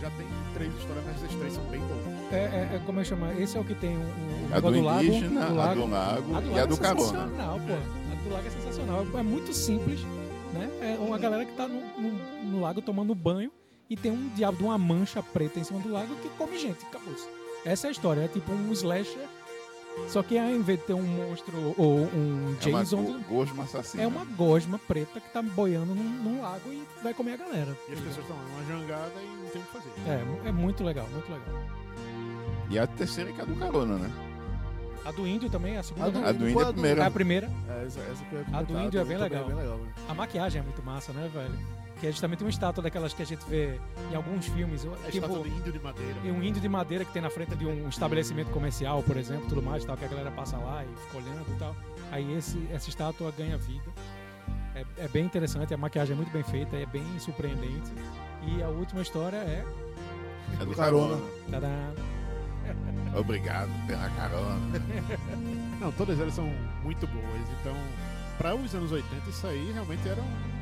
já 0.00 0.10
tem 0.10 0.26
três 0.54 0.74
histórias, 0.74 1.04
mas 1.06 1.16
essas 1.24 1.34
três 1.38 1.52
são 1.54 1.64
bem 1.64 1.80
boas. 1.80 2.32
é, 2.32 2.36
é, 2.36 2.76
é 2.76 2.82
como 2.84 3.00
é 3.00 3.02
que 3.02 3.08
chama? 3.08 3.32
Esse 3.34 3.56
é 3.56 3.60
o 3.60 3.64
que 3.64 3.74
tem 3.74 3.96
um, 3.96 4.00
um 4.00 4.48
A 4.54 4.60
do 4.60 4.70
do 4.72 4.80
lago, 4.82 5.02
indígena, 5.04 5.40
do 5.46 5.46
a 5.46 5.54
lago. 5.54 5.80
do 5.80 5.86
lago 5.90 6.36
A 6.36 6.40
do 6.40 6.46
e 6.46 6.50
lago 6.50 6.58
a 6.60 6.66
do 6.66 6.74
é 6.74 6.76
carona. 6.78 7.04
sensacional, 7.06 7.60
pô. 7.60 7.72
A 7.72 8.22
do 8.28 8.30
lago 8.34 8.46
é 8.46 8.50
sensacional. 8.50 9.06
É 9.18 9.22
muito 9.22 9.52
simples, 9.54 10.00
né? 10.52 10.68
É 10.82 10.98
uma 11.00 11.16
galera 11.16 11.44
que 11.44 11.52
tá 11.52 11.66
no, 11.68 11.80
no- 12.00 12.42
no 12.50 12.60
lago 12.60 12.82
tomando 12.82 13.14
banho 13.14 13.50
e 13.88 13.96
tem 13.96 14.10
um 14.12 14.28
diabo 14.34 14.58
de 14.58 14.64
uma 14.64 14.76
mancha 14.76 15.22
preta 15.22 15.58
em 15.60 15.64
cima 15.64 15.78
do 15.80 15.88
lago 15.90 16.14
que 16.16 16.28
come 16.30 16.58
gente. 16.58 16.84
Acabou. 16.86 17.14
Essa 17.66 17.86
é 17.86 17.88
a 17.88 17.92
história. 17.92 18.20
É 18.22 18.28
tipo 18.28 18.50
um 18.52 18.72
slasher. 18.72 19.26
Só 20.08 20.22
que 20.22 20.36
ao 20.36 20.50
invés 20.50 20.78
de 20.78 20.84
ter 20.84 20.92
um 20.92 21.02
monstro 21.02 21.74
ou 21.78 22.00
um 22.00 22.54
É 22.62 22.68
uma 22.68 22.80
Jason, 22.80 23.02
go- 23.02 23.18
gosma 23.30 23.64
assassina. 23.64 24.02
é 24.02 24.06
uma 24.06 24.26
gosma 24.26 24.78
preta 24.78 25.18
que 25.20 25.28
tá 25.30 25.40
boiando 25.40 25.94
num, 25.94 26.04
num 26.04 26.42
lago 26.42 26.70
e 26.70 26.86
vai 27.02 27.14
comer 27.14 27.32
a 27.32 27.36
galera. 27.38 27.74
E 27.88 27.92
as 27.94 28.00
pessoas 28.00 28.18
estão 28.18 28.36
numa 28.36 28.62
jangada 28.66 29.12
e 29.22 29.26
não 29.42 29.48
tem 29.48 29.62
o 29.62 29.64
que 29.64 29.72
fazer. 29.72 29.88
É, 30.44 30.48
é 30.48 30.52
muito 30.52 30.84
legal, 30.84 31.08
muito 31.08 31.32
legal. 31.32 31.62
E 32.68 32.78
a 32.78 32.86
terceira 32.86 33.32
que 33.32 33.40
é 33.40 33.42
a 33.42 33.46
do 33.46 33.56
carona, 33.56 33.96
né? 33.96 34.12
A 35.02 35.12
do 35.12 35.26
índio 35.26 35.48
também, 35.48 35.78
a 35.78 35.82
segunda. 35.82 36.06
A 36.08 36.10
do? 36.10 36.18
A 36.26 36.32
do 36.32 36.46
índio 36.48 36.60
é 36.60 36.64
é 36.64 36.68
a 36.68 36.72
primeira. 36.72 37.02
É 37.02 37.06
a 37.06 37.10
primeira. 37.10 37.50
É, 37.70 37.84
essa, 37.86 38.00
essa 38.00 38.24
que 38.24 38.34
eu 38.34 38.40
ia 38.40 38.46
A 38.58 38.62
do 38.62 38.78
índio 38.78 39.00
é 39.00 39.02
também 39.02 39.16
bem 39.16 39.28
legal. 39.28 39.44
bem 39.46 39.56
legal. 39.56 39.80
A 40.08 40.14
maquiagem 40.14 40.60
é 40.60 40.62
muito 40.64 40.82
massa, 40.82 41.12
né, 41.14 41.30
velho? 41.32 41.58
Que 42.00 42.06
é 42.06 42.10
justamente 42.10 42.42
uma 42.42 42.50
estátua 42.50 42.82
daquelas 42.82 43.14
que 43.14 43.22
a 43.22 43.26
gente 43.26 43.44
vê 43.46 43.80
em 44.10 44.14
alguns 44.14 44.46
filmes. 44.46 44.84
A 44.84 45.10
tipo, 45.10 45.26
estátua 45.26 45.44
de 45.44 45.50
índio 45.50 45.72
de 45.72 45.78
madeira. 45.78 46.14
e 46.24 46.30
um 46.30 46.42
índio 46.42 46.60
de 46.60 46.68
madeira 46.68 47.04
que 47.04 47.12
tem 47.12 47.22
na 47.22 47.30
frente 47.30 47.56
de 47.56 47.66
um 47.66 47.88
estabelecimento 47.88 48.50
comercial, 48.50 49.02
por 49.02 49.16
exemplo, 49.16 49.46
tudo 49.48 49.62
mais, 49.62 49.84
tal, 49.84 49.96
que 49.96 50.04
a 50.04 50.08
galera 50.08 50.30
passa 50.30 50.56
lá 50.58 50.84
e 50.84 50.88
fica 51.06 51.18
olhando 51.18 51.54
e 51.54 51.58
tal. 51.58 51.74
Aí 52.12 52.36
esse, 52.36 52.68
essa 52.70 52.88
estátua 52.88 53.32
ganha 53.36 53.56
vida. 53.56 53.90
É, 54.74 54.84
é 55.04 55.08
bem 55.08 55.24
interessante, 55.24 55.72
a 55.72 55.76
maquiagem 55.76 56.12
é 56.12 56.16
muito 56.16 56.30
bem 56.30 56.42
feita, 56.42 56.76
é 56.76 56.84
bem 56.84 57.04
surpreendente. 57.18 57.90
E 58.46 58.62
a 58.62 58.68
última 58.68 59.00
história 59.00 59.38
é. 59.38 59.64
É 60.60 60.64
do 60.64 60.74
Carona. 60.74 61.16
Obrigado 63.18 63.70
pela 63.86 64.10
carona. 64.10 64.60
Não, 65.80 65.90
todas 65.92 66.20
elas 66.20 66.34
são 66.34 66.52
muito 66.82 67.06
boas. 67.06 67.48
Então, 67.60 67.74
para 68.36 68.54
os 68.54 68.74
anos 68.74 68.92
80, 68.92 69.30
isso 69.30 69.46
aí 69.46 69.72
realmente 69.72 70.06
era 70.06 70.20
um 70.20 70.55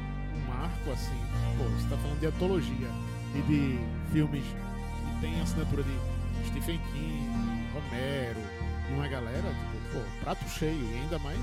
marco, 0.54 0.90
assim. 0.92 1.18
Pô, 1.58 1.64
você 1.64 1.88
tá 1.88 1.96
falando 1.96 2.20
de 2.20 2.26
antologia 2.26 2.88
e 3.34 3.42
de 3.42 3.78
filmes 4.12 4.44
que 4.44 5.20
tem 5.20 5.40
assinatura 5.40 5.82
de 5.82 6.46
Stephen 6.48 6.80
King, 6.92 7.68
Romero 7.72 8.40
e 8.90 8.94
uma 8.94 9.08
galera, 9.08 9.42
tipo, 9.42 9.92
pô, 9.92 10.00
prato 10.20 10.48
cheio. 10.48 10.78
E 10.78 10.94
ainda 11.00 11.18
mais 11.18 11.38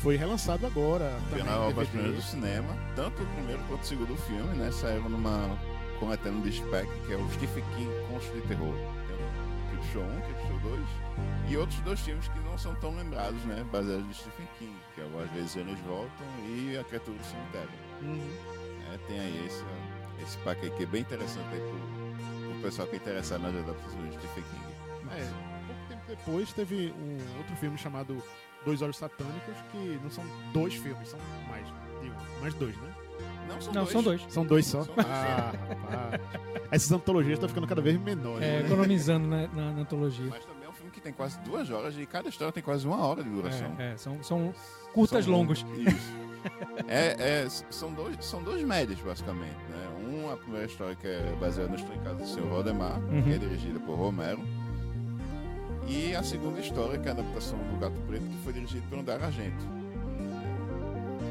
foi 0.00 0.16
relançado 0.16 0.66
agora. 0.66 1.18
Pela 1.30 1.58
obra 1.60 1.84
DVD. 1.84 1.90
primeira 1.90 2.16
do 2.16 2.22
cinema, 2.22 2.76
tanto 2.94 3.22
o 3.22 3.26
primeiro 3.26 3.62
quanto 3.64 3.82
o 3.82 3.86
segundo 3.86 4.16
filme, 4.16 4.56
né? 4.56 4.70
Saíram 4.70 5.08
numa 5.08 5.58
coletânea 5.98 6.40
de 6.42 6.52
spec 6.52 6.88
que 7.06 7.12
é 7.12 7.16
o 7.16 7.28
Stephen 7.32 7.64
King 7.76 7.92
Conto 8.08 8.32
de 8.32 8.40
Terror. 8.42 8.74
Tem 9.08 9.78
Creepshow 9.78 10.02
1, 10.02 10.20
Creepshow 10.20 10.58
2, 10.60 10.80
e 11.48 11.56
outros 11.56 11.80
dois 11.80 12.00
filmes 12.00 12.28
que 12.28 12.38
não 12.40 12.56
são 12.58 12.74
tão 12.76 12.94
lembrados, 12.94 13.42
né? 13.44 13.64
Baseados 13.72 14.06
em 14.06 14.12
Stephen 14.12 14.48
King, 14.58 14.76
que 14.94 15.00
é 15.00 15.04
o 15.04 15.20
Às 15.20 15.30
vezes 15.30 15.56
Eles 15.56 15.78
Voltam 15.80 16.26
e 16.46 16.76
A 16.78 16.84
Criatura 16.84 17.16
do 17.16 17.24
Cemitério. 17.24 17.87
É, 18.92 18.98
tem 19.06 19.20
aí 19.20 19.46
esse, 19.46 19.64
esse 20.22 20.38
pack 20.38 20.64
aí 20.64 20.70
que 20.70 20.82
é 20.82 20.86
bem 20.86 21.00
interessante 21.02 21.46
aí 21.52 21.60
pro, 21.60 22.52
pro 22.52 22.62
pessoal 22.62 22.88
que 22.88 22.94
é 22.94 22.98
interessado 22.98 23.42
nas 23.42 23.54
adaptações 23.54 24.10
de 24.10 24.18
Stephen 24.18 24.44
King. 24.44 25.12
É, 25.14 25.30
pouco 25.66 25.88
tempo 25.88 26.02
depois 26.08 26.52
teve 26.52 26.94
um 26.98 27.38
outro 27.38 27.56
filme 27.56 27.78
chamado 27.78 28.22
Dois 28.64 28.82
Olhos 28.82 28.96
Satânicos, 28.96 29.56
que 29.72 29.98
não 30.02 30.10
são 30.10 30.24
dois 30.52 30.74
filmes, 30.74 31.08
são 31.08 31.20
mais, 31.48 31.66
digo, 32.02 32.14
mais 32.40 32.54
dois, 32.54 32.76
né? 32.76 32.94
Não, 33.48 33.60
são 33.60 33.72
Não, 33.72 33.82
dois. 33.82 33.92
são 33.92 34.02
dois. 34.02 34.26
São 34.28 34.44
dois 34.46 34.66
só. 34.66 34.84
São 34.84 34.94
dois. 34.94 35.06
Ah, 35.08 35.52
rapaz. 35.90 36.20
Essas 36.70 36.92
antologias 36.92 37.34
estão 37.34 37.48
ficando 37.48 37.66
cada 37.66 37.80
vez 37.80 37.98
menores. 37.98 38.42
É, 38.46 38.60
né? 38.60 38.66
economizando 38.66 39.26
na, 39.26 39.48
na, 39.48 39.72
na 39.72 39.80
antologia. 39.80 40.26
Mas 40.28 40.44
também 40.44 40.64
é 40.66 40.68
um 40.68 40.72
filme 40.72 40.90
que 40.90 41.00
tem 41.00 41.12
quase 41.12 41.40
duas 41.40 41.70
horas 41.70 41.96
e 41.96 42.04
cada 42.04 42.28
história 42.28 42.52
tem 42.52 42.62
quase 42.62 42.86
uma 42.86 42.98
hora 42.98 43.24
de 43.24 43.30
duração. 43.30 43.74
É, 43.78 43.92
é, 43.92 43.96
são, 43.96 44.22
são 44.22 44.54
curtas 44.92 45.24
São 45.24 45.32
longos. 45.32 45.64
Isso. 45.78 46.27
É, 46.88 47.42
é, 47.44 47.48
são, 47.70 47.92
dois, 47.92 48.16
são 48.24 48.42
dois 48.42 48.62
médias, 48.64 48.98
basicamente. 49.00 49.56
Né? 49.68 49.88
Um, 50.08 50.32
a 50.32 50.36
primeira 50.36 50.64
história 50.66 50.94
que 50.96 51.06
é 51.06 51.36
baseada 51.38 51.68
no 51.76 51.76
Casa 52.02 52.14
do 52.14 52.26
Sr. 52.26 52.48
Valdemar, 52.48 52.98
Uhum. 53.00 53.22
que 53.22 53.32
é 53.34 53.38
dirigida 53.38 53.78
por 53.80 53.94
Romero. 53.96 54.40
E 55.86 56.14
a 56.14 56.22
segunda 56.22 56.60
história, 56.60 56.98
que 56.98 57.06
é 57.06 57.10
a 57.10 57.14
adaptação 57.14 57.58
do 57.58 57.78
Gato 57.78 57.98
Preto, 58.06 58.24
que 58.24 58.38
foi 58.44 58.52
dirigida 58.54 58.82
por 58.88 58.98
Andar 58.98 59.22
Argento. 59.22 59.64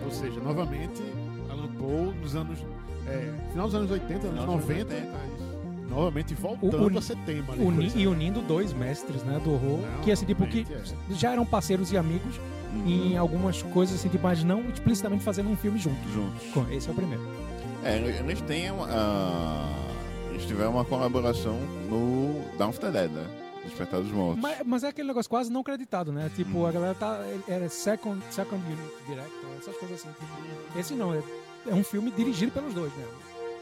Ou 0.06 0.12
seja, 0.12 0.40
novamente, 0.40 1.02
Alan 1.50 1.68
Poe 1.74 2.14
nos 2.22 2.36
anos. 2.36 2.60
É, 3.08 3.34
final 3.52 3.66
dos 3.68 3.76
anos 3.76 3.92
80, 3.92 4.28
anos 4.28 4.40
Final 4.42 4.58
dos 4.58 4.68
90, 4.68 4.94
80, 4.96 5.08
é 5.08 5.28
isso. 5.36 5.88
novamente 5.90 6.34
voltando 6.34 6.96
O- 6.96 6.98
a 6.98 7.02
ser 7.02 7.18
tema. 7.20 7.54
ali, 7.54 7.64
Uni- 7.64 7.78
coisa. 7.78 7.98
e 8.00 8.08
unindo 8.08 8.42
dois 8.42 8.74
mestres 8.74 9.24
né, 9.24 9.40
do 9.44 9.54
horror, 9.54 9.80
Não, 9.80 10.02
que 10.02 10.12
assim, 10.12 10.26
tipo, 10.26 10.46
que 10.48 10.64
realmente, 10.64 10.96
já 11.12 11.32
eram 11.32 11.46
parceiros 11.46 11.92
e 11.92 11.98
amigos 11.98 12.40
em 12.86 13.18
algumas 13.18 13.62
coisas, 13.62 14.00
assim, 14.00 14.10
tipo, 14.10 14.24
mas 14.24 14.44
não 14.44 14.62
explicitamente 14.70 15.24
fazendo 15.24 15.50
um 15.50 15.58
filme 15.58 15.80
juntos. 15.80 16.12
Juntos. 16.12 16.72
Esse 16.72 16.88
é 16.88 16.92
o 16.92 16.96
primeiro. 16.96 17.24
É, 17.84 17.98
eles 17.98 18.42
têm 18.42 18.72
uma, 18.72 18.88
ah, 18.90 19.88
eles 20.32 20.46
tiveram 20.46 20.72
uma 20.72 20.86
colaboração 20.86 21.58
no 21.90 22.58
Dawn 22.58 22.70
of 22.70 22.80
the 22.80 22.92
Dead, 22.92 23.12
né? 23.12 23.26
Despertar 23.64 24.02
dos 24.02 24.12
Mortos. 24.12 24.42
Mas, 24.42 24.60
mas 24.66 24.84
é 24.84 24.88
aquele 24.88 25.08
negócio 25.08 25.30
quase 25.30 25.52
não 25.52 25.62
acreditado, 25.62 26.12
né? 26.12 26.32
Tipo, 26.36 26.66
a 26.66 26.72
galera 26.72 26.96
tá. 26.96 27.20
Era 27.48 27.68
second, 27.68 28.24
second 28.32 28.64
unit 28.66 28.82
director, 29.06 29.50
essas 29.60 29.76
coisas 29.78 30.00
assim. 30.00 30.10
Tipo, 30.14 30.80
esse 30.80 30.94
não, 30.94 31.14
é, 31.14 31.22
é 31.68 31.74
um 31.74 31.84
filme 31.84 32.10
dirigido 32.12 32.52
pelos 32.52 32.74
dois, 32.74 32.94
né? 32.94 33.06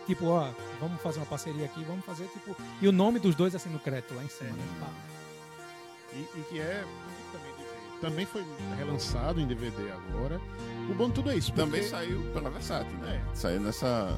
Tipo, 0.06 0.28
ó, 0.28 0.48
vamos 0.80 1.02
fazer 1.02 1.20
uma 1.20 1.26
parceria 1.26 1.66
aqui, 1.66 1.84
vamos 1.84 2.06
fazer, 2.06 2.28
tipo. 2.28 2.56
E 2.80 2.88
o 2.88 2.92
nome 2.92 3.20
dos 3.20 3.34
dois 3.34 3.56
assim 3.56 3.70
no 3.70 3.80
crédito 3.80 4.14
lá 4.14 4.24
em 4.24 4.30
cima, 4.30 4.52
né? 4.52 4.64
Pá. 4.80 4.90
E, 6.14 6.40
e 6.40 6.44
que 6.50 6.60
é 6.60 6.86
também, 8.02 8.26
também 8.26 8.26
foi 8.26 8.46
relançado 8.78 9.40
em 9.40 9.48
DVD 9.48 9.92
agora. 9.92 10.40
O 10.90 10.94
bom 10.94 11.08
de 11.08 11.14
tudo 11.14 11.32
é 11.32 11.36
isso. 11.36 11.52
Também 11.54 11.82
porque- 11.82 11.96
saiu 11.96 12.22
pela 12.34 12.50
Versátil, 12.50 12.98
né? 13.00 13.22
É. 13.32 13.36
Saiu 13.36 13.60
nessa. 13.62 14.16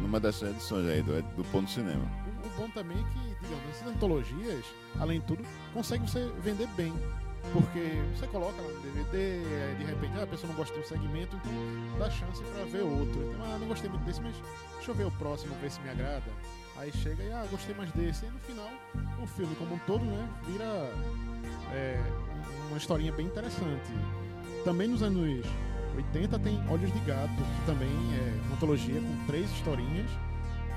numa 0.00 0.18
dessas 0.20 0.50
edições 0.50 0.86
aí 0.88 1.02
do, 1.02 1.22
do 1.36 1.44
Ponto 1.50 1.70
Cinema. 1.70 2.04
O, 2.42 2.46
o 2.46 2.50
bom 2.56 2.70
também 2.70 2.96
é 2.98 3.02
que, 3.02 3.34
digamos, 3.42 3.70
essas 3.70 3.88
antologias, 3.88 4.64
além 4.98 5.20
de 5.20 5.26
tudo, 5.26 5.44
consegue 5.72 6.08
você 6.10 6.30
vender 6.42 6.66
bem. 6.76 6.92
Porque 7.54 7.80
você 8.14 8.26
coloca 8.26 8.60
lá 8.60 8.68
no 8.68 8.80
DVD, 8.80 9.42
de 9.78 9.84
repente 9.84 10.12
ah, 10.18 10.24
a 10.24 10.26
pessoa 10.26 10.48
não 10.50 10.56
gosta 10.56 10.74
de 10.74 10.80
um 10.80 10.84
segmento, 10.84 11.34
então 11.36 11.98
dá 11.98 12.10
chance 12.10 12.42
pra 12.44 12.64
ver 12.64 12.82
outro. 12.82 13.18
Então, 13.32 13.44
ah, 13.46 13.56
não 13.58 13.66
gostei 13.66 13.88
muito 13.88 14.04
desse, 14.04 14.20
mas 14.20 14.34
deixa 14.76 14.90
eu 14.90 14.94
ver 14.94 15.04
o 15.06 15.10
próximo, 15.12 15.54
ver 15.60 15.70
se 15.70 15.80
me 15.80 15.88
agrada. 15.88 16.22
Aí 16.76 16.92
chega 16.92 17.22
e, 17.22 17.32
ah, 17.32 17.46
gostei 17.50 17.74
mais 17.74 17.90
desse. 17.92 18.26
E 18.26 18.28
no 18.28 18.38
final, 18.40 18.68
o 19.22 19.26
filme 19.26 19.54
como 19.56 19.74
um 19.74 19.78
todo, 19.80 20.04
né, 20.04 20.28
vira 20.46 20.64
é, 21.72 21.98
uma 22.70 22.78
historinha 22.78 23.12
bem 23.12 23.26
interessante. 23.26 23.90
Também 24.64 24.88
nos 24.88 25.02
anos 25.02 25.44
80 25.96 26.38
tem 26.38 26.62
Olhos 26.68 26.92
de 26.92 27.00
Gato, 27.00 27.34
que 27.34 27.66
também 27.66 27.88
é 27.88 28.40
uma 28.46 28.54
antologia 28.54 29.00
com 29.00 29.26
três 29.26 29.50
historinhas, 29.50 30.08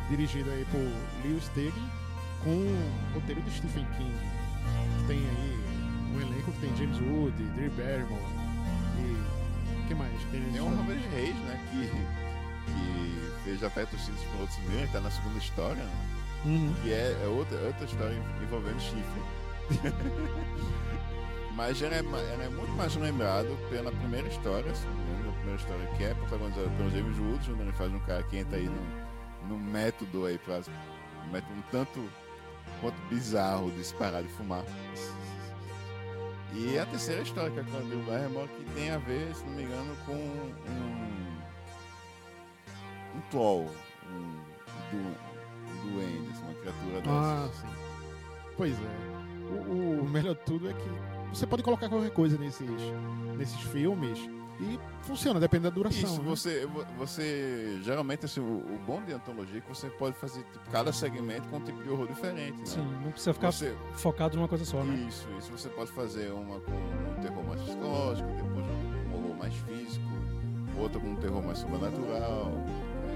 dirigida 0.09 0.49
aí 0.51 0.65
por 0.65 0.81
Lewis 1.23 1.45
Steggin, 1.45 1.89
com 2.43 3.13
roteiro 3.13 3.41
de 3.41 3.51
Stephen 3.51 3.85
King. 3.97 4.15
Que 4.99 5.07
tem 5.07 5.19
aí 5.19 5.59
um 6.15 6.21
elenco 6.21 6.51
que 6.51 6.59
tem 6.59 6.75
James 6.75 6.99
Wood, 6.99 7.43
Drew 7.55 7.71
Barrymore 7.71 8.21
e... 8.99 9.83
o 9.83 9.87
que 9.87 9.95
mais? 9.95 10.13
Tem, 10.31 10.59
o 10.59 10.65
Robert 10.65 11.01
Reis, 11.11 11.35
né? 11.35 11.59
Que, 11.71 11.87
que 12.71 13.43
fez 13.43 13.63
Aperta 13.63 13.95
os 13.95 14.05
Cintos 14.05 14.23
por 14.23 14.41
outros 14.41 14.57
mil, 14.69 14.87
tá 14.87 14.99
na 14.99 15.11
segunda 15.11 15.37
história, 15.37 15.83
né? 15.83 16.09
Uhum. 16.45 16.73
que 16.83 16.91
é, 16.91 17.17
é 17.23 17.27
outra, 17.27 17.57
outra 17.59 17.85
história 17.85 18.21
envolvendo 18.41 18.79
chifre. 18.81 19.21
Mas 21.55 21.81
ela 21.81 21.95
é, 21.95 21.99
ela 21.99 22.43
é 22.45 22.49
muito 22.49 22.71
mais 22.71 22.95
lembrado 22.95 23.55
pela 23.69 23.91
primeira 23.91 24.27
história, 24.27 24.71
me 24.71 25.13
engano, 25.13 25.29
a 25.29 25.33
primeira 25.33 25.59
história 25.61 25.87
que 25.97 26.03
é 26.03 26.13
protagonizada 26.15 26.69
pelo 26.77 26.89
James 26.89 27.19
Woods, 27.19 27.49
onde 27.49 27.61
ele 27.61 27.71
faz 27.73 27.93
um 27.93 27.99
cara 27.99 28.23
que 28.23 28.37
entra 28.37 28.57
aí 28.57 28.67
num, 28.67 29.49
num 29.49 29.59
método 29.59 30.25
aí 30.25 30.37
pra 30.39 30.61
um 31.27 31.31
método 31.31 31.53
um 31.53 31.61
tanto 31.71 32.09
quanto 32.81 32.95
bizarro 33.07 33.69
de 33.71 33.83
se 33.83 33.93
parar 33.93 34.21
de 34.23 34.29
fumar. 34.29 34.63
E 36.55 36.77
a 36.77 36.85
terceira 36.85 37.21
história, 37.21 37.51
que 37.51 37.59
é 37.59 37.63
com 37.63 37.77
a 37.77 37.81
Drew 37.81 38.03
Barrymore, 38.03 38.47
que 38.47 38.63
tem 38.73 38.91
a 38.91 38.97
ver, 38.99 39.33
se 39.35 39.43
não 39.45 39.53
me 39.53 39.63
engano, 39.63 39.95
com 40.05 40.13
um. 40.13 40.53
um 43.15 43.21
troll, 43.31 43.69
um, 44.11 44.39
du, 44.91 44.97
um 44.97 45.91
duende, 45.91 46.29
assim, 46.31 46.43
uma 46.43 46.53
criatura 46.53 47.01
Ah, 47.07 47.47
dessas. 47.47 47.61
sim. 47.61 47.67
Pois 48.55 48.73
é. 48.73 49.13
O, 49.51 50.01
o 50.01 50.09
melhor 50.09 50.35
de 50.35 50.41
tudo 50.41 50.69
é 50.69 50.73
que 50.73 51.12
você 51.33 51.47
pode 51.47 51.63
colocar 51.63 51.89
qualquer 51.89 52.11
coisa 52.11 52.37
nesses, 52.37 52.69
nesses 53.37 53.59
filmes 53.61 54.17
e 54.59 54.79
funciona, 55.01 55.39
depende 55.39 55.63
da 55.63 55.69
duração. 55.71 55.99
Isso, 56.03 56.21
né? 56.21 56.29
você, 56.29 56.65
vo- 56.67 56.85
você 56.97 57.79
geralmente 57.83 58.25
assim, 58.25 58.39
o, 58.39 58.43
o 58.57 58.79
bom 58.85 59.01
de 59.01 59.11
antologia 59.11 59.57
é 59.57 59.61
que 59.61 59.67
você 59.67 59.89
pode 59.89 60.15
fazer 60.17 60.43
tipo, 60.43 60.69
cada 60.71 60.93
segmento 60.93 61.47
com 61.49 61.57
um 61.57 61.61
tipo 61.61 61.81
de 61.83 61.89
horror 61.89 62.07
diferente, 62.07 62.57
né? 62.59 62.65
Sim, 62.65 62.87
não 63.03 63.11
precisa 63.11 63.33
ficar 63.33 63.51
Você, 63.51 63.75
focado 63.93 64.37
numa 64.37 64.47
coisa 64.47 64.63
só, 64.63 64.83
né? 64.83 65.05
isso, 65.09 65.27
isso 65.39 65.51
você 65.51 65.69
pode 65.69 65.91
fazer 65.91 66.31
uma 66.31 66.59
com 66.59 66.71
um 66.71 67.21
terror 67.21 67.43
mais 67.45 67.61
psicológico, 67.61 68.29
depois 68.29 68.65
um 68.65 69.13
horror 69.15 69.35
mais 69.37 69.53
físico, 69.55 70.05
outra 70.77 70.99
com 70.99 71.07
um 71.07 71.15
terror 71.15 71.43
mais 71.43 71.57
sobrenatural. 71.57 72.51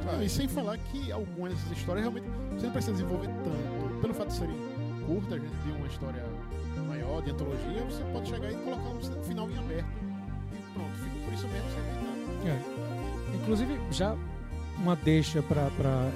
Ah, 0.09 0.23
e 0.23 0.29
sem 0.29 0.47
falar 0.47 0.77
que 0.77 1.11
algumas 1.11 1.53
dessas 1.53 1.77
histórias 1.77 2.03
realmente 2.05 2.27
você 2.55 2.65
não 2.65 2.73
precisa 2.73 2.93
desenvolver 2.93 3.27
tanto. 3.43 4.01
Pelo 4.01 4.13
fato 4.13 4.29
de 4.29 4.35
serem 4.35 4.55
curtas, 5.05 5.41
né, 5.41 5.49
de 5.65 5.71
uma 5.71 5.87
história 5.87 6.23
maior, 6.97 7.21
de 7.21 7.31
antologia, 7.31 7.83
você 7.83 8.03
pode 8.11 8.29
chegar 8.29 8.51
e 8.51 8.55
colocar 8.55 8.89
um 8.89 9.23
final 9.23 9.49
em 9.49 9.57
aberto. 9.57 9.87
E 10.53 10.73
pronto, 10.73 10.91
fica 10.95 11.25
por 11.25 11.33
isso 11.33 11.47
mesmo. 11.47 11.67
É. 12.47 13.35
Inclusive, 13.35 13.79
já 13.91 14.15
uma 14.77 14.95
deixa 14.95 15.41
pra 15.41 15.69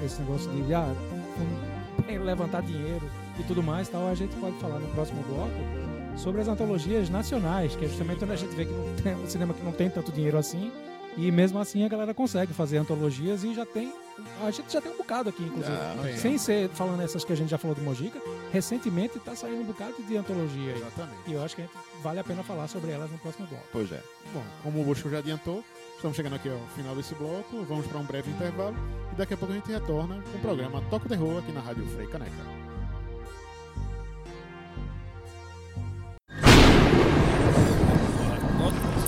esse 0.05 0.21
negócio 0.21 0.49
de 0.51 0.73
ah, 0.73 0.93
um- 1.39 2.23
levantar 2.23 2.61
dinheiro 2.61 3.01
e 3.39 3.43
tudo 3.43 3.63
mais, 3.63 3.87
tal, 3.89 4.07
a 4.07 4.15
gente 4.15 4.35
pode 4.35 4.55
falar 4.57 4.79
no 4.79 4.87
próximo 4.89 5.23
bloco 5.23 6.17
sobre 6.17 6.41
as 6.41 6.47
antologias 6.47 7.09
nacionais, 7.09 7.75
que 7.75 7.85
é 7.85 7.87
justamente 7.87 8.23
onde 8.23 8.33
a 8.33 8.35
gente 8.35 8.53
vê 8.55 8.65
que 8.65 8.71
não 8.71 8.95
tem, 8.95 9.15
um 9.15 9.27
cinema 9.27 9.53
que 9.53 9.63
não 9.63 9.71
tem 9.71 9.89
tanto 9.89 10.11
dinheiro 10.11 10.37
assim, 10.37 10.71
e 11.17 11.31
mesmo 11.31 11.57
assim 11.59 11.83
a 11.83 11.87
galera 11.89 12.13
consegue 12.13 12.53
fazer 12.53 12.77
antologias 12.77 13.43
e 13.43 13.53
já 13.53 13.65
tem. 13.65 13.93
A 14.41 14.51
gente 14.51 14.71
já 14.71 14.81
tem 14.81 14.91
um 14.91 14.97
bocado 14.97 15.29
aqui, 15.29 15.43
inclusive. 15.43 15.77
Tem. 16.01 16.17
Sem 16.17 16.37
ser 16.37 16.69
falando 16.69 17.01
essas 17.01 17.23
que 17.23 17.31
a 17.31 17.35
gente 17.35 17.49
já 17.49 17.57
falou 17.57 17.75
de 17.75 17.81
Mojica, 17.81 18.19
recentemente 18.51 19.19
tá 19.19 19.35
saindo 19.35 19.61
um 19.61 19.65
bocado 19.65 19.95
de 20.01 20.17
antologia 20.17 20.73
aí. 20.73 20.79
Exatamente. 20.79 21.19
E 21.27 21.33
eu 21.33 21.43
acho 21.43 21.55
que 21.55 21.61
a 21.61 21.65
gente 21.65 21.77
vale 22.01 22.19
a 22.19 22.23
pena 22.23 22.43
falar 22.43 22.67
sobre 22.67 22.91
elas 22.91 23.11
no 23.11 23.17
próximo 23.17 23.47
bloco. 23.47 23.65
Pois 23.71 23.91
é. 23.91 24.01
Bom, 24.33 24.43
como 24.63 24.81
o 24.81 24.83
Bosco 24.83 25.09
já 25.09 25.19
adiantou, 25.19 25.63
estamos 25.95 26.15
chegando 26.15 26.35
aqui 26.35 26.49
ao 26.49 26.59
final 26.75 26.95
desse 26.95 27.13
bloco, 27.15 27.63
vamos 27.67 27.85
para 27.87 27.99
um 27.99 28.03
breve 28.03 28.31
intervalo 28.31 28.75
e 29.11 29.15
daqui 29.15 29.33
a 29.33 29.37
pouco 29.37 29.53
a 29.53 29.57
gente 29.57 29.71
retorna 29.71 30.21
com 30.31 30.37
o 30.37 30.41
programa 30.41 30.81
Toca 30.89 31.05
o 31.05 31.09
Terror 31.09 31.37
aqui 31.37 31.51
na 31.51 31.61
Rádio 31.61 31.85
Frei 31.87 32.07
Caneca. 32.07 32.61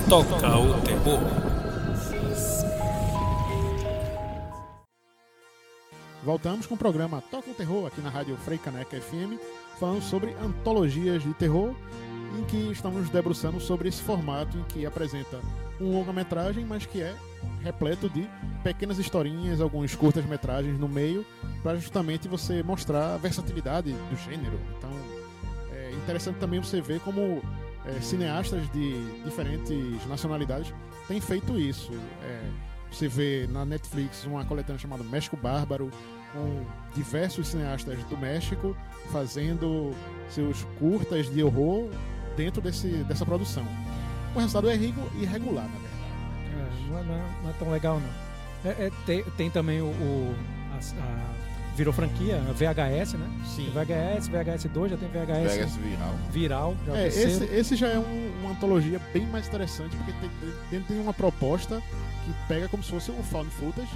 Toca 0.10 0.60
o 0.60 0.82
terror. 0.82 1.53
Voltamos 6.24 6.66
com 6.66 6.76
o 6.76 6.78
programa 6.78 7.22
Toca 7.30 7.52
o 7.52 7.54
Terror 7.54 7.86
aqui 7.86 8.00
na 8.00 8.10
Rádio 8.10 8.38
Frei 8.38 8.58
Caneca 8.58 9.00
FM, 9.00 9.38
falando 9.78 10.02
sobre 10.02 10.34
antologias 10.36 11.22
de 11.22 11.34
terror, 11.34 11.76
em 12.40 12.44
que 12.46 12.72
estamos 12.72 13.10
debruçando 13.10 13.60
sobre 13.60 13.90
esse 13.90 14.02
formato 14.02 14.58
em 14.58 14.64
que 14.64 14.86
apresenta 14.86 15.42
um 15.82 15.92
longa-metragem, 15.92 16.64
mas 16.64 16.86
que 16.86 17.02
é 17.02 17.14
repleto 17.62 18.10
de 18.10 18.26
pequenas 18.64 18.98
historinhas, 19.00 19.60
alguns 19.60 19.96
curtas-metragens 19.96 20.80
no 20.80 20.88
meio, 20.88 21.26
para 21.62 21.76
justamente 21.76 22.30
você 22.30 22.64
mostrar 22.64 23.16
a 23.16 23.18
versatilidade 23.18 23.92
do 23.92 24.16
gênero. 24.16 24.58
Então, 24.78 24.90
é 25.74 25.92
interessante 25.92 26.38
também 26.38 26.62
você 26.62 26.80
ver 26.80 27.02
como 27.02 27.42
é, 27.86 28.00
cineastas 28.00 28.72
de 28.72 29.24
diferentes 29.26 30.08
nacionalidades 30.08 30.74
têm 31.06 31.20
feito 31.20 31.60
isso. 31.60 31.92
É, 32.22 32.73
você 32.94 33.08
vê 33.08 33.48
na 33.52 33.66
Netflix 33.66 34.24
uma 34.26 34.46
coletânea 34.46 34.80
chamada 34.80 35.04
México 35.04 35.36
Bárbaro, 35.36 35.90
com 36.34 36.64
diversos 36.96 37.48
cineastas 37.48 37.98
do 38.06 38.18
México 38.18 38.76
fazendo 39.12 39.92
seus 40.30 40.64
curtas 40.80 41.30
de 41.32 41.44
horror 41.44 41.90
dentro 42.36 42.62
desse, 42.62 42.88
dessa 43.04 43.26
produção. 43.26 43.64
O 44.36 44.40
resultado 44.40 44.70
é 44.70 44.76
irregu- 44.76 45.12
irregular, 45.20 45.66
na 45.66 45.78
verdade. 45.80 45.94
É, 46.56 46.90
não, 46.92 47.00
é, 47.00 47.04
não 47.04 47.50
é- 47.50 47.52
é 47.52 47.54
tão 47.60 47.72
legal, 47.72 48.00
não. 48.00 48.72
É, 48.72 48.86
é, 48.88 48.92
tem, 49.06 49.24
tem 49.38 49.50
também 49.52 49.82
o. 49.82 49.86
o- 49.88 50.36
a- 50.74 51.02
a- 51.04 51.34
virou 51.76 51.92
franquia, 51.92 52.38
a 52.38 52.52
VHS, 52.54 53.14
né? 53.18 53.28
Sim. 53.46 53.64
Tem 53.66 53.74
VHS, 53.74 54.28
VHS 54.28 54.68
2, 54.70 54.92
já 54.92 54.98
tem 54.98 55.10
VHS 55.10 55.58
esse 55.58 55.80
viral. 55.80 56.16
viral, 56.32 56.76
já 56.86 56.98
é 56.98 57.08
esse, 57.08 57.44
esse 57.46 57.76
já 57.76 57.88
é 57.88 57.98
um- 57.98 58.32
uma 58.42 58.52
antologia 58.52 59.00
bem 59.12 59.26
mais 59.26 59.48
interessante, 59.48 59.96
porque 59.98 60.12
tem, 60.14 60.30
tem, 60.70 60.82
tem 60.84 61.00
uma 61.00 61.14
proposta 61.14 61.82
que 62.26 62.34
pega 62.48 62.68
como 62.70 62.84
se 62.84 62.90
fosse 62.92 63.12
um 63.12 63.22
found 63.24 63.50
footage, 63.52 63.90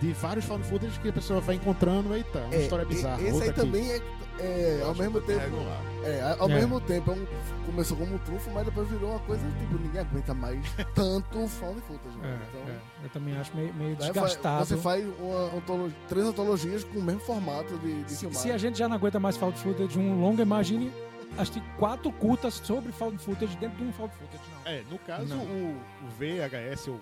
de 0.00 0.12
vários 0.14 0.44
found 0.44 0.64
footage 0.64 0.98
que 1.00 1.08
a 1.08 1.12
pessoa 1.12 1.40
vai 1.40 1.54
encontrando, 1.56 2.14
eita, 2.14 2.40
uma 2.40 2.56
história 2.56 2.82
e- 2.82 2.86
bizarra. 2.86 3.22
Esse 3.22 3.32
outra 3.32 3.44
aí 3.44 3.50
aqui. 3.50 3.60
também 3.60 3.90
é, 3.92 4.00
é, 4.40 4.82
ao 4.84 4.94
mesmo 4.96 5.20
tempo. 5.20 5.38
regular. 5.40 5.80
É, 6.04 6.36
ao 6.40 6.50
É. 6.50 6.54
mesmo 6.54 6.80
tempo, 6.80 7.10
é 7.12 7.14
um- 7.14 7.26
começou 7.66 7.96
como 7.96 8.14
um 8.14 8.18
trunfo, 8.18 8.50
mas 8.50 8.64
depois 8.64 8.88
virou 8.88 9.10
uma 9.10 9.20
coisa, 9.20 9.44
tipo, 9.60 9.78
ninguém 9.80 10.00
aguenta 10.00 10.34
mais 10.34 10.58
tanto 10.96 11.46
found 11.46 11.80
footage. 11.82 12.18
É, 12.20 12.26
Né? 12.26 12.40
Então, 12.50 12.60
é, 12.74 13.04
eu 13.04 13.08
também 13.10 13.36
acho 13.36 13.54
meio, 13.56 13.72
meio 13.74 13.94
daí 13.96 14.10
desgastado. 14.10 14.64
Você 14.66 14.76
faz 14.76 15.04
uma 15.20 15.90
três 16.08 16.26
antologias 16.26 16.82
com 16.82 16.98
o 16.98 17.02
mesmo 17.02 17.20
formato 17.20 17.78
de, 17.78 18.02
de 18.02 18.10
Se, 18.10 18.18
filmagem. 18.20 18.42
se 18.42 18.50
a 18.50 18.58
gente 18.58 18.76
já 18.78 18.88
não 18.88 18.96
aguenta 18.96 19.20
mais 19.20 19.36
found 19.36 19.56
footage 19.56 19.88
de 19.92 19.98
um 20.00 20.20
longa, 20.20 20.42
imagine 20.42 20.90
acho 21.38 21.52
que 21.52 21.60
quatro 21.78 22.10
curtas 22.12 22.54
sobre 22.54 22.90
found 22.92 23.18
footage 23.18 23.56
dentro 23.56 23.76
de 23.78 23.84
um 23.84 23.92
found 23.92 24.12
footage. 24.14 24.42
Não. 24.64 24.70
É, 24.72 24.82
no 24.90 24.98
caso, 24.98 25.26
Não. 25.26 25.44
o, 25.44 25.76
o 26.04 26.08
VHS, 26.18 26.88
ou 26.88 27.00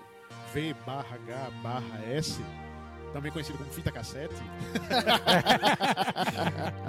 V 0.53 0.75
barra 0.85 1.15
H 1.27 1.49
barra 1.63 1.99
S, 2.13 2.41
também 3.13 3.31
conhecido 3.31 3.57
como 3.57 3.71
fita 3.71 3.91
cassete. 3.91 4.35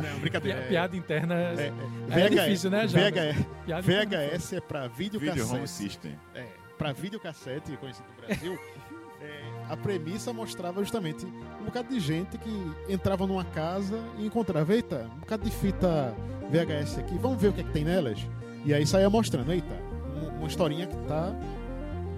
Não, 0.02 0.18
brincadeira. 0.20 0.58
Pi- 0.60 0.64
é- 0.64 0.68
piada 0.68 0.96
interna 0.96 1.34
é, 1.34 1.72
é, 2.10 2.20
é, 2.20 2.28
difícil, 2.28 2.70
né, 2.70 2.86
já? 2.88 2.98
VHS, 2.98 3.84
VHS 3.84 4.52
é 4.54 4.60
pra 4.60 4.88
Video 4.88 5.20
videocassete. 5.20 5.56
Home 5.56 5.68
System. 5.68 6.18
É, 6.34 6.44
para 6.78 6.92
videocassete, 6.92 7.76
conhecido 7.76 8.06
no 8.16 8.26
Brasil, 8.26 8.58
é, 9.20 9.42
a 9.72 9.76
premissa 9.76 10.32
mostrava 10.32 10.80
justamente 10.80 11.24
um 11.26 11.64
bocado 11.64 11.88
de 11.88 12.00
gente 12.00 12.36
que 12.38 12.72
entrava 12.88 13.26
numa 13.26 13.44
casa 13.44 13.98
e 14.18 14.26
encontrava, 14.26 14.74
eita, 14.74 15.08
um 15.16 15.20
bocado 15.20 15.44
de 15.44 15.50
fita 15.50 16.14
VHS 16.50 16.98
aqui, 16.98 17.16
vamos 17.18 17.40
ver 17.40 17.48
o 17.48 17.52
que, 17.52 17.60
é 17.60 17.64
que 17.64 17.70
tem 17.70 17.84
nelas. 17.84 18.18
E 18.64 18.72
aí 18.74 18.86
saía 18.86 19.08
mostrando, 19.10 19.52
eita, 19.52 19.74
um- 20.16 20.38
uma 20.38 20.46
historinha 20.48 20.86
que 20.86 20.96
tá 21.08 21.32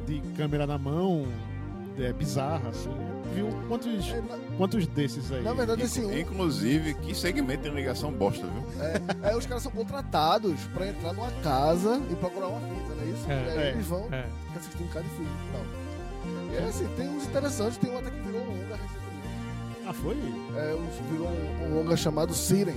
de 0.07 0.21
câmera 0.37 0.67
na 0.67 0.79
mão, 0.79 1.27
é 1.99 2.13
bizarra, 2.13 2.69
assim. 2.69 2.91
Viu 3.35 3.49
quantos, 3.69 4.09
É, 4.11 4.21
na, 4.21 4.39
quantos 4.57 4.87
desses 4.87 5.33
aí? 5.33 5.43
na 5.43 5.53
verdade, 5.55 5.83
assim, 5.83 6.05
um- 6.05 6.17
Inclusive, 6.19 6.95
que 6.95 7.15
segmento 7.15 7.65
tem 7.65 7.75
ligação 7.75 8.13
bosta, 8.13 8.47
viu? 8.47 8.65
é, 9.25 9.33
é, 9.33 9.37
os 9.37 9.45
caras 9.47 9.63
são 9.63 9.73
contratados 9.73 10.61
pra 10.73 10.87
entrar 10.89 11.13
numa 11.13 11.31
casa 11.43 12.01
e 12.11 12.15
procurar 12.17 12.49
uma 12.49 12.61
fita, 12.61 12.95
não 12.95 13.03
é 13.03 13.07
isso? 13.07 13.25
É, 13.31 13.35
e 13.35 13.51
aí 13.59 13.59
é, 13.59 13.71
eles 13.73 13.87
vão 13.87 14.09
É. 14.13 14.27
assistir 14.57 14.83
um 14.83 14.89
cara 14.89 15.05
de 15.05 15.11
filme 15.11 15.31
e 15.49 15.53
tal. 15.53 16.53
E 16.53 16.57
é 16.57 16.69
assim, 16.69 16.87
tem 16.97 17.09
uns 17.09 17.25
interessantes, 17.27 17.77
tem 17.79 17.91
um 17.91 17.99
até 17.99 18.11
que 18.11 18.21
virou 18.21 18.41
um 18.43 18.47
longa 18.47 18.77
recentemente. 18.77 19.89
Ah, 19.89 19.93
foi? 19.93 20.15
É, 20.57 20.75
um- 20.75 21.11
virou 21.13 21.29
um, 21.29 21.65
um 21.73 21.75
longa 21.77 21.97
chamado 21.97 22.33
Siren, 22.35 22.77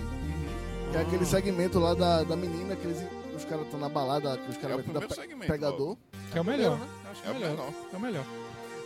que 0.92 0.98
é 0.98 1.02
aquele 1.02 1.26
segmento 1.26 1.78
lá 1.80 1.94
da, 1.94 2.24
da 2.24 2.36
menina 2.36 2.76
que 2.76 2.88
eles, 2.88 3.04
os 3.36 3.46
caras 3.46 3.66
estão 3.66 3.80
na 3.80 3.90
balada, 3.90 4.38
que 4.38 4.50
os 4.50 4.58
É 4.58 4.60
caras 4.60 4.76
o 4.76 4.80
metem 4.80 4.94
da 4.94 5.00
primeiro 5.02 5.08
pe- 5.08 5.22
segmento. 5.22 5.52
pegador. 5.52 5.98
Que 6.32 6.38
é 6.38 6.42
o 6.42 6.44
melhor. 6.46 6.78
né? 6.80 6.88
Acho 7.12 7.22
que 7.22 7.28
É 7.28 7.32
o 7.32 7.36
melhor. 7.36 7.74
É 7.94 7.98
o 7.98 8.00
melhor. 8.00 8.26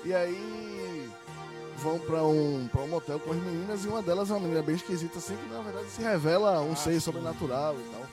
E 0.05 0.13
aí 0.13 1.09
vão 1.77 1.99
pra 1.99 2.23
um, 2.23 2.67
pra 2.71 2.81
um 2.81 2.87
motel 2.87 3.19
com 3.19 3.31
as 3.31 3.37
meninas 3.37 3.83
e 3.85 3.87
uma 3.87 4.01
delas 4.01 4.29
é 4.29 4.33
uma 4.33 4.39
menina 4.41 4.61
bem 4.61 4.75
esquisita 4.75 5.17
assim, 5.19 5.35
que 5.35 5.49
na 5.53 5.61
verdade 5.61 5.87
se 5.89 6.01
revela 6.01 6.61
um 6.61 6.73
Ah, 6.73 6.75
ser 6.75 6.99
sobrenatural 6.99 7.75
e 7.75 7.83
tal. 7.91 8.05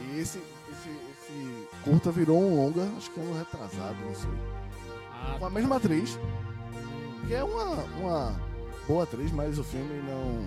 E 0.00 0.18
esse, 0.20 0.38
esse, 0.38 0.88
esse 0.88 1.68
curta 1.84 2.10
virou 2.10 2.40
um 2.40 2.56
longa, 2.56 2.82
acho 2.96 3.10
que 3.10 3.20
ano 3.20 3.36
retrasado, 3.38 3.96
não 4.04 4.14
sei. 4.14 4.30
Ah, 5.12 5.36
Com 5.38 5.46
a 5.46 5.50
mesma 5.50 5.76
atriz, 5.76 6.18
que 7.26 7.34
é 7.34 7.42
uma, 7.42 7.64
uma 7.98 8.40
boa 8.86 9.04
atriz, 9.04 9.32
mas 9.32 9.58
o 9.58 9.64
filme 9.64 10.00
não, 10.02 10.46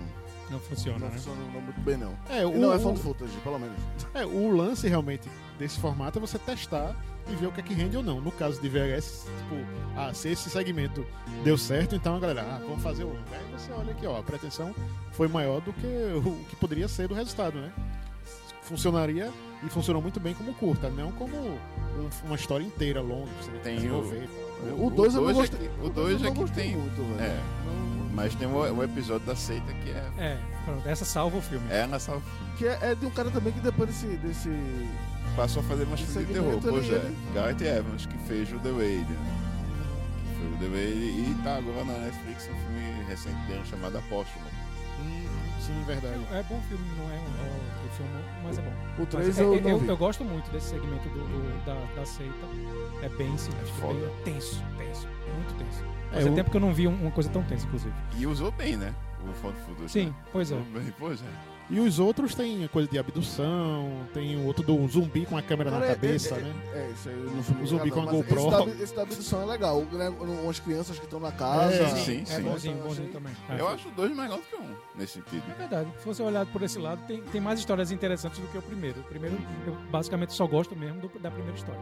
Não 0.50 0.60
funciona, 0.60 0.98
não 0.98 1.08
né? 1.08 1.14
funciona 1.14 1.40
não 1.52 1.60
muito 1.60 1.80
bem 1.80 1.96
não. 1.96 2.16
é, 2.28 2.44
o, 2.46 2.56
não 2.56 2.72
é 2.72 2.78
found 2.78 3.00
footage, 3.00 3.36
pelo 3.42 3.58
menos. 3.58 3.76
É, 4.14 4.24
o 4.24 4.54
lance 4.54 4.86
realmente 4.88 5.28
desse 5.58 5.78
formato 5.80 6.18
é 6.18 6.20
você 6.20 6.38
testar 6.38 6.94
e 7.32 7.36
ver 7.36 7.46
o 7.46 7.52
que 7.52 7.60
é 7.60 7.62
que 7.62 7.74
rende 7.74 7.96
ou 7.96 8.02
não. 8.02 8.20
No 8.20 8.30
caso 8.32 8.60
de 8.60 8.68
VHS, 8.68 9.26
tipo, 9.38 9.56
ah, 9.96 10.12
se 10.12 10.28
esse 10.28 10.50
segmento 10.50 11.06
deu 11.44 11.56
certo, 11.58 11.94
então 11.94 12.16
a 12.16 12.18
galera, 12.20 12.42
ah, 12.42 12.58
vamos 12.66 12.82
fazer 12.82 13.04
o 13.04 13.08
longo. 13.08 13.18
Aí 13.32 13.44
você 13.58 13.72
olha 13.72 13.92
aqui, 13.92 14.06
ó, 14.06 14.18
a 14.18 14.22
pretensão 14.22 14.74
foi 15.12 15.28
maior 15.28 15.60
do 15.60 15.72
que 15.72 15.86
o 15.86 16.44
que 16.48 16.56
poderia 16.56 16.88
ser 16.88 17.08
do 17.08 17.14
resultado, 17.14 17.58
né? 17.58 17.72
Funcionaria 18.62 19.30
e 19.64 19.68
funcionou 19.68 20.00
muito 20.00 20.20
bem 20.20 20.32
como 20.34 20.54
curta, 20.54 20.88
não 20.90 21.10
como 21.12 21.36
um- 21.36 22.08
uma 22.24 22.36
história 22.36 22.64
inteira 22.64 23.00
longa, 23.00 23.26
pra 23.32 23.42
você 23.42 23.50
Tem 23.62 23.76
desenvolver. 23.76 24.28
O 24.78 24.90
dois 24.90 25.14
eu 25.14 25.20
não 25.22 25.32
dois 25.32 25.48
gostei- 25.50 25.66
é 25.66 25.70
que, 25.70 25.80
o 25.80 25.84
Eu 25.86 25.90
dois 25.90 26.20
não 26.20 26.28
é 26.28 26.32
que 26.34 26.50
tem. 26.52 26.76
muito, 26.76 26.96
velho. 27.16 27.20
É, 27.20 27.40
mas 28.14 28.34
tem 28.34 28.46
o, 28.46 28.52
o 28.76 28.84
episódio 28.84 29.26
da 29.26 29.34
seita 29.34 29.72
que 29.72 29.90
é. 29.90 30.10
É, 30.18 30.38
pronto. 30.64 30.88
Essa 30.88 31.04
salva 31.04 31.36
o 31.38 31.42
filme. 31.42 31.66
É 31.70 31.86
nessa. 31.86 32.20
Que 32.60 32.68
é, 32.68 32.78
é 32.92 32.94
de 32.94 33.06
um 33.06 33.10
cara 33.10 33.30
também 33.30 33.54
que 33.54 33.60
depois 33.60 33.88
desse, 33.88 34.06
desse 34.18 34.50
Passou 35.34 35.62
a 35.62 35.64
fazer 35.64 35.86
mais 35.86 35.98
filme 36.02 36.26
de 36.26 36.32
terror. 36.34 36.60
Pois 36.60 36.84
é. 36.90 36.92
ele- 36.96 37.16
Gareth 37.34 37.62
Evans, 37.64 38.04
que 38.04 38.18
fez 38.28 38.52
o 38.52 38.58
The 38.58 38.68
Wade. 38.70 39.08
Né? 39.08 39.36
Que 40.28 40.40
fez 40.40 40.52
o 40.52 40.56
The 40.58 40.66
Wade 40.66 41.30
e 41.30 41.36
tá 41.42 41.56
agora 41.56 41.84
na 41.86 41.92
Netflix 42.04 42.50
um 42.52 42.56
filme 42.60 43.04
recente 43.08 43.40
dele 43.46 43.62
chamado 43.64 43.96
Apóstolo. 43.96 44.44
Hum, 45.00 45.26
sim, 45.58 45.82
verdade. 45.86 46.20
É 46.32 46.42
bom 46.42 46.60
filme, 46.68 46.84
não 46.98 47.04
é 47.04 47.14
um, 47.14 47.46
é 47.46 47.86
um 47.86 47.90
filme, 47.96 48.24
mas 48.44 48.58
é 48.58 48.60
bom. 48.62 48.70
O 48.70 49.00
Mas 49.00 49.08
3 49.08 49.38
é- 49.38 49.42
eu 49.42 49.54
é- 49.54 49.60
não 49.62 49.70
eu, 49.70 49.78
vi. 49.78 49.88
eu 49.88 49.96
gosto 49.96 50.22
muito 50.22 50.50
desse 50.50 50.68
segmento 50.68 51.08
do, 51.08 51.18
do- 51.20 51.64
da, 51.64 51.74
da 51.94 52.04
seita. 52.04 52.34
É 53.02 53.08
bem 53.08 53.38
sinistro, 53.38 53.86
É 53.88 53.94
bem 53.94 54.10
tenso, 54.34 54.62
tenso, 54.76 55.08
muito 55.34 55.54
tenso. 55.56 55.82
É, 56.12 56.14
Fazia 56.16 56.32
o- 56.32 56.34
tempo 56.34 56.50
que 56.50 56.56
eu 56.58 56.60
não 56.60 56.74
vi 56.74 56.86
um- 56.86 57.00
uma 57.00 57.10
coisa 57.10 57.30
tão 57.30 57.42
tensa, 57.44 57.64
inclusive. 57.64 57.94
E 58.18 58.26
usou 58.26 58.52
bem, 58.52 58.76
né? 58.76 58.92
O 59.26 59.32
Found 59.40 59.56
Footage. 59.60 59.88
Sim, 59.88 60.06
né? 60.06 60.14
pois 60.32 60.50
é. 60.52 60.56
Bem, 60.56 60.92
Pois 60.98 61.22
é. 61.22 61.26
E 61.70 61.78
os 61.78 62.00
outros 62.00 62.34
tem 62.34 62.66
coisa 62.68 62.88
de 62.88 62.98
abdução, 62.98 63.88
tem 64.12 64.36
o 64.36 64.44
outro 64.44 64.64
do 64.64 64.88
zumbi 64.88 65.24
com 65.24 65.36
a 65.36 65.42
câmera 65.42 65.70
Cara, 65.70 65.84
na 65.86 65.90
é- 65.92 65.94
cabeça, 65.94 66.34
é, 66.34 66.38
é, 66.38 66.42
né? 66.42 66.54
É, 66.74 66.90
isso 66.90 67.08
aí 67.08 67.14
eu 67.14 67.30
não 67.30 67.42
fui 67.44 67.62
O 67.62 67.66
zumbi 67.66 67.90
com 67.92 68.00
a 68.02 68.06
GoPro. 68.06 68.40
Esse 68.40 68.50
da, 68.50 68.82
esse 68.84 68.94
da 68.96 69.02
abdução 69.02 69.42
é 69.42 69.44
legal. 69.44 69.80
né, 69.92 70.08
Umas 70.08 70.58
crianças 70.58 70.98
que 70.98 71.04
estão 71.04 71.20
na 71.20 71.30
casa. 71.30 71.72
É, 71.74 71.86
sim, 71.96 72.22
é 72.22 72.24
sim. 72.24 72.42
bonzinho, 72.42 72.74
Então, 72.74 72.88
bonzinho 72.88 73.08
achei- 73.08 73.20
também. 73.20 73.32
É. 73.48 73.60
Eu 73.60 73.68
acho 73.68 73.88
dois 73.90 74.10
melhor 74.16 74.38
do 74.38 74.42
que 74.42 74.56
um, 74.56 74.74
nesse 74.96 75.12
sentido. 75.14 75.44
É 75.48 75.54
verdade. 75.58 75.88
Se 75.98 76.02
fosse 76.04 76.20
olhado 76.22 76.50
por 76.50 76.60
esse 76.62 76.78
lado, 76.78 77.06
tem, 77.06 77.22
tem 77.22 77.40
mais 77.40 77.60
histórias 77.60 77.92
interessantes 77.92 78.40
do 78.40 78.48
que 78.48 78.58
o 78.58 78.62
primeiro. 78.62 78.98
O 79.00 79.04
primeiro, 79.04 79.36
eu 79.64 79.74
basicamente 79.92 80.32
só 80.32 80.48
gosto 80.48 80.74
mesmo 80.74 81.00
do- 81.00 81.18
da 81.20 81.30
primeira 81.30 81.56
história. 81.56 81.80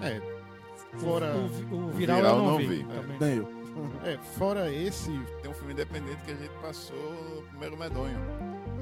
É. 0.00 0.18
O- 0.94 0.98
Fora, 0.98 1.34
O, 1.36 1.46
vi- 1.48 1.64
o 1.74 1.88
viral, 1.90 2.16
viral 2.16 2.36
eu 2.36 2.42
não, 2.42 2.50
não 2.52 2.56
vi. 2.58 2.66
vi. 2.68 2.84
também. 2.84 3.16
Nem 3.20 3.36
eu. 3.36 3.48
é, 4.02 4.16
fora 4.38 4.72
esse, 4.72 5.10
Tem 5.42 5.50
um 5.50 5.54
filme 5.54 5.74
independente 5.74 6.22
que 6.24 6.30
a 6.32 6.34
gente 6.34 6.52
passou 6.62 6.96
no 7.36 7.42
primeiro 7.42 7.76
medonho, 7.76 8.18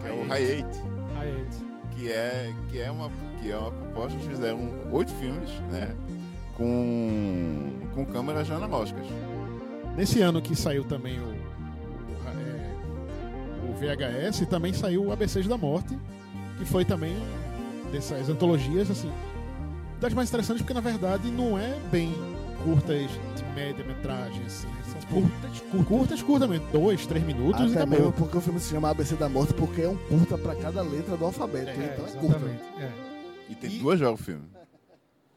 que 0.04 0.08
é 0.08 0.12
o 0.12 0.28
High 0.28 0.44
High 1.14 1.30
Eight, 1.30 1.64
que 1.96 2.10
é, 2.10 2.52
que 2.70 2.80
é, 2.80 2.90
uma, 2.90 3.10
que 3.40 3.50
é 3.50 3.56
uma 3.56 3.70
proposta, 3.70 4.12
eles 4.12 4.26
fizeram 4.26 4.70
oito 4.92 5.12
filmes, 5.14 5.50
né? 5.70 5.94
Com, 6.56 7.72
com 7.94 8.04
câmeras 8.06 8.50
analógicas. 8.50 9.06
Nesse 9.96 10.20
ano 10.20 10.42
que 10.42 10.54
saiu 10.54 10.84
também 10.84 11.18
o, 11.18 11.24
o, 11.24 11.34
é, 12.28 13.68
o 13.68 13.72
VHS, 13.74 14.46
também 14.48 14.72
saiu 14.72 15.06
o 15.06 15.12
ABCs 15.12 15.46
da 15.46 15.56
Morte, 15.56 15.98
que 16.58 16.64
foi 16.64 16.84
também 16.84 17.16
dessas 17.90 18.28
antologias, 18.28 18.90
assim, 18.90 19.10
das 20.00 20.12
mais 20.12 20.28
interessantes, 20.28 20.62
porque 20.62 20.74
na 20.74 20.80
verdade 20.80 21.30
não 21.30 21.58
é 21.58 21.76
bem 21.90 22.12
curtas 22.64 23.10
de 23.36 23.44
média 23.54 23.84
metragem, 23.84 24.42
assim. 24.46 24.68
são 24.90 25.00
tipo, 25.00 25.14
curtas, 25.14 25.60
curtas. 25.60 25.86
curtas, 25.86 26.22
curtamente, 26.22 26.64
dois, 26.72 27.06
três 27.06 27.24
minutos 27.24 27.60
e 27.60 27.64
Até 27.72 27.76
acabou. 27.82 27.98
mesmo 27.98 28.12
porque 28.12 28.38
o 28.38 28.40
filme 28.40 28.58
se 28.60 28.70
chama 28.70 28.90
ABC 28.90 29.14
da 29.16 29.28
Morte, 29.28 29.54
porque 29.54 29.82
é 29.82 29.88
um 29.88 29.96
curta 29.96 30.36
pra 30.38 30.54
cada 30.56 30.82
letra 30.82 31.16
do 31.16 31.24
alfabeto. 31.24 31.68
É, 31.70 31.92
então 31.92 32.06
é 32.06 32.10
curta. 32.18 32.46
É. 32.80 32.90
E 33.50 33.54
tem 33.54 33.70
E- 33.74 33.78
duas 33.78 34.00
horas 34.00 34.18
o 34.18 34.22
filme. 34.22 34.42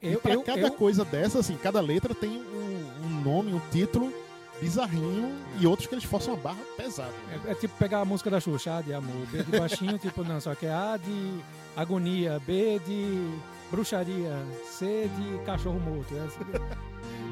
E 0.02 0.14
Eu, 0.14 0.20
pra 0.20 0.34
eu, 0.34 0.42
cada 0.44 0.62
eu- 0.62 0.72
coisa 0.72 1.04
dessa, 1.04 1.40
assim, 1.40 1.56
cada 1.58 1.82
letra 1.82 2.14
tem 2.16 2.30
um, 2.30 3.06
um 3.06 3.22
nome, 3.22 3.54
um 3.54 3.62
título 3.72 4.14
bizarrinho 4.62 5.32
e 5.60 5.68
outros 5.68 5.88
que 5.88 5.94
eles 5.96 6.04
forçam 6.04 6.34
a 6.34 6.38
barra 6.38 6.58
pesada. 6.78 7.12
né? 7.28 7.40
É, 7.48 7.52
é 7.52 7.56
tipo 7.56 7.76
pegar 7.78 8.00
a 8.02 8.06
música 8.06 8.30
da 8.30 8.40
Xuxa, 8.40 8.78
A 8.78 8.82
de 8.82 8.94
amor, 8.94 9.26
B 9.32 9.44
de 9.44 9.58
baixinho, 9.60 9.98
tipo, 10.00 10.24
não, 10.24 10.40
só 10.40 10.56
que 10.56 10.66
é 10.66 10.72
A 10.74 10.98
de 10.98 11.40
agonia, 11.76 12.40
B 12.46 12.80
de 12.86 13.30
bruxaria, 13.70 14.34
C 14.66 15.10
de 15.18 15.38
cachorro 15.46 15.80
morto. 15.80 16.16
É 16.16 16.20
assim. 16.22 16.40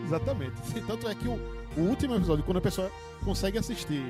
Exatamente. 0.06 0.53
E 0.76 0.82
Tanto 0.82 1.08
é 1.08 1.16
que 1.16 1.28
o, 1.28 1.34
o 1.78 1.82
último 1.82 2.16
episódio, 2.16 2.43
quando 2.43 2.58
a 2.58 2.62
pessoa 2.62 2.91
consegue 3.24 3.58
assistir 3.58 4.03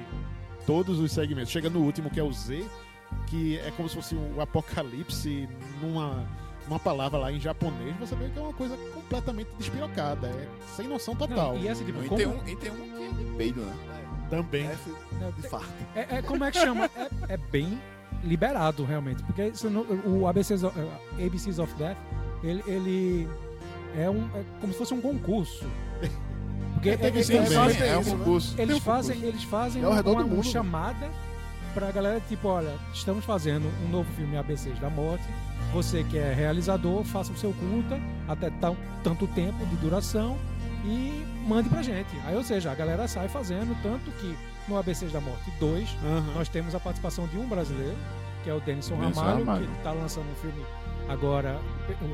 todos 0.66 1.00
os 1.00 1.12
segmentos, 1.12 1.52
chega 1.52 1.70
no 1.70 1.80
último, 1.80 2.10
que 2.10 2.20
é 2.20 2.24
o 2.24 2.32
Z, 2.32 2.66
que 3.28 3.58
é 3.60 3.72
como 3.72 3.88
se 3.88 3.96
fosse 3.96 4.16
o 4.16 4.41
apocalipse 4.41 5.48
numa 5.82 6.26
uma 6.68 6.80
palavra 6.80 7.20
lá 7.20 7.32
em 7.32 7.39
japonês, 7.39 7.96
você 8.00 8.16
vê 8.16 8.28
que 8.28 8.39
é 8.39 8.41
uma 8.41 8.52
coisa 8.54 8.76
completamente 8.91 9.50
despirocada, 9.56 10.28
é 10.28 10.48
sem 10.76 10.88
noção 10.88 11.16
total. 11.16 11.54
Não, 11.54 11.62
e 11.62 11.68
essa 11.68 11.84
tipo, 11.84 12.02
E 12.04 12.08
como, 12.08 12.18
tem, 12.18 12.26
um, 12.28 12.48
e 12.48 12.56
tem 12.56 12.72
um 12.72 12.76
que 12.89 13.04
é 13.04 13.24
de 13.24 13.38
peido, 13.38 13.62
né? 13.62 13.74
Também. 14.32 14.64
Né, 14.64 14.76
de 15.38 15.48
farto. 15.48 15.72
É, 15.96 16.18
é- 16.18 16.22
como 16.24 16.43
é 16.43 16.52
que 16.52 16.58
chama? 16.58 16.89
É, 17.30 17.34
é 17.34 17.38
bem 17.38 17.80
liberado, 18.24 18.84
realmente. 18.84 19.22
Porque 19.24 19.52
não- 19.70 19.86
o 20.12 20.28
ABCs 20.28 20.64
of, 20.64 20.76
ABCs 21.24 21.60
of 21.60 21.72
Death, 21.76 21.98
ele, 22.43 22.64
ele 22.66 23.30
é, 23.98 24.10
um, 24.10 24.26
é 24.36 24.43
como 24.62 24.74
se 24.74 24.80
fosse 24.80 24.93
um 24.93 25.02
concurso. 25.02 25.66
Porque 26.74 26.89
É, 26.89 27.08
eles 27.08 27.28
bem, 27.28 27.46
fazem, 27.46 27.82
é 27.88 27.98
um 27.98 28.04
concurso. 28.04 28.56
eles 28.60 28.76
um 28.78 28.82
fazem, 28.82 29.22
eles 29.24 29.43
fazem 29.43 29.84
É 29.84 29.88
uma, 29.88 30.02
uma 30.24 30.43
chamada 30.43 31.10
pra 31.74 31.91
galera, 31.91 32.22
tipo, 32.28 32.48
olha, 32.48 32.74
estamos 32.93 33.26
fazendo 33.26 33.68
um 33.86 33.89
novo 33.89 34.12
filme 34.14 34.38
ABCs 34.38 34.80
da 34.80 34.89
Morte. 34.89 35.24
Você 35.74 36.04
que 36.04 36.18
é 36.18 36.34
realizador, 36.34 37.04
faça 37.04 37.32
o 37.34 37.38
seu 37.38 37.52
curta 37.54 38.00
até 38.28 38.50
tão, 38.50 38.78
tanto 39.04 39.28
tempo 39.28 39.66
de 39.66 39.76
duração 39.78 40.38
e 40.86 41.26
mande 41.48 41.68
pra 41.70 41.82
gente. 41.82 42.08
Aí, 42.26 42.36
ou 42.36 42.43
seja, 42.43 42.72
a 42.72 42.76
galera 42.76 43.08
sai 43.08 43.28
fazendo, 43.28 43.76
tanto 43.82 44.10
que 44.20 44.38
no 44.68 44.78
ABCs 44.78 45.12
da 45.12 45.20
Morte 45.20 45.52
2, 45.60 45.89
Aham. 46.04 46.34
nós 46.36 46.48
temos 46.50 46.74
a 46.76 46.80
participação 46.80 47.28
de 47.28 47.38
um 47.38 47.48
brasileiro, 47.48 47.96
que 48.43 48.50
é 48.50 48.54
o 48.54 48.60
Denison 48.62 48.96
Ramalho, 48.96 49.39
Ramalho. 49.46 49.68
que 49.68 49.78
está 49.78 49.91
lançando 49.91 50.26
um 50.32 50.36
filme 50.36 50.64
agora, 51.10 51.60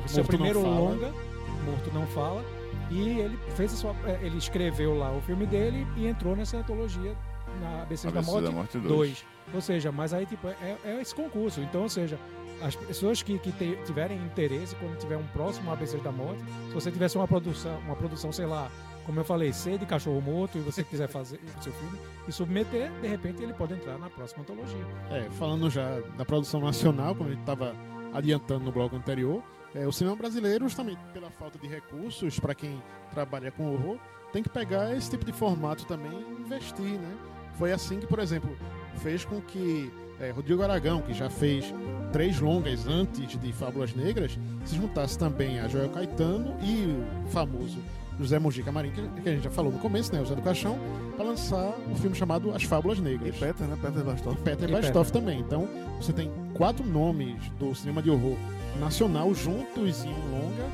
o 0.06 0.08
seu 0.10 0.18
Morto 0.24 0.28
primeiro 0.28 0.62
longa, 0.62 1.14
Morto 1.62 1.92
Não 1.94 2.06
Fala, 2.08 2.44
e 2.90 3.20
ele 3.20 3.38
fez 3.56 3.74
a 3.74 3.76
sua, 3.76 3.96
eh, 4.06 4.20
ele 4.24 4.38
escreveu 4.38 4.98
lá 4.98 5.12
o 5.12 5.22
filme 5.22 5.46
dele 5.46 5.86
e 5.96 6.08
entrou 6.08 6.36
nessa 6.36 6.58
antologia 6.58 7.16
na 7.60 7.84
ABCs 7.84 8.04
da 8.12 8.20
ABC 8.20 8.32
Morte 8.32 8.46
da 8.46 8.52
Morte 8.52 8.78
2. 8.80 8.88
2. 8.90 9.26
Ou 9.54 9.62
seja, 9.62 9.92
mas 9.92 10.14
aí 10.14 10.26
tipo, 10.26 10.48
é, 10.48 10.78
é 10.86 11.02
esse 11.02 11.14
concurso. 11.14 11.62
Então, 11.62 11.82
ou 11.84 11.90
seja, 11.90 12.18
as 12.62 12.76
pessoas 12.76 13.22
que, 13.24 13.38
que 13.40 13.52
te- 13.52 13.78
tiverem 13.86 14.18
interesse, 14.20 14.76
quando 14.76 14.98
tiver 14.98 15.18
um 15.18 15.26
próximo 15.28 15.72
ABC 15.72 15.98
da 15.98 16.12
Morte, 16.12 16.42
se 16.68 16.74
você 16.74 16.92
tivesse 16.92 17.18
uma 17.18 17.28
produção, 17.28 17.78
uma 17.80 17.96
produção, 17.96 18.32
sei 18.32 18.46
lá, 18.46 18.70
como 19.06 19.20
eu 19.20 19.24
falei, 19.26 19.52
C 19.52 19.78
de 19.78 19.86
cachorro 19.86 20.22
morto, 20.22 20.58
e 20.58 20.62
você 20.62 20.84
quiser 20.84 21.08
fazer 21.08 21.40
o 21.60 21.64
seu 21.64 21.74
filme 21.74 21.98
e 22.28 22.32
submeter, 22.32 22.92
de 23.02 23.08
repente 23.08 23.42
ele 23.42 23.52
pode 23.54 23.74
entrar 23.74 23.98
na 23.98 24.10
próxima 24.10 24.44
antologia. 24.44 24.86
É, 25.10 25.28
falando 25.32 25.70
já 25.70 26.00
da 26.18 26.24
produção 26.24 26.62
nacional, 26.62 27.16
como 27.16 27.30
a 27.30 27.32
gente 27.32 27.42
estava 27.42 27.76
adiantando 28.14 28.64
no 28.66 28.72
bloco 28.72 28.96
anterior, 28.96 29.42
é, 29.74 29.88
o 29.88 29.92
cinema 29.92 30.16
brasileiro, 30.16 30.66
justamente 30.66 31.00
pela 31.14 31.30
falta 31.32 31.58
de 31.58 31.68
recursos 31.68 32.40
para 32.40 32.54
quem 32.54 32.82
trabalha 33.12 33.52
com 33.52 33.74
horror, 33.74 33.98
tem 34.34 34.44
que 34.44 34.50
pegar 34.50 34.96
esse 34.96 35.10
tipo 35.10 35.26
de 35.26 35.32
formato 35.32 35.86
também 35.86 36.12
e 36.12 36.42
investir, 36.42 37.00
né? 37.00 37.18
Foi 37.58 37.72
assim 37.72 38.00
que, 38.00 38.08
por 38.08 38.20
exemplo, 38.20 38.56
fez 38.98 39.26
com 39.26 39.42
que 39.42 39.92
é, 40.20 40.30
Rodrigo 40.32 40.62
Aragão, 40.62 41.02
que 41.02 41.14
já 41.14 41.30
fez 41.30 41.74
três 42.12 42.40
longas 42.40 42.88
antes 42.88 43.38
de 43.40 43.52
Fábulas 43.54 43.94
Negras, 43.94 44.38
se 44.66 44.76
juntasse 44.76 45.18
também 45.18 45.60
a 45.60 45.68
Joel 45.68 45.90
Caetano 45.90 46.56
e 46.62 46.96
o 47.26 47.30
famoso 47.30 47.80
José 48.22 48.40
Mojica 48.40 48.72
Marim, 48.72 48.92
que 48.92 49.22
que 49.22 49.30
a 49.30 49.32
gente 49.34 49.44
já 49.44 49.50
falou 49.52 49.72
no 49.72 49.80
começo, 49.80 50.14
né? 50.14 50.22
O 50.22 50.26
Zé 50.26 50.36
do 50.36 50.42
Caixão, 50.42 50.78
para 51.16 51.26
lançar 51.26 51.74
um 51.90 51.96
filme 51.96 52.16
chamado 52.16 52.52
As 52.54 52.64
Fábulas 52.64 52.98
E 53.00 53.02
Negras. 53.02 53.36
Peter, 53.36 53.66
né? 53.68 53.78
Peter 53.82 54.04
Bastov. 54.04 54.36
Peter 54.42 54.70
E 54.70 54.72
Bastoff 54.72 55.12
também. 55.12 55.40
Então, 55.40 55.68
você 56.00 56.14
tem 56.14 56.32
quatro 56.54 56.86
nomes 56.86 57.36
do 57.60 57.74
cinema 57.76 58.02
de 58.02 58.10
horror 58.10 58.38
nacional 58.80 59.34
juntos 59.34 60.04
em 60.06 60.10
um 60.10 60.32
longa 60.32 60.66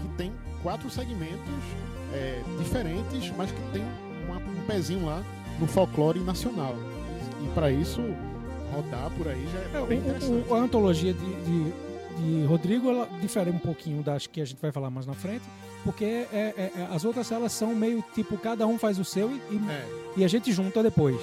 que 0.00 0.08
tem 0.16 0.32
quatro 0.62 0.90
segmentos 0.90 1.38
é, 2.14 2.42
diferentes, 2.58 3.32
mas 3.36 3.50
que 3.50 3.60
tem 3.72 3.82
uma- 4.26 4.36
um 4.38 4.66
pezinho 4.66 5.04
lá 5.06 5.22
no 5.58 5.66
folclore 5.66 6.20
nacional. 6.20 6.74
E, 7.42 7.46
e 7.46 7.48
para 7.50 7.70
isso, 7.70 8.00
rodar 8.74 9.10
por 9.16 9.28
aí 9.28 9.46
já 9.52 9.78
É, 9.78 9.82
é 9.82 9.86
bem 9.86 9.98
o- 9.98 10.00
interessante. 10.02 10.48
o- 10.48 10.54
a 10.54 10.58
antologia 10.58 11.12
de, 11.12 11.34
de, 11.44 11.72
de 12.40 12.46
Rodrigo 12.46 12.88
ela 12.90 13.08
difere 13.20 13.50
um 13.50 13.58
pouquinho 13.58 14.02
das 14.02 14.26
que 14.26 14.40
a 14.40 14.44
gente 14.44 14.60
vai 14.60 14.70
falar 14.72 14.90
mais 14.90 15.06
na 15.06 15.14
frente, 15.14 15.42
porque 15.86 16.04
é- 16.04 16.26
é- 16.32 16.72
é- 16.80 16.88
as 16.94 17.04
outras 17.04 17.30
elas 17.30 17.52
são 17.52 17.72
meio 17.74 18.04
tipo, 18.12 18.36
cada 18.36 18.66
um 18.66 18.76
faz 18.76 18.98
o 18.98 19.04
seu 19.04 19.30
e, 19.30 19.40
e, 19.52 19.60
É, 19.70 19.86
e 20.16 20.24
a 20.24 20.28
gente 20.28 20.52
junta 20.52 20.82
depois. 20.82 21.16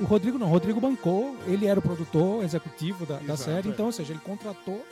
O 0.00 0.04
Rodrigo 0.04 0.38
não, 0.38 0.46
o 0.46 0.50
Rodrigo 0.50 0.80
bancou, 0.80 1.36
ele 1.46 1.66
era 1.66 1.78
o 1.78 1.82
produtor 1.82 2.42
executivo 2.44 3.04
da, 3.04 3.16
da 3.16 3.34
Exato, 3.34 3.42
série, 3.42 3.68
é. 3.68 3.70
então, 3.72 3.86
ou 3.86 3.92
seja, 3.92 4.12
ele 4.12 4.20
contratou 4.24 4.84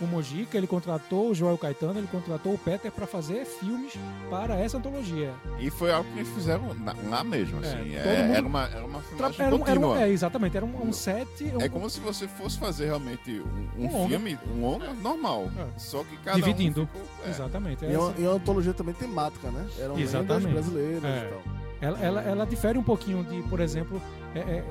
o 0.00 0.06
Mojica, 0.06 0.56
ele 0.56 0.66
contratou 0.66 1.30
o 1.30 1.34
Joel 1.34 1.58
Caetano, 1.58 1.98
ele 1.98 2.06
contratou 2.06 2.54
o 2.54 2.58
Peter 2.58 2.90
para 2.92 3.06
fazer 3.06 3.44
filmes 3.44 3.92
para 4.30 4.56
essa 4.56 4.76
antologia. 4.78 5.32
E 5.58 5.70
foi 5.70 5.90
algo 5.92 6.08
que 6.12 6.18
eles 6.20 6.28
fizeram 6.32 6.72
na- 6.74 6.94
lá 7.08 7.24
mesmo, 7.24 7.62
É, 7.64 7.66
assim. 7.68 7.94
É, 7.94 8.22
mundo- 8.22 8.34
era, 8.36 8.46
uma, 8.46 8.64
era 8.68 8.84
uma 8.86 9.00
filmagem 9.00 9.46
Era 9.46 9.54
um, 9.56 9.66
era 9.66 9.80
um- 9.80 9.96
é, 9.96 10.08
exatamente, 10.08 10.56
era 10.56 10.64
um, 10.66 10.88
um 10.88 10.92
set. 10.92 11.28
um- 11.54 11.60
É 11.60 11.68
como 11.68 11.88
se 11.90 12.00
você 12.00 12.28
fosse 12.28 12.58
fazer 12.58 12.86
realmente 12.86 13.42
um, 13.76 13.82
um 13.84 13.86
Um 14.04 14.08
filme, 14.08 14.38
um 14.54 14.60
longa 14.62 14.92
normal. 14.94 15.48
É. 15.58 15.78
Só 15.78 16.04
que 16.04 16.16
cada 16.18 16.36
Dividindo. 16.36 16.82
um 16.82 16.86
ficou, 16.86 17.02
é. 17.26 17.30
Exatamente. 17.30 17.84
E 17.84 17.88
é 17.88 17.92
é 17.94 17.98
uma, 17.98 18.10
essa- 18.10 18.20
e 18.20 18.24
é 18.24 18.28
uma 18.28 18.36
antologia 18.36 18.72
também 18.74 18.94
temática, 18.94 19.50
né? 19.50 19.66
Eram 19.78 19.94
lendas 19.94 20.14
Exatamente. 20.14 20.52
brasileiras 20.52 21.04
É. 21.04 21.26
e 21.26 21.28
tal. 21.30 21.42
Ela, 21.80 21.98
ela, 22.00 22.22
ela 22.22 22.44
difere 22.46 22.76
um 22.78 22.82
pouquinho 22.82 23.22
de, 23.24 23.40
por 23.48 23.60
exemplo, 23.60 24.02
é, 24.34 24.40
é, 24.40 24.64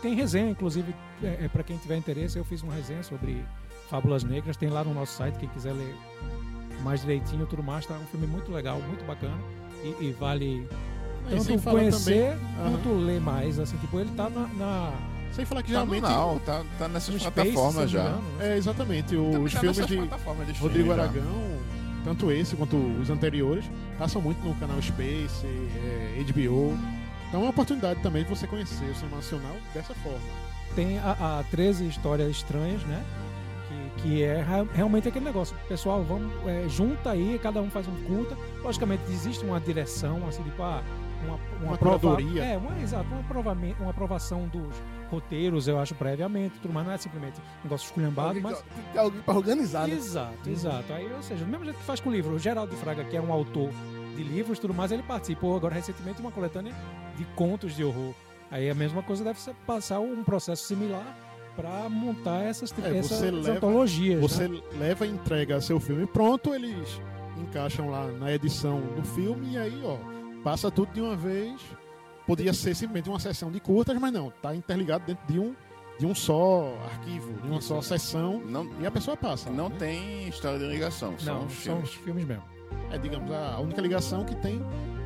tem 0.00 0.14
resenha, 0.14 0.48
inclusive, 0.50 0.94
é, 1.22 1.48
para 1.48 1.62
quem 1.64 1.76
tiver 1.78 1.96
interesse, 1.96 2.38
eu 2.38 2.44
fiz 2.44 2.62
uma 2.62 2.72
resenha 2.74 3.02
sobre 3.02 3.44
Fábulas 3.88 4.24
Negras, 4.24 4.56
tem 4.56 4.68
lá 4.68 4.82
no 4.84 4.92
nosso 4.94 5.16
site, 5.16 5.38
quem 5.38 5.48
quiser 5.48 5.72
ler 5.72 5.94
mais 6.82 7.00
direitinho, 7.02 7.46
tudo 7.46 7.62
mais, 7.62 7.86
tá 7.86 7.94
um 7.94 8.06
filme 8.06 8.26
muito 8.26 8.50
legal, 8.52 8.80
muito 8.80 9.04
bacana 9.04 9.38
e, 9.82 10.06
e 10.06 10.12
vale 10.12 10.66
tanto 11.28 11.58
conhecer 11.62 12.36
também- 12.36 12.72
quanto 12.72 12.88
ler 12.94 13.20
mais, 13.20 13.58
assim, 13.58 13.76
tipo, 13.78 13.98
ele 14.00 14.10
tá 14.16 14.28
na, 14.28 14.46
na 14.48 14.92
sem 15.32 15.44
falar 15.44 15.62
que 15.62 15.68
Tá 15.72 15.78
geralmente. 15.80 16.02
Now, 16.02 16.40
tá, 16.44 16.62
tá 16.78 16.86
nessas 16.88 17.20
plataformas 17.22 17.74
não 17.76 17.88
já. 17.88 18.00
engano, 18.02 18.22
É, 18.40 18.56
exatamente. 18.56 19.16
Os 19.16 19.52
tá 19.52 19.60
filmes 19.60 19.86
de 19.86 19.96
de 20.52 20.60
Rodrigo 20.60 20.88
já. 20.88 20.94
Aragão, 20.94 21.58
tanto 22.04 22.30
esse 22.30 22.54
quanto 22.54 22.76
os 22.76 23.10
anteriores, 23.10 23.64
passam 23.98 24.22
muito 24.22 24.38
no 24.46 24.54
canal 24.56 24.80
Space, 24.80 25.44
é, 25.44 26.22
HBO. 26.32 26.78
Então 27.28 27.40
é 27.40 27.44
uma 27.44 27.50
oportunidade 27.50 28.00
também 28.00 28.22
de 28.22 28.28
você 28.30 28.46
conhecer 28.46 28.84
o 28.84 28.94
cinema 28.94 29.16
nacional 29.16 29.56
dessa 29.72 29.92
forma. 29.94 30.20
tem 30.76 30.98
a, 31.00 31.40
a 31.40 31.44
13 31.50 31.86
histórias 31.88 32.30
estranhas, 32.30 32.82
né? 32.84 33.02
Que, 33.98 34.22
é 34.22 34.44
realmente 34.72 35.08
aquele 35.08 35.24
negócio. 35.24 35.56
Pessoal, 35.68 36.02
vamos, 36.02 36.32
é, 36.46 36.68
junta 36.68 37.10
aí, 37.10 37.38
cada 37.42 37.60
um 37.62 37.70
faz 37.70 37.86
um 37.86 37.94
curta. 38.04 38.36
Logicamente, 38.62 39.02
existe 39.08 39.44
uma 39.44 39.60
direção, 39.60 40.26
assim, 40.26 40.42
tipo, 40.42 40.62
ah, 40.62 40.82
uma, 41.24 41.34
uma, 41.34 41.68
Uma 41.68 41.78
prova-. 41.78 42.20
É, 42.38 42.56
uma, 42.56 42.80
exato, 42.82 43.06
uma, 43.08 43.52
uma 43.80 43.90
aprovação 43.90 44.46
dos 44.48 44.74
roteiros, 45.10 45.68
eu 45.68 45.78
acho, 45.78 45.94
previamente, 45.94 46.58
tudo 46.60 46.72
mais. 46.74 46.86
Não 46.86 46.94
é 46.94 46.98
simplesmente 46.98 47.40
um 47.40 47.64
negócio 47.64 47.86
esculhambado, 47.86 48.28
Alguém, 48.28 48.42
mas. 48.42 48.64
tem 48.92 49.00
alguém 49.00 49.20
pra 49.22 49.34
organizar, 49.34 49.88
né? 49.88 49.94
Exato, 49.94 50.50
exato. 50.50 50.92
Aí, 50.92 51.10
ou 51.12 51.22
seja, 51.22 51.44
do 51.44 51.50
mesmo 51.50 51.64
jeito 51.64 51.78
que 51.78 51.84
faz 51.84 52.00
com 52.00 52.10
o 52.10 52.12
livro. 52.12 52.34
O 52.34 52.38
Geraldo 52.38 52.74
Fraga, 52.76 53.04
que 53.04 53.16
é 53.16 53.20
um 53.20 53.32
autor 53.32 53.70
de 54.16 54.22
livros 54.22 54.58
tudo 54.58 54.74
mais, 54.74 54.92
ele 54.92 55.02
participou 55.02 55.56
agora 55.56 55.74
recentemente 55.74 56.16
de 56.16 56.22
uma 56.22 56.30
coletânea 56.30 56.74
de 57.16 57.24
contos 57.36 57.74
de 57.74 57.84
horror. 57.84 58.14
Aí 58.50 58.70
a 58.70 58.74
mesma 58.74 59.02
coisa 59.02 59.24
deve 59.24 59.40
ser 59.40 59.54
passar 59.66 60.00
um 60.00 60.22
processo 60.22 60.64
similar 60.64 61.04
para 61.56 61.88
montar 61.88 62.42
essas, 62.44 62.72
É, 62.82 62.98
essas 62.98 63.18
você 63.18 63.30
leva- 63.30 63.52
antologias. 63.56 64.20
Você 64.20 64.48
né? 64.48 64.60
leva 64.78 65.06
e 65.06 65.10
entrega 65.10 65.60
seu 65.60 65.78
filme 65.80 66.06
pronto, 66.06 66.54
eles 66.54 67.00
encaixam 67.38 67.90
lá 67.90 68.06
na 68.06 68.32
edição 68.32 68.80
do 68.96 69.02
filme 69.04 69.52
e 69.54 69.58
aí, 69.58 69.82
ó, 69.84 69.96
passa 70.42 70.70
tudo 70.70 70.92
de 70.92 71.00
uma 71.00 71.16
vez. 71.16 71.60
Podia 72.26 72.52
ser 72.54 72.74
simplesmente 72.74 73.08
uma 73.08 73.20
sessão 73.20 73.50
de 73.50 73.60
curtas, 73.60 73.98
mas 73.98 74.12
não, 74.12 74.30
tá 74.42 74.54
interligado 74.54 75.04
dentro 75.06 75.26
de 75.26 75.38
um, 75.38 75.54
de 75.98 76.06
um 76.06 76.14
só 76.14 76.74
arquivo, 76.84 77.32
de 77.42 77.48
uma 77.48 77.60
só 77.60 77.82
sessão, 77.82 78.40
Não, 78.46 78.66
e 78.80 78.86
a 78.86 78.90
pessoa 78.90 79.14
passa. 79.16 79.50
não 79.50 79.68
né? 79.68 79.76
tem 79.78 80.28
história 80.28 80.58
de 80.58 80.66
ligação, 80.66 81.14
são 81.18 81.34
Não, 81.40 81.46
os 81.46 81.52
são 81.52 81.74
filmes. 81.74 81.88
os 81.90 81.94
filmes 81.96 82.24
mesmo. 82.24 82.42
É, 82.90 82.96
digamos, 82.98 83.30
a 83.30 83.60
única 83.60 83.80
ligação 83.82 84.24
que 84.24 84.34
tem 84.36 84.60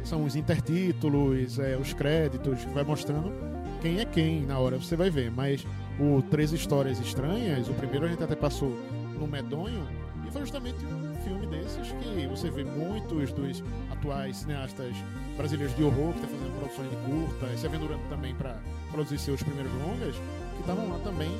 são 0.04 0.24
os 0.24 0.36
intertítulos, 0.36 1.58
é, 1.58 1.76
os 1.76 1.92
créditos, 1.92 2.64
que 2.64 2.70
vai 2.72 2.84
mostrando 2.84 3.32
quem 3.80 3.98
é 4.00 4.04
quem 4.04 4.46
na 4.46 4.58
hora, 4.58 4.76
você 4.78 4.96
vai 4.96 5.10
ver. 5.10 5.30
Mas 5.30 5.66
o 5.98 6.22
Três 6.22 6.52
Histórias 6.52 6.98
Estranhas, 7.00 7.68
o 7.68 7.74
primeiro 7.74 8.06
a 8.06 8.08
gente 8.08 8.22
até 8.22 8.36
passou 8.36 8.70
no 9.18 9.26
Medonho, 9.26 9.86
e 10.26 10.30
foi 10.30 10.42
justamente 10.42 10.84
um 10.84 11.16
filme 11.22 11.46
desses 11.46 11.90
que 11.90 12.26
você 12.26 12.50
vê 12.50 12.62
muitos 12.62 13.32
dos 13.32 13.62
atuais 13.90 14.36
cineastas 14.36 14.94
brasileiros 15.36 15.74
de 15.74 15.82
horror 15.82 16.12
que 16.12 16.20
estão 16.20 16.38
fazendo 16.38 16.58
produções 16.58 16.90
de 16.90 16.96
curta, 16.96 17.56
se 17.56 17.66
aventurando 17.66 18.02
também 18.08 18.34
para 18.34 18.56
produzir 18.92 19.18
seus 19.18 19.42
primeiros 19.42 19.72
longas, 19.72 20.14
que 20.14 20.60
estavam 20.60 20.88
lá 20.88 20.98
também 20.98 21.30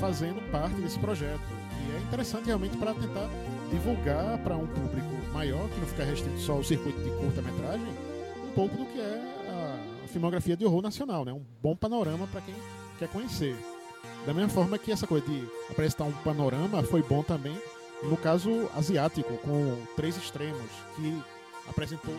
fazendo 0.00 0.40
parte 0.50 0.74
desse 0.80 0.98
projeto. 0.98 1.40
E 1.86 1.96
é 1.96 2.00
interessante 2.00 2.46
realmente 2.46 2.76
para 2.76 2.92
tentar 2.94 3.28
divulgar 3.70 4.38
para 4.38 4.56
um 4.56 4.66
público 4.66 5.32
maior, 5.32 5.68
que 5.68 5.80
não 5.80 5.86
fica 5.86 6.04
restrito 6.04 6.38
só 6.40 6.54
ao 6.54 6.64
circuito 6.64 7.00
de 7.02 7.10
curta-metragem, 7.10 7.86
um 8.44 8.52
pouco 8.54 8.76
do 8.76 8.84
que 8.86 8.98
é 8.98 9.22
a, 9.48 10.04
a 10.04 10.08
filmografia 10.08 10.56
de 10.56 10.64
horror 10.64 10.82
nacional, 10.82 11.24
né? 11.24 11.32
Um 11.32 11.42
bom 11.62 11.76
panorama 11.76 12.26
para 12.26 12.40
quem 12.40 12.54
quer 12.98 13.08
conhecer. 13.08 13.56
Da 14.26 14.32
mesma 14.32 14.48
forma 14.48 14.78
que 14.78 14.90
essa 14.90 15.06
coisa 15.06 15.26
de 15.26 15.46
apresentar 15.70 16.04
um 16.04 16.12
panorama 16.12 16.82
foi 16.82 17.02
bom 17.02 17.22
também 17.22 17.56
no 18.02 18.16
caso 18.16 18.68
asiático, 18.76 19.36
com 19.38 19.76
Três 19.96 20.16
Extremos, 20.16 20.70
que 20.96 21.22
apresentou 21.68 22.14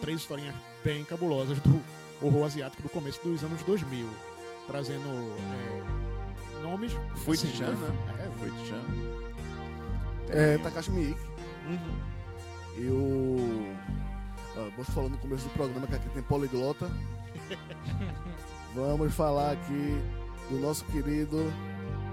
três 0.00 0.20
historinhas 0.20 0.54
bem 0.84 1.04
cabulosas 1.04 1.58
do 1.60 1.80
horror 2.20 2.46
asiático 2.46 2.82
do 2.82 2.88
começo 2.88 3.20
dos 3.22 3.42
anos 3.44 3.62
2000, 3.62 4.08
trazendo 4.66 5.08
é, 5.38 6.62
nomes... 6.62 6.92
Fui 7.16 7.36
assim, 7.36 7.48
Chan, 7.52 7.72
né? 7.72 7.92
É, 8.18 8.38
Fui 8.38 8.66
Chan. 8.66 8.82
É, 10.30 10.54
Tem- 10.54 10.64
Takashi 10.64 10.90
Miike. 10.90 11.20
Uhum. 11.68 12.00
Eu. 12.76 13.76
Ah, 14.56 14.70
você 14.76 14.92
falou 14.92 15.10
no 15.10 15.18
começo 15.18 15.44
do 15.44 15.50
programa 15.50 15.86
que 15.86 15.94
aqui 15.94 16.08
tem 16.10 16.22
poliglota. 16.22 16.90
Vamos 18.74 19.14
falar 19.14 19.52
aqui 19.52 20.00
do 20.50 20.58
nosso 20.58 20.84
querido 20.86 21.52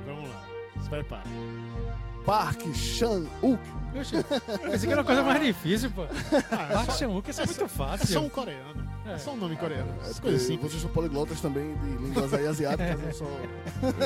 Vamos 0.06 0.30
lá. 0.30 0.44
Se 0.82 0.90
prepara. 0.90 1.24
Park 2.26 2.62
Chan-wook. 2.74 3.60
Pensei 3.94 4.24
que 4.88 4.92
era 4.92 5.02
uma 5.02 5.04
coisa 5.04 5.24
mais 5.24 5.42
difícil, 5.44 5.92
pô. 5.92 6.04
Ah, 6.52 6.68
Park 6.74 6.90
é, 6.90 6.92
só, 6.92 6.98
Chan-wook, 6.98 7.30
isso 7.30 7.42
é 7.42 7.46
muito 7.46 7.64
é 7.64 7.68
só 7.68 7.74
fácil. 7.74 8.22
um 8.22 8.30
coreano. 8.30 8.86
É, 9.06 9.14
É. 9.14 9.18
só 9.20 9.32
um 9.34 9.38
nome 9.38 9.56
coreano. 9.56 9.92
É 10.04 10.14
coisas 10.20 10.42
simples. 10.42 10.72
vocês 10.72 10.82
são 10.82 10.92
poliglotas 10.92 11.40
também 11.40 11.76
de 11.76 11.90
línguas 12.04 12.34
aí 12.34 12.48
asiáticas. 12.48 13.00
eu 13.04 13.14
sou... 13.14 13.28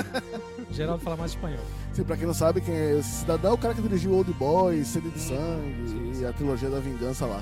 Geraldo 0.71 1.01
fala 1.03 1.15
mais 1.17 1.32
espanhol. 1.32 1.63
Sim, 1.93 2.03
pra 2.03 2.17
quem 2.17 2.27
não 2.27 2.34
sabe, 2.34 2.61
quem 2.61 2.73
é 2.75 2.99
esse 2.99 3.19
cidadão 3.21 3.51
é 3.51 3.53
o 3.53 3.57
cara 3.57 3.73
que 3.73 3.82
dirigiu 3.82 4.11
Old 4.13 4.32
Boy, 4.34 4.84
Sede 4.84 5.09
de 5.09 5.19
Sangue 5.19 5.38
Hum, 5.84 5.88
sim, 5.88 6.13
sim. 6.13 6.21
e 6.21 6.25
a 6.25 6.34
trilogia 6.34 6.69
da 6.69 6.80
Vingança 6.80 7.25
lá. 7.25 7.41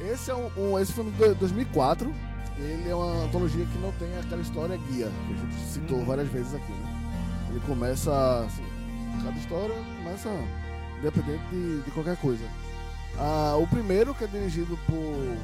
Esse 0.00 0.30
é 0.30 0.34
um, 0.34 0.50
um- 0.56 0.78
esse 0.78 0.92
filme 0.92 1.10
de 1.12 1.34
2004. 1.34 2.12
Ele 2.58 2.88
é 2.88 2.94
uma 2.94 3.24
antologia 3.24 3.64
que 3.66 3.78
não 3.78 3.90
tem 3.92 4.16
aquela 4.18 4.40
história 4.42 4.76
guia, 4.76 5.10
que 5.26 5.32
a 5.32 5.36
gente 5.36 5.54
citou 5.66 5.98
Uhum. 5.98 6.04
várias 6.04 6.28
vezes 6.28 6.54
aqui, 6.54 6.72
né? 6.72 7.00
Ele 7.50 7.60
começa, 7.66 8.44
assim, 8.46 8.62
cada 9.24 9.36
história 9.38 9.74
começa 10.02 10.28
independente 10.98 11.42
de, 11.50 11.80
de 11.82 11.90
qualquer 11.90 12.16
coisa. 12.16 12.44
Ah, 13.18 13.56
o 13.58 13.66
primeiro, 13.66 14.14
que 14.14 14.24
é 14.24 14.26
dirigido 14.26 14.76
por... 14.86 15.36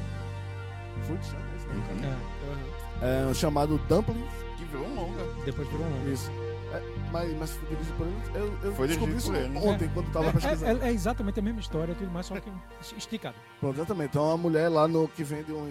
Chan, 1.21 1.37
é 1.37 1.57
esse 1.57 1.67
nome, 1.67 1.81
cara? 2.01 2.17
É, 3.01 3.29
É, 3.29 3.33
chamado 3.33 3.77
Dumpling. 3.89 4.23
Que 4.57 4.63
virou 4.65 4.87
um 4.87 4.95
longa. 4.95 5.23
depois 5.45 5.67
virou 5.67 5.85
um 5.85 5.89
longa. 5.89 6.11
Isso. 6.11 6.31
É, 6.73 6.81
mas, 7.11 7.37
mas 7.37 7.51
foi 7.51 7.69
dirigido 7.69 7.97
por 7.97 8.07
ele. 8.07 8.15
Eu, 8.33 8.57
eu 8.63 8.73
Foi 8.75 8.87
descobri 8.87 9.15
isso 9.17 9.35
ele, 9.35 9.49
né? 9.49 9.59
ontem, 9.61 9.89
quando 9.93 10.05
eu 10.07 10.13
tava 10.13 10.31
pesquisando. 10.31 10.83
É, 10.83 10.87
é- 10.87 10.89
é 10.89 10.93
exatamente 10.93 11.39
a 11.39 11.43
mesma 11.43 11.59
história, 11.59 11.93
tudo 11.95 12.09
mais, 12.11 12.25
só 12.25 12.39
que 12.39 12.49
esticado. 12.97 13.35
Pronto, 13.59 13.75
exatamente. 13.77 14.09
Então, 14.11 14.25
uma 14.25 14.37
mulher 14.37 14.69
lá 14.69 14.87
no, 14.87 15.07
que 15.09 15.21
vende 15.23 15.51
uns 15.51 15.69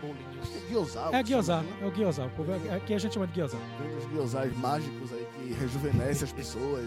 Bolinhos. 0.00 0.48
que 0.48 0.56
é. 0.58 1.18
É 1.18 1.22
guiozá, 1.22 1.62
né? 1.62 1.78
é 1.80 1.86
o 1.86 1.90
guiozá. 1.90 2.26
o 2.26 2.30
povo- 2.30 2.52
Aqui 2.74 2.92
a 2.92 2.98
gente 2.98 3.14
chama 3.14 3.26
de 3.26 3.32
guiozá. 3.32 3.56
Vende 3.80 3.96
uns 3.96 4.04
guiosás 4.12 4.56
mágicos 4.58 5.10
aí 5.12 5.26
que 5.38 5.52
rejuvenescem 5.58 6.24
as 6.24 6.32
pessoas 6.32 6.84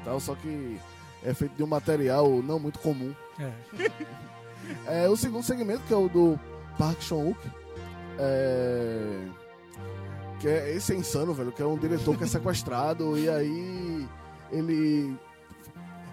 e 0.00 0.04
tal, 0.04 0.20
só 0.20 0.34
que 0.34 0.78
é 1.24 1.32
feito 1.32 1.54
de 1.56 1.62
um 1.62 1.66
material 1.66 2.28
não 2.42 2.58
muito 2.58 2.78
comum. 2.80 3.14
É. 3.38 3.52
É, 4.86 5.08
o 5.08 5.16
segundo 5.16 5.44
segmento, 5.44 5.82
que 5.86 5.94
é 5.94 5.96
o 5.96 6.08
do 6.08 6.40
Park 6.76 7.00
Chan-wook, 7.00 7.38
é... 8.18 9.16
que 10.40 10.48
é 10.48 10.74
esse 10.74 10.92
é 10.92 10.96
insano, 10.96 11.32
velho, 11.34 11.52
que 11.52 11.62
é 11.62 11.66
um 11.66 11.76
diretor 11.78 12.16
que 12.16 12.24
é 12.24 12.26
sequestrado 12.26 13.18
e 13.18 13.28
aí 13.28 14.06
ele 14.52 15.16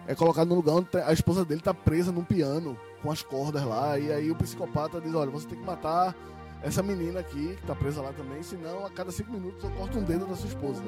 é 0.08 0.16
colocado 0.16 0.48
no 0.50 0.56
lugar 0.56 0.76
onde 0.76 0.88
a 1.06 1.12
esposa 1.14 1.44
dele 1.46 1.62
tá 1.62 1.74
presa 1.74 2.12
num 2.12 2.24
piano 2.24 2.78
com 3.02 3.12
as 3.12 3.22
cordas 3.22 3.64
lá 3.64 3.98
e 4.00 4.12
aí 4.12 4.32
o 4.32 4.36
psicopata 4.36 5.00
diz, 5.02 5.14
olha, 5.14 5.30
você 5.32 5.48
tem 5.48 5.58
que 5.58 5.66
matar 5.66 6.16
essa 6.62 6.82
menina 6.82 7.20
aqui 7.20 7.56
que 7.60 7.68
tá 7.68 7.76
presa 7.76 8.02
lá 8.02 8.14
também, 8.14 8.42
senão 8.42 8.86
a 8.86 8.90
cada 8.90 9.12
cinco 9.12 9.32
minutos 9.34 9.64
eu 9.64 9.70
corto 9.72 10.00
um 10.00 10.04
dedo 10.04 10.26
da 10.26 10.36
sua 10.36 10.48
esposa. 10.48 10.82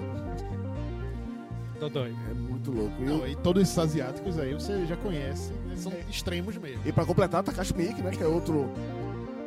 Dodói. 1.79 2.15
É 2.31 2.33
muito 2.33 2.71
louco. 2.71 2.93
E, 3.01 3.03
Não, 3.05 3.27
e 3.27 3.35
todos 3.35 3.61
esses 3.63 3.77
asiáticos 3.77 4.39
aí 4.39 4.53
você 4.53 4.85
já 4.85 4.95
conhece, 4.95 5.51
né? 5.65 5.75
São 5.75 5.91
É. 5.91 6.05
extremos 6.09 6.55
mesmo. 6.57 6.81
E 6.85 6.91
pra 6.93 7.05
completar, 7.05 7.43
Takashi 7.43 7.75
Miike, 7.75 8.01
né? 8.01 8.11
Que 8.11 8.23
é 8.23 8.27
outro, 8.27 8.69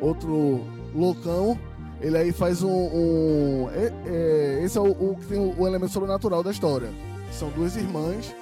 outro 0.00 0.62
loucão. 0.94 1.58
Ele 2.00 2.16
aí 2.16 2.32
faz 2.32 2.62
um. 2.62 2.70
um- 2.70 3.70
é- 3.70 3.92
é, 4.06 4.60
esse 4.64 4.78
é 4.78 4.80
o, 4.80 4.90
o 4.90 5.16
que 5.18 5.26
tem 5.26 5.38
o, 5.38 5.54
o 5.60 5.66
elemento 5.66 5.92
sobrenatural 5.92 6.42
da 6.42 6.50
história. 6.50 6.88
São 7.32 7.50
duas 7.50 7.76
irmãs 7.76 8.34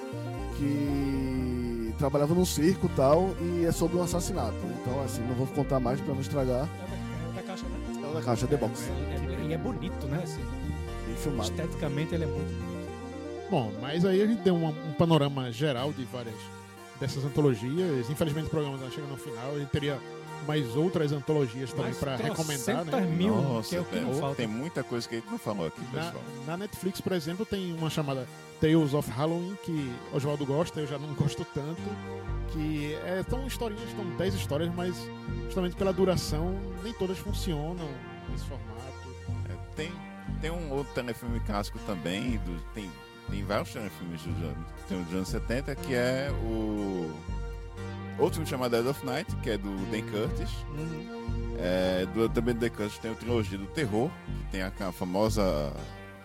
que 0.57 1.93
trabalhavam 1.97 2.35
num 2.35 2.45
circo 2.45 2.85
e 2.87 2.95
tal, 2.95 3.29
e 3.41 3.65
é 3.65 3.71
sobre 3.71 3.97
um 3.97 4.03
assassinato. 4.03 4.55
Então, 4.81 5.01
assim, 5.03 5.21
não 5.23 5.35
vou 5.35 5.47
contar 5.47 5.79
mais 5.79 5.99
pra 5.99 6.13
não 6.13 6.21
estragar. 6.21 6.67
É 7.33 7.33
da, 7.35 7.39
é 7.39 7.41
da 7.41 7.41
caixa, 7.47 7.65
né? 7.65 8.01
É 8.03 8.07
o 8.09 8.13
da 8.13 8.21
caixa, 8.21 8.47
The 8.47 8.57
Box. 8.57 8.83
É- 8.89 9.33
é- 9.33 9.47
E 9.49 9.53
é 9.53 9.57
bonito, 9.57 10.05
né? 10.07 10.21
assim, 10.23 10.41
Bem 11.07 11.15
filmado. 11.15 11.49
esteticamente 11.49 12.13
ele 12.13 12.25
é 12.25 12.27
muito 12.27 12.45
bonito. 12.45 12.77
Bom, 13.49 13.71
mas 13.81 14.03
aí 14.05 14.21
a 14.21 14.27
gente 14.27 14.41
deu 14.41 14.55
uma- 14.55 14.69
um 14.71 14.93
panorama 14.97 15.49
geral 15.51 15.91
de 15.93 16.03
várias 16.05 16.35
dessas 16.99 17.23
antologias. 17.23 18.09
Infelizmente 18.09 18.47
o 18.47 18.49
programa 18.49 18.77
já 18.77 18.89
chega 18.91 19.07
no 19.07 19.15
final. 19.17 19.55
A 19.55 19.59
gente 19.59 19.69
teria 19.69 19.97
mais 20.45 20.75
outras 20.75 21.11
antologias 21.11 21.71
também 21.73 21.93
para 21.93 22.15
recomendar, 22.17 22.85
né? 22.85 23.01
mil, 23.01 23.35
Nossa, 23.35 23.69
que 23.69 23.75
é 23.75 23.79
o 23.81 23.85
que 23.85 23.95
não 23.99 24.07
velho, 24.09 24.19
falta. 24.19 24.35
tem 24.35 24.47
muita 24.47 24.83
coisa 24.83 25.07
que 25.07 25.15
a 25.15 25.19
gente 25.19 25.29
não 25.31 25.37
falou 25.39 25.67
aqui, 25.67 25.81
Na, 25.93 26.03
pessoal. 26.03 26.23
na 26.45 26.57
Netflix, 26.57 27.01
por 27.01 27.11
exemplo, 27.13 27.45
tem 27.45 27.73
uma 27.73 27.89
chamada 27.89 28.27
Tales 28.61 28.93
of 28.93 29.09
Halloween, 29.11 29.57
que 29.63 29.91
Oswaldo 30.13 30.45
gosta, 30.45 30.79
eu 30.79 30.87
já 30.87 30.97
não 30.97 31.13
gosto 31.13 31.45
tanto. 31.53 31.81
Que 32.51 32.93
é, 33.05 33.23
são 33.29 33.45
historinhas, 33.45 33.89
são 33.95 34.05
10 34.17 34.33
histórias, 34.35 34.73
mas 34.73 34.95
justamente 35.45 35.75
pela 35.75 35.91
duração, 35.93 36.57
nem 36.83 36.93
todas 36.93 37.17
funcionam 37.17 37.87
nesse 38.29 38.45
formato. 38.45 38.67
É, 39.49 39.55
tem, 39.75 39.91
tem 40.41 40.49
um 40.49 40.71
outro 40.71 40.93
telefilme 40.93 41.39
clássico 41.41 41.77
também, 41.85 42.37
do- 42.37 42.59
tem, 42.73 42.89
tem 43.29 43.43
vários 43.43 43.71
telefilmes 43.73 44.21
dos 44.23 44.37
anos, 44.43 44.67
tem 44.87 44.99
o 44.99 45.03
dos 45.03 45.13
anos 45.13 45.27
70, 45.27 45.75
que 45.75 45.93
é 45.93 46.31
o. 46.43 47.11
Outro 48.19 48.35
filme 48.35 48.47
chamado 48.47 48.71
Dead 48.71 48.85
of 48.85 49.05
Night, 49.05 49.35
que 49.37 49.51
é 49.51 49.57
do 49.57 49.69
Dan 49.91 50.01
Curtis. 50.11 50.49
É, 51.59 52.05
do, 52.13 52.27
também 52.29 52.53
do 52.53 52.59
Dan 52.59 52.69
Curtis 52.69 52.97
tem 52.97 53.11
a 53.11 53.15
trilogia 53.15 53.57
do 53.57 53.67
terror, 53.67 54.09
que 54.25 54.51
tem 54.51 54.61
a, 54.61 54.71
a 54.79 54.91
famosa. 54.91 55.71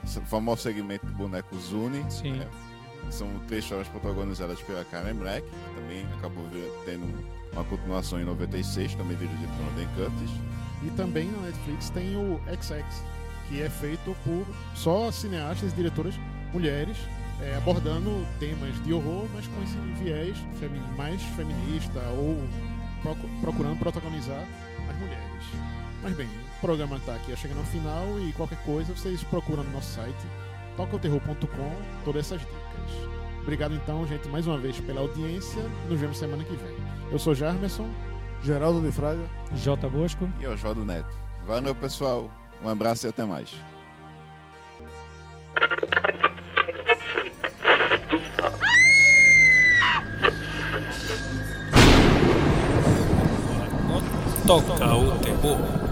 esse 0.03 0.21
famoso 0.23 0.63
segmento 0.63 1.05
do 1.07 1.13
boneco 1.13 1.57
Zuni. 1.59 2.05
Sim. 2.11 2.41
É, 2.41 2.49
são 3.11 3.29
três 3.47 3.65
histórias 3.65 3.89
protagonizadas 3.89 4.61
pela 4.63 4.85
Karen 4.85 5.15
Black, 5.15 5.47
que 5.47 5.81
também 5.81 6.07
acabou 6.19 6.45
tendo 6.85 7.05
uma 7.53 7.65
continuação 7.65 8.21
em 8.21 8.25
96, 8.25 8.95
também 8.95 9.17
dirigido 9.17 9.53
pelo 9.57 9.71
Dan 9.73 9.93
Curtis. 9.95 10.31
E 10.83 10.91
também 10.97 11.31
na 11.31 11.39
Netflix 11.43 11.91
tem 11.91 12.17
o 12.17 12.41
XX, 12.61 13.03
que 13.49 13.61
é 13.61 13.69
feito 13.69 14.17
por 14.25 14.47
só 14.75 15.11
cineastas 15.13 15.73
e 15.73 15.77
diretoras 15.77 16.15
mulheres, 16.53 16.97
é, 17.43 17.57
abordando 17.57 18.27
temas 18.39 18.75
de 18.85 18.93
horror, 18.93 19.27
mas 19.35 19.47
com 19.47 19.63
esse 19.63 19.77
viés 20.03 20.37
Feminino. 20.59 20.97
mais 20.97 21.21
feminista 21.23 22.01
ou 22.17 22.43
procu- 23.03 23.29
procurando 23.41 23.79
protagonizar 23.79 24.45
as 24.89 24.97
mulheres. 24.97 25.45
Mas 26.03 26.15
bem, 26.17 26.27
o 26.27 26.61
programa 26.61 26.97
está 26.97 27.15
aqui 27.15 27.37
chegando 27.37 27.59
ao 27.59 27.65
final 27.67 28.05
e 28.21 28.33
qualquer 28.33 28.59
coisa 28.65 28.93
vocês 28.95 29.23
procuram 29.25 29.63
no 29.65 29.71
nosso 29.73 29.93
site 29.95 30.27
tocaoterror.com 30.77 31.73
todas 32.05 32.27
essas 32.27 32.41
dicas. 32.41 33.13
Obrigado 33.43 33.75
então, 33.75 34.07
gente, 34.07 34.29
mais 34.29 34.47
uma 34.47 34.57
vez 34.59 34.79
pela 34.81 35.01
audiência. 35.01 35.63
Nos 35.89 36.01
vemos 36.01 36.17
semana 36.19 36.45
que 36.45 36.55
vem. 36.55 36.77
Eu 37.11 37.19
sou 37.19 37.35
Jarmerson. 37.35 37.89
Geraldo 38.43 38.81
de 38.81 38.91
Fraga. 38.93 39.23
J. 39.55 39.89
Bosco. 39.89 40.29
e 40.41 40.47
Oswaldo 40.47 40.85
Neto. 40.85 41.09
Valeu, 41.47 41.75
pessoal. 41.75 42.31
Um 42.65 42.69
abraço 42.69 43.07
e 43.07 43.11
até 43.11 43.25
mais. 43.25 43.53
Toca 54.53 54.95
o 54.95 55.13
terror. 55.13 55.92